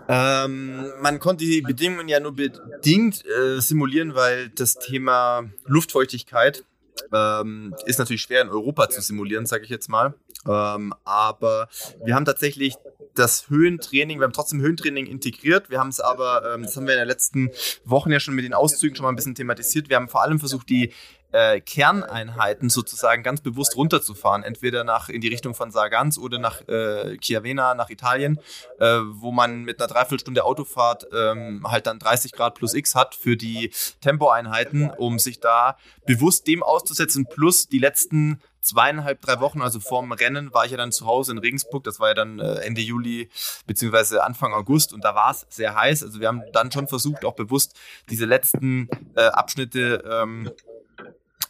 [0.09, 6.65] Ähm, man konnte die Bedingungen ja nur bedingt äh, simulieren, weil das Thema Luftfeuchtigkeit
[7.13, 10.13] ähm, ist natürlich schwer in Europa zu simulieren, sage ich jetzt mal.
[10.45, 11.69] Ähm, aber
[12.03, 12.75] wir haben tatsächlich
[13.15, 15.69] das Höhentraining, wir haben trotzdem Höhentraining integriert.
[15.69, 17.51] Wir haben es aber, ähm, das haben wir in den letzten
[17.83, 19.89] Wochen ja schon mit den Auszügen schon mal ein bisschen thematisiert.
[19.89, 20.93] Wir haben vor allem versucht, die
[21.35, 26.65] äh, Kerneinheiten sozusagen ganz bewusst runterzufahren, entweder nach in die Richtung von Sargans oder nach
[26.69, 28.39] äh, Chiavenna, nach Italien,
[28.79, 33.15] äh, wo man mit einer Dreiviertelstunde Autofahrt ähm, halt dann 30 Grad plus X hat
[33.15, 39.61] für die Tempoeinheiten, um sich da bewusst dem auszusetzen, plus die letzten zweieinhalb, drei Wochen,
[39.61, 41.83] also vorm Rennen, war ich ja dann zu Hause in Regensburg.
[41.83, 43.29] Das war ja dann äh, Ende Juli
[43.67, 46.03] beziehungsweise Anfang August und da war es sehr heiß.
[46.03, 47.75] Also wir haben dann schon versucht, auch bewusst
[48.09, 50.51] diese letzten äh, Abschnitte ähm,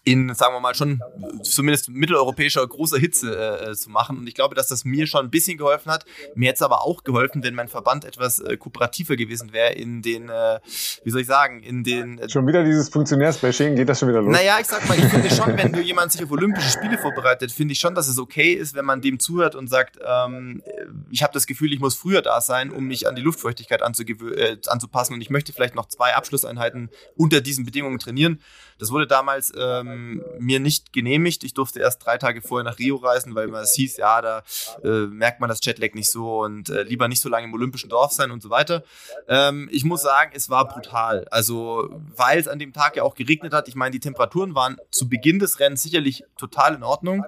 [0.06, 1.02] in, sagen wir mal, schon
[1.41, 4.19] zumindest mitteleuropäischer großer Hitze äh, zu machen.
[4.19, 6.06] Und ich glaube, dass das mir schon ein bisschen geholfen hat.
[6.36, 10.03] Mir hätte es aber auch geholfen, wenn mein Verband etwas äh, kooperativer gewesen wäre in
[10.03, 10.60] den, äh,
[11.03, 12.19] wie soll ich sagen, in den.
[12.19, 14.32] Äh, schon wieder dieses Funktionärsbashing, geht das schon wieder los?
[14.32, 17.52] Naja, ich sag mal, ich finde schon, wenn du jemand sich auf Olympische Spiele vorbereitet,
[17.52, 20.61] finde ich schon, dass es okay ist, wenn man dem zuhört und sagt, ähm,
[21.10, 24.57] ich habe das Gefühl, ich muss früher da sein, um mich an die Luftfeuchtigkeit äh,
[24.68, 28.40] anzupassen und ich möchte vielleicht noch zwei Abschlusseinheiten unter diesen Bedingungen trainieren.
[28.77, 29.94] Das wurde damals ähm,
[30.39, 31.43] mir nicht genehmigt.
[31.43, 34.43] Ich durfte erst drei Tage vorher nach Rio reisen, weil es hieß, ja, da
[34.84, 37.89] äh, merkt man das Jetlag nicht so und äh, lieber nicht so lange im olympischen
[37.89, 38.84] Dorf sein und so weiter.
[39.27, 41.27] Ähm, ich muss sagen, es war brutal.
[41.31, 43.67] Also, weil es an dem Tag ja auch geregnet hat.
[43.67, 47.26] Ich meine, die Temperaturen waren zu Beginn des Rennens sicherlich total in Ordnung.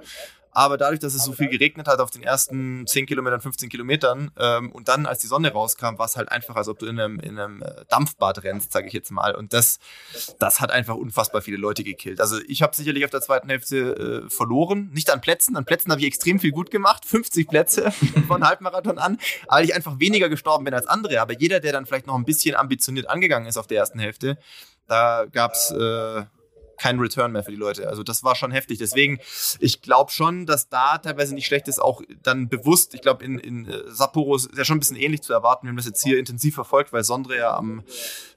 [0.57, 4.31] Aber dadurch, dass es so viel geregnet hat auf den ersten 10 Kilometern, 15 Kilometern
[4.39, 6.99] ähm, und dann, als die Sonne rauskam, war es halt einfach, als ob du in
[6.99, 9.35] einem, in einem äh, Dampfbad rennst, sage ich jetzt mal.
[9.35, 9.77] Und das,
[10.39, 12.19] das hat einfach unfassbar viele Leute gekillt.
[12.19, 14.89] Also ich habe sicherlich auf der zweiten Hälfte äh, verloren.
[14.93, 15.55] Nicht an Plätzen.
[15.55, 17.05] An Plätzen habe ich extrem viel gut gemacht.
[17.05, 17.91] 50 Plätze
[18.27, 19.19] von Halbmarathon an.
[19.47, 21.21] weil ich einfach weniger gestorben bin als andere.
[21.21, 24.39] Aber jeder, der dann vielleicht noch ein bisschen ambitioniert angegangen ist auf der ersten Hälfte,
[24.87, 26.23] da gab's äh,
[26.77, 27.87] kein Return mehr für die Leute.
[27.89, 28.77] Also das war schon heftig.
[28.77, 29.19] Deswegen,
[29.59, 33.39] ich glaube schon, dass da teilweise nicht schlecht ist, auch dann bewusst, ich glaube, in,
[33.39, 35.65] in äh, Sapporo ist ja schon ein bisschen ähnlich zu erwarten.
[35.65, 37.83] Wir haben das jetzt hier intensiv verfolgt, weil Sondre ja am,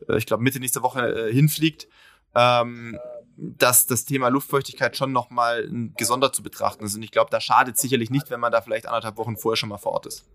[0.09, 1.89] äh, ich glaube, Mitte nächster Woche äh, hinfliegt.
[2.35, 2.99] Ähm,
[3.41, 6.95] dass das Thema Luftfeuchtigkeit schon nochmal gesondert zu betrachten ist.
[6.95, 9.71] Und ich glaube, da schadet sicherlich nicht, wenn man da vielleicht anderthalb Wochen vorher schon
[9.71, 10.27] mal vor Ort ist.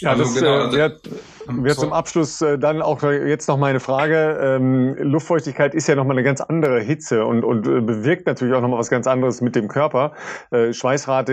[0.00, 1.00] Ja, also das genau, äh, also wird,
[1.46, 4.38] wird zum Abschluss äh, dann auch jetzt noch meine Frage.
[4.42, 8.60] Ähm, Luftfeuchtigkeit ist ja nochmal eine ganz andere Hitze und, und äh, bewirkt natürlich auch
[8.60, 10.12] nochmal was ganz anderes mit dem Körper.
[10.50, 11.32] Äh, Schweißrate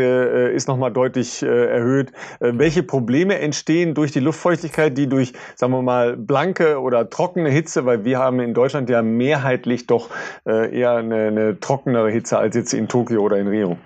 [0.52, 2.12] äh, ist nochmal deutlich äh, erhöht.
[2.40, 7.50] Äh, welche Probleme entstehen durch die Luftfeuchtigkeit, die durch, sagen wir mal, blanke oder trockene
[7.50, 10.10] Hitze, weil wir haben in Deutschland ja mehrheitlich doch
[10.46, 13.78] äh, eher eine, eine trockenere Hitze als jetzt in Tokio oder in Rio?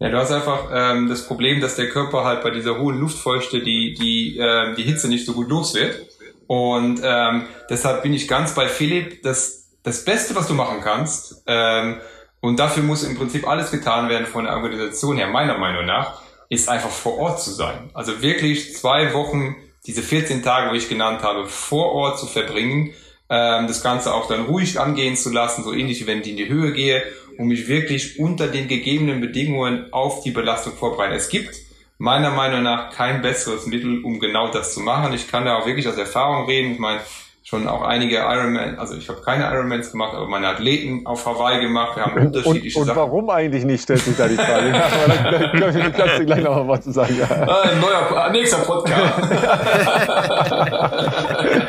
[0.00, 3.60] Ja, du hast einfach ähm, das Problem, dass der Körper halt bei dieser hohen Luftfeuchte
[3.60, 6.00] die, die, äh, die Hitze nicht so gut los wird.
[6.46, 11.42] Und ähm, deshalb bin ich ganz bei Philipp, dass das Beste, was du machen kannst,
[11.46, 12.00] ähm,
[12.40, 16.20] und dafür muss im Prinzip alles getan werden von der Organisation her, meiner Meinung nach,
[16.50, 17.90] ist einfach vor Ort zu sein.
[17.94, 19.56] Also wirklich zwei Wochen,
[19.86, 22.92] diese 14 Tage, wie ich genannt habe, vor Ort zu verbringen,
[23.30, 26.48] ähm, das Ganze auch dann ruhig angehen zu lassen, so ähnlich wenn ich in die
[26.48, 27.02] Höhe gehe
[27.38, 31.14] um mich wirklich unter den gegebenen Bedingungen auf die Belastung vorbereiten.
[31.14, 31.54] Es gibt
[31.98, 35.14] meiner Meinung nach kein besseres Mittel, um genau das zu machen.
[35.14, 36.72] Ich kann da auch wirklich aus Erfahrung reden.
[36.72, 37.00] Ich meine,
[37.44, 41.60] schon auch einige Ironman, also ich habe keine Ironmans gemacht, aber meine Athleten auf Hawaii
[41.60, 41.96] gemacht.
[41.96, 43.02] Wir haben unterschiedliche und, und Sachen.
[43.02, 44.70] Und warum eigentlich nicht, stellt sich da die Frage.
[44.70, 47.16] ja, kannst du gleich noch mal was zu sagen.
[47.18, 47.26] Ja.
[47.30, 48.96] Ah, ein neuer, nächster Podcast.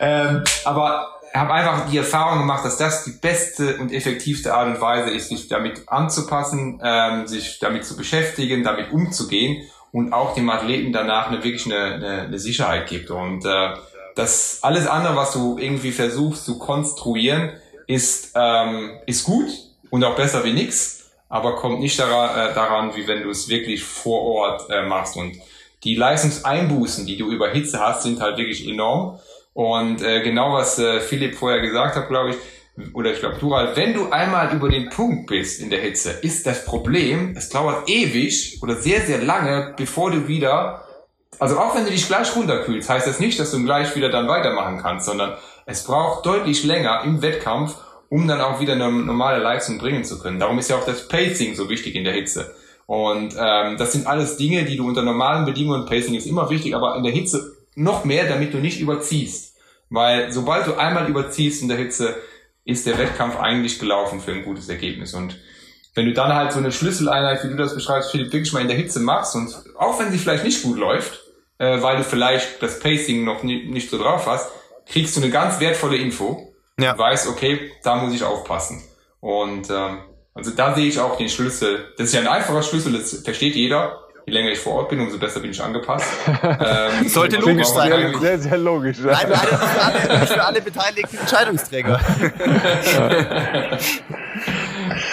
[0.00, 4.80] ähm, aber habe einfach die Erfahrung gemacht, dass das die beste und effektivste Art und
[4.80, 10.48] Weise ist, sich damit anzupassen, ähm, sich damit zu beschäftigen, damit umzugehen und auch dem
[10.50, 13.10] Athleten danach eine, wirklich eine, eine, eine Sicherheit gibt.
[13.10, 13.74] Und äh,
[14.14, 17.52] das alles andere, was du irgendwie versuchst zu konstruieren,
[17.86, 19.48] ist, ähm, ist gut
[19.90, 23.48] und auch besser wie nix, aber kommt nicht daran, äh, daran wie wenn du es
[23.48, 25.16] wirklich vor Ort äh, machst.
[25.16, 25.36] Und
[25.84, 29.18] die Leistungseinbußen, die du über Hitze hast, sind halt wirklich enorm.
[29.58, 33.56] Und äh, genau was äh, Philipp vorher gesagt hat, glaube ich, oder ich glaube du
[33.56, 37.48] halt, wenn du einmal über den Punkt bist in der Hitze, ist das Problem, es
[37.48, 40.84] dauert ewig oder sehr, sehr lange, bevor du wieder,
[41.40, 44.28] also auch wenn du dich gleich runterkühlst, heißt das nicht, dass du gleich wieder dann
[44.28, 45.36] weitermachen kannst, sondern
[45.66, 47.74] es braucht deutlich länger im Wettkampf,
[48.10, 50.38] um dann auch wieder eine normale Leistung bringen zu können.
[50.38, 52.54] Darum ist ja auch das Pacing so wichtig in der Hitze.
[52.86, 56.76] Und ähm, das sind alles Dinge, die du unter normalen Bedingungen, Pacing ist immer wichtig,
[56.76, 59.47] aber in der Hitze noch mehr, damit du nicht überziehst.
[59.90, 62.16] Weil sobald du einmal überziehst in der Hitze,
[62.64, 65.14] ist der Wettkampf eigentlich gelaufen für ein gutes Ergebnis.
[65.14, 65.38] Und
[65.94, 68.68] wenn du dann halt so eine Schlüsseleinheit, wie du das beschreibst, Philipp, wirklich mal in
[68.68, 71.20] der Hitze machst und auch wenn sie vielleicht nicht gut läuft,
[71.58, 74.50] äh, weil du vielleicht das Pacing noch nie, nicht so drauf hast,
[74.86, 76.52] kriegst du eine ganz wertvolle Info.
[76.78, 76.96] Ja.
[76.96, 78.82] Weißt, okay, da muss ich aufpassen.
[79.20, 79.98] Und ähm,
[80.34, 81.92] also da sehe ich auch den Schlüssel.
[81.96, 85.00] Das ist ja ein einfacher Schlüssel, das versteht jeder je länger ich vor Ort bin,
[85.00, 86.06] umso besser bin ich angepasst.
[86.42, 87.90] ähm, Sollte logisch sein.
[87.90, 88.98] Sehr, sehr, sehr logisch.
[88.98, 91.98] Nein, leider nicht für alle, für alle beteiligten Entscheidungsträger.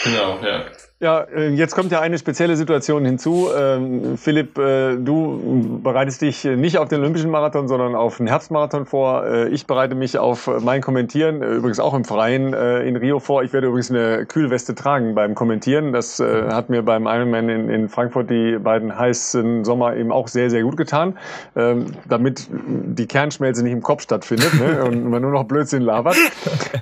[0.03, 0.65] genau, ja.
[1.01, 3.49] Ja, äh, jetzt kommt ja eine spezielle Situation hinzu.
[3.53, 8.85] Ähm, Philipp, äh, du bereitest dich nicht auf den Olympischen Marathon, sondern auf den Herbstmarathon
[8.85, 9.25] vor.
[9.25, 13.43] Äh, ich bereite mich auf mein Kommentieren, übrigens auch im Freien in Rio vor.
[13.43, 15.91] Ich werde übrigens eine Kühlweste tragen beim Kommentieren.
[15.91, 20.49] Das hat mir beim Ironman in, in Frankfurt die beiden heißen Sommer eben auch sehr,
[20.49, 21.17] sehr gut getan,
[21.55, 24.83] ähm, damit die Kernschmelze nicht im Kopf stattfindet ne?
[24.85, 26.15] und man nur noch Blödsinn labert.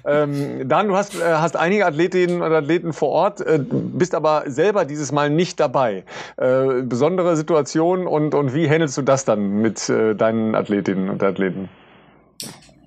[0.05, 3.41] Ähm, Dan, du hast, hast einige Athletinnen und Athleten vor Ort
[4.03, 6.03] bist aber selber dieses Mal nicht dabei.
[6.35, 11.23] Äh, besondere Situation und, und wie handelst du das dann mit äh, deinen Athletinnen und
[11.23, 11.69] Athleten?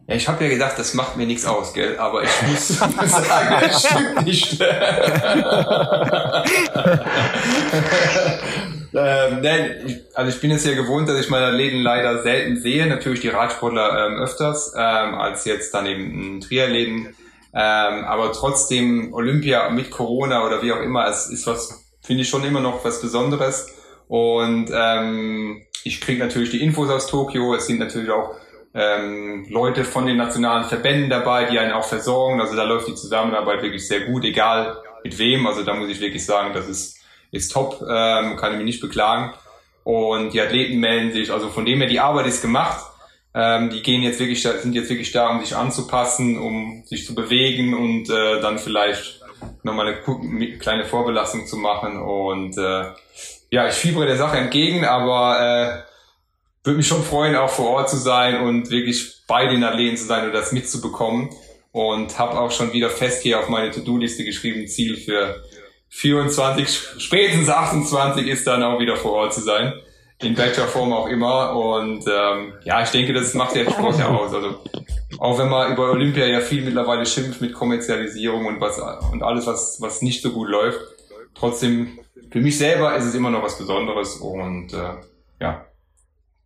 [0.07, 1.97] Ja, ich habe ja gedacht, das macht mir nichts aus, gell?
[1.99, 2.93] Aber ich muss sagen,
[3.63, 4.61] das stimmt nicht.
[4.61, 4.69] ähm,
[9.41, 12.87] nein, ich, also ich bin es ja gewohnt, dass ich meine Athleten leider selten sehe.
[12.87, 17.15] Natürlich die Radsportler ähm, öfters, ähm, als jetzt dann eben ein Triathleten
[17.59, 22.29] ähm, aber trotzdem Olympia mit Corona oder wie auch immer, es ist was, finde ich
[22.29, 23.75] schon immer noch was Besonderes.
[24.09, 27.55] Und ähm, ich kriege natürlich die Infos aus Tokio.
[27.55, 28.35] Es sind natürlich auch
[28.75, 32.43] ähm, Leute von den nationalen Verbänden dabei, die einen auch versorgen.
[32.43, 35.47] Also da läuft die Zusammenarbeit wirklich sehr gut, egal mit wem.
[35.47, 36.99] Also da muss ich wirklich sagen, das ist,
[37.33, 39.33] ist top, ähm, kann ich mich nicht beklagen.
[39.83, 42.85] Und die Athleten melden sich, also von dem her, die Arbeit ist gemacht.
[43.39, 47.15] Ähm, die gehen jetzt wirklich, sind jetzt wirklich da, um sich anzupassen, um sich zu
[47.15, 49.21] bewegen und äh, dann vielleicht
[49.63, 52.01] nochmal eine kleine Vorbelastung zu machen.
[52.01, 52.93] Und äh,
[53.51, 57.91] ja, ich fiebere der Sache entgegen, aber äh, würde mich schon freuen, auch vor Ort
[57.91, 61.29] zu sein und wirklich bei den Athleten zu sein und das mitzubekommen.
[61.73, 65.45] Und habe auch schon wieder fest hier auf meine To-Do-Liste geschrieben, Ziel für
[65.91, 66.69] 24,
[66.99, 69.75] spätestens 28 ist dann auch wieder vor Ort zu sein.
[70.23, 71.55] In welcher Form auch immer.
[71.55, 74.33] Und ähm, ja, ich denke, das macht ja Sport ja aus.
[74.33, 74.61] Also
[75.19, 78.79] auch wenn man über Olympia ja viel mittlerweile schimpft mit Kommerzialisierung und was
[79.13, 80.81] und alles, was, was nicht so gut läuft,
[81.35, 81.99] trotzdem,
[82.31, 84.95] für mich selber ist es immer noch was Besonderes und äh,
[85.41, 85.65] ja,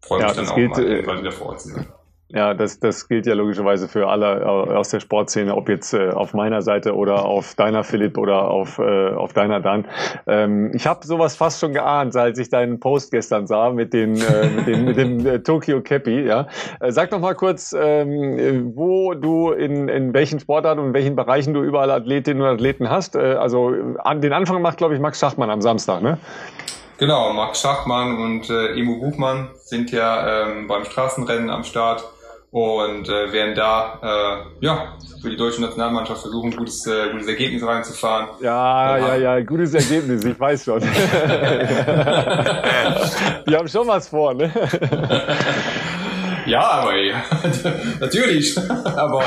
[0.00, 1.86] freue mich ja, dann auch gilt, mal, äh, wieder vor Ort zu sein.
[2.32, 6.32] Ja, das, das gilt ja logischerweise für alle aus der Sportszene, ob jetzt äh, auf
[6.32, 9.86] meiner Seite oder auf deiner Philipp oder auf, äh, auf deiner Dan.
[10.28, 14.16] Ähm, ich habe sowas fast schon geahnt, als ich deinen Post gestern sah mit, den,
[14.16, 16.24] äh, mit, den, mit dem äh, Tokyo Cappy.
[16.24, 16.46] Ja.
[16.78, 21.16] Äh, sag doch mal kurz, ähm, wo du in, in welchen Sportarten und in welchen
[21.16, 23.16] Bereichen du überall Athletinnen und Athleten hast.
[23.16, 26.18] Äh, also an den Anfang macht, glaube ich, Max Schachmann am Samstag, ne?
[26.98, 32.04] Genau, Max Schachmann und äh, Emo Buchmann sind ja ähm, beim Straßenrennen am Start
[32.50, 37.62] und äh, werden da äh, ja für die deutsche Nationalmannschaft versuchen, gutes, äh, gutes Ergebnis
[37.64, 38.28] reinzufahren.
[38.40, 40.80] Ja, ja, ja, gutes Ergebnis, ich weiß schon.
[43.46, 44.50] die haben schon was vor, ne?
[46.46, 47.22] Ja, aber ja,
[48.00, 48.58] natürlich.
[48.58, 49.22] aber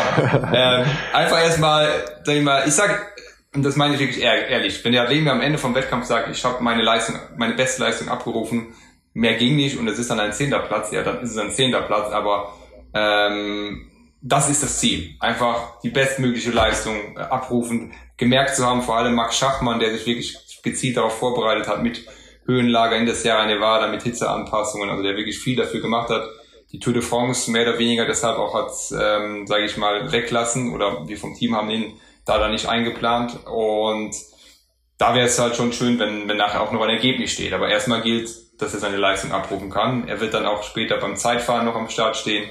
[0.52, 0.84] äh,
[1.14, 1.88] einfach erstmal,
[2.24, 3.14] sag ich mal, ich sag,
[3.56, 6.30] und das meine ich wirklich ehrlich, wenn der Athlet mir am Ende vom Wettkampf sagt,
[6.30, 8.74] ich habe meine Leistung, meine beste Leistung abgerufen,
[9.14, 11.52] mehr ging nicht und es ist dann ein zehnter Platz, ja, dann ist es ein
[11.52, 12.52] zehnter Platz, aber
[12.94, 13.90] ähm,
[14.22, 15.16] das ist das Ziel.
[15.20, 20.06] Einfach die bestmögliche Leistung äh, abrufen, gemerkt zu haben, vor allem Max Schachmann, der sich
[20.06, 22.06] wirklich gezielt darauf vorbereitet hat mit
[22.46, 26.24] Höhenlager in der Sierra Nevada, mit Hitzeanpassungen, also der wirklich viel dafür gemacht hat,
[26.72, 30.74] die Tour de France mehr oder weniger deshalb auch hat, ähm, sage ich mal, weglassen
[30.74, 31.94] oder wir vom Team haben ihn
[32.26, 34.16] da dann nicht eingeplant und
[34.98, 37.54] da wäre es halt schon schön, wenn, wenn nachher auch noch ein Ergebnis steht.
[37.54, 38.30] Aber erstmal gilt,
[38.60, 40.08] dass er seine Leistung abrufen kann.
[40.08, 42.50] Er wird dann auch später beim Zeitfahren noch am Start stehen.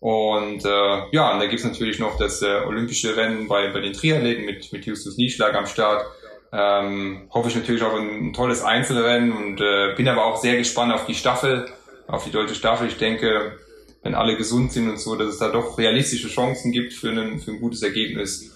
[0.00, 3.92] Und äh, ja, und da gibt's natürlich noch das äh, olympische Rennen bei, bei den
[3.92, 6.04] Triathleten mit, mit Justus Nieschlag am Start.
[6.52, 10.56] Ähm, hoffe ich natürlich auf ein, ein tolles Einzelrennen und äh, bin aber auch sehr
[10.56, 11.66] gespannt auf die Staffel,
[12.06, 12.86] auf die deutsche Staffel.
[12.86, 13.58] Ich denke,
[14.02, 17.40] wenn alle gesund sind und so, dass es da doch realistische Chancen gibt für, einen,
[17.40, 18.55] für ein gutes Ergebnis.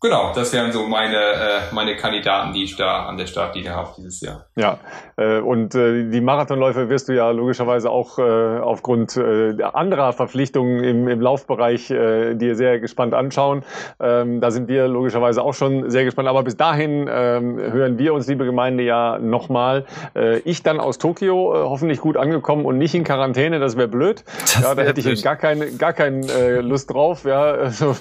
[0.00, 3.90] Genau, das wären so meine, äh, meine Kandidaten, die ich da an der Startlinie habe
[3.96, 4.46] dieses Jahr.
[4.54, 4.78] Ja,
[5.16, 10.84] äh, und äh, die Marathonläufe wirst du ja logischerweise auch äh, aufgrund äh, anderer Verpflichtungen
[10.84, 13.64] im, im Laufbereich äh, dir sehr gespannt anschauen.
[13.98, 16.28] Ähm, da sind wir logischerweise auch schon sehr gespannt.
[16.28, 19.84] Aber bis dahin ähm, hören wir uns, liebe Gemeinde, ja nochmal.
[20.14, 23.88] Äh, ich dann aus Tokio, äh, hoffentlich gut angekommen und nicht in Quarantäne, das wäre
[23.88, 24.22] blöd.
[24.42, 27.24] Das ja, da hätte ich gar keine, gar keine äh, Lust drauf.
[27.24, 27.96] Ja, also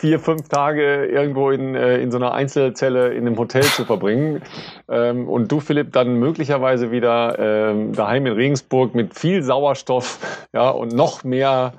[0.00, 3.84] vier, fünf Tage irgendwie irgendwo in, äh, in so einer Einzelzelle in einem Hotel zu
[3.84, 4.42] verbringen.
[4.88, 10.18] Ähm, und du, Philipp, dann möglicherweise wieder ähm, daheim in Regensburg mit viel Sauerstoff
[10.52, 11.74] ja, und noch mehr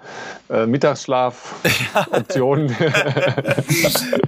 [0.49, 2.69] äh, Mittagsschlafoptionen.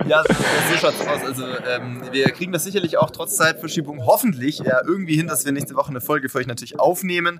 [0.07, 1.23] ja, so, so schaut's aus.
[1.23, 5.51] Also ähm, wir kriegen das sicherlich auch trotz Zeitverschiebung hoffentlich ja, irgendwie hin, dass wir
[5.51, 7.39] nächste Woche eine Folge für euch natürlich aufnehmen.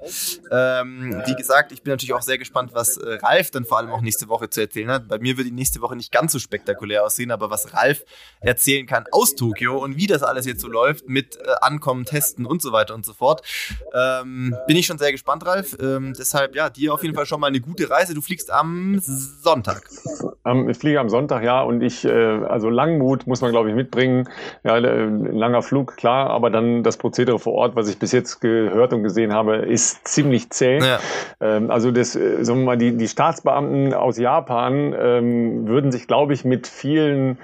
[0.52, 3.90] Ähm, wie gesagt, ich bin natürlich auch sehr gespannt, was äh, Ralf dann vor allem
[3.90, 5.08] auch nächste Woche zu erzählen hat.
[5.08, 8.03] Bei mir wird die nächste Woche nicht ganz so spektakulär aussehen, aber was Ralf
[8.41, 12.45] erzählen kann aus Tokio und wie das alles jetzt so läuft mit äh, Ankommen, Testen
[12.45, 13.41] und so weiter und so fort.
[13.93, 15.77] Ähm, bin ich schon sehr gespannt, Ralf.
[15.80, 18.14] Ähm, deshalb, ja, dir auf jeden Fall schon mal eine gute Reise.
[18.15, 19.84] Du fliegst am Sonntag.
[20.43, 23.76] Um, ich fliege am Sonntag, ja, und ich, äh, also Langmut muss man, glaube ich,
[23.76, 24.27] mitbringen.
[24.64, 28.41] Ja, ein langer Flug, klar, aber dann das Prozedere vor Ort, was ich bis jetzt
[28.41, 30.80] gehört und gesehen habe, ist ziemlich zäh.
[30.80, 30.99] Ja.
[31.39, 36.07] Ähm, also das, äh, sagen wir mal, die, die Staatsbeamten aus Japan ähm, würden sich,
[36.07, 37.38] glaube ich, mit vielen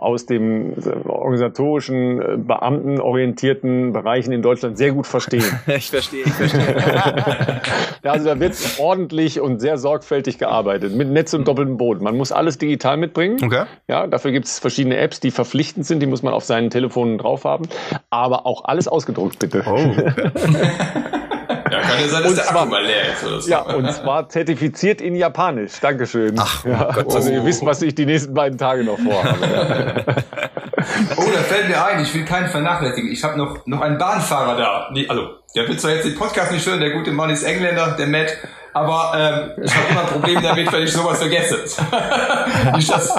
[0.00, 0.74] aus dem
[1.06, 5.44] organisatorischen, äh, beamtenorientierten Bereichen in Deutschland sehr gut verstehen.
[5.66, 7.60] ich verstehe, ich verstehe.
[8.02, 12.02] also da wird ordentlich und sehr sorgfältig gearbeitet, mit Netz und doppeltem Boden.
[12.02, 13.44] Man muss alles digital mitbringen.
[13.44, 13.64] Okay.
[13.88, 17.18] Ja, dafür gibt es verschiedene Apps, die verpflichtend sind, die muss man auf seinen Telefonen
[17.18, 17.68] drauf haben.
[18.08, 19.64] Aber auch alles ausgedruckt, bitte.
[19.66, 20.14] Oh, okay.
[21.70, 23.50] Ja, kann ja sein, dass und der zwar, Akku mal leer ist oder so.
[23.50, 25.72] Ja, und zwar zertifiziert in Japanisch.
[25.80, 26.34] Dankeschön.
[26.38, 30.04] Ach, oh ja, Gott, also ihr wisst, was ich die nächsten beiden Tage noch vorhabe.
[31.16, 33.10] oh, da fällt mir ein, ich will keinen vernachlässigen.
[33.10, 34.88] Ich habe noch, noch einen Bahnfahrer da.
[34.92, 37.96] Nee, also, der wird zwar jetzt den Podcast nicht hören, der gute Mann ist Engländer,
[37.98, 38.36] der Matt,
[38.72, 41.56] aber ähm, ich habe immer ein Problem damit, wenn ich sowas vergesse.
[42.76, 43.06] nicht das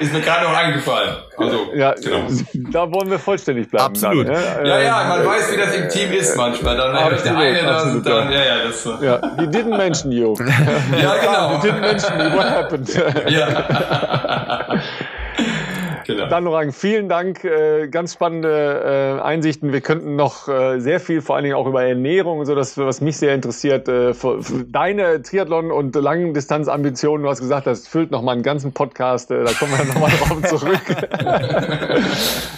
[0.00, 1.16] ist mir gerade noch eingefallen.
[1.36, 2.26] Also, ja, genau.
[2.72, 3.86] da wollen wir vollständig bleiben.
[3.86, 4.28] Absolut.
[4.28, 6.76] Dann, ja, ja, man äh, weiß, wie das im Team ist manchmal.
[6.76, 8.84] Dann absolut, der eine das und dann, ja, ja, das.
[8.84, 10.34] Ja, he didn't mention you.
[11.00, 11.60] ja, genau.
[11.60, 12.36] He didn't mention you.
[12.36, 12.88] What happened?
[13.28, 14.68] ja.
[16.08, 16.26] Genau.
[16.26, 17.44] Dann Rang, vielen Dank.
[17.44, 19.74] Äh, ganz spannende äh, Einsichten.
[19.74, 22.78] Wir könnten noch äh, sehr viel, vor allen Dingen auch über Ernährung und so, das,
[22.78, 23.88] was mich sehr interessiert.
[23.88, 28.42] Äh, für, für deine Triathlon- und Langdistanzambitionen, du hast gesagt, das füllt noch mal einen
[28.42, 29.30] ganzen Podcast.
[29.30, 30.80] Äh, da kommen wir noch mal drauf zurück.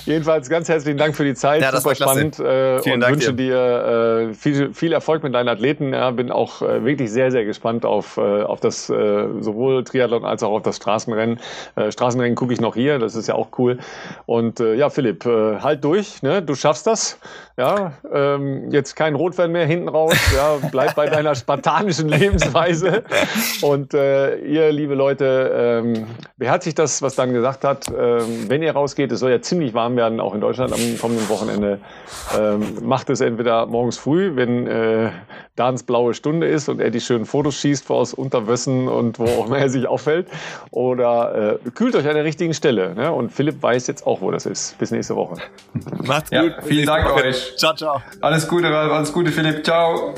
[0.06, 1.60] Jedenfalls ganz herzlichen Dank für die Zeit.
[1.60, 2.38] Ja, das Super spannend.
[2.38, 5.92] Äh, und Dank wünsche dir, dir äh, viel, viel Erfolg mit deinen Athleten.
[5.92, 10.24] Ja, bin auch äh, wirklich sehr, sehr gespannt auf, äh, auf das äh, sowohl Triathlon
[10.24, 11.40] als auch auf das Straßenrennen.
[11.74, 13.00] Äh, Straßenrennen gucke ich noch hier.
[13.00, 13.78] Das ist ja auch cool.
[14.26, 16.42] Und äh, ja, Philipp, äh, halt durch, ne?
[16.42, 17.18] du schaffst das.
[17.56, 20.16] Ja, ähm, jetzt kein Rotwein mehr hinten raus.
[20.34, 23.04] Ja, bleib bei deiner spartanischen Lebensweise.
[23.60, 26.06] Und äh, ihr, liebe Leute, ähm,
[26.38, 27.88] beherzigt das, was Dan gesagt hat.
[27.88, 31.28] Ähm, wenn ihr rausgeht, es soll ja ziemlich warm werden, auch in Deutschland am kommenden
[31.28, 31.80] Wochenende.
[32.38, 35.10] Ähm, macht es entweder morgens früh, wenn äh,
[35.60, 39.46] Dans blaue Stunde ist und er die schönen Fotos schießt aus Unterwässen und wo auch
[39.46, 40.26] immer er sich auffällt.
[40.70, 42.94] Oder äh, kühlt euch an der richtigen Stelle.
[42.94, 43.12] Ne?
[43.12, 44.78] Und Philipp weiß jetzt auch, wo das ist.
[44.78, 45.36] Bis nächste Woche.
[46.02, 46.54] Macht's gut.
[46.56, 47.56] Ja, vielen Dank euch.
[47.58, 48.00] Ciao, ciao.
[48.22, 49.62] Alles Gute, alles Gute, Philipp.
[49.62, 50.14] Ciao.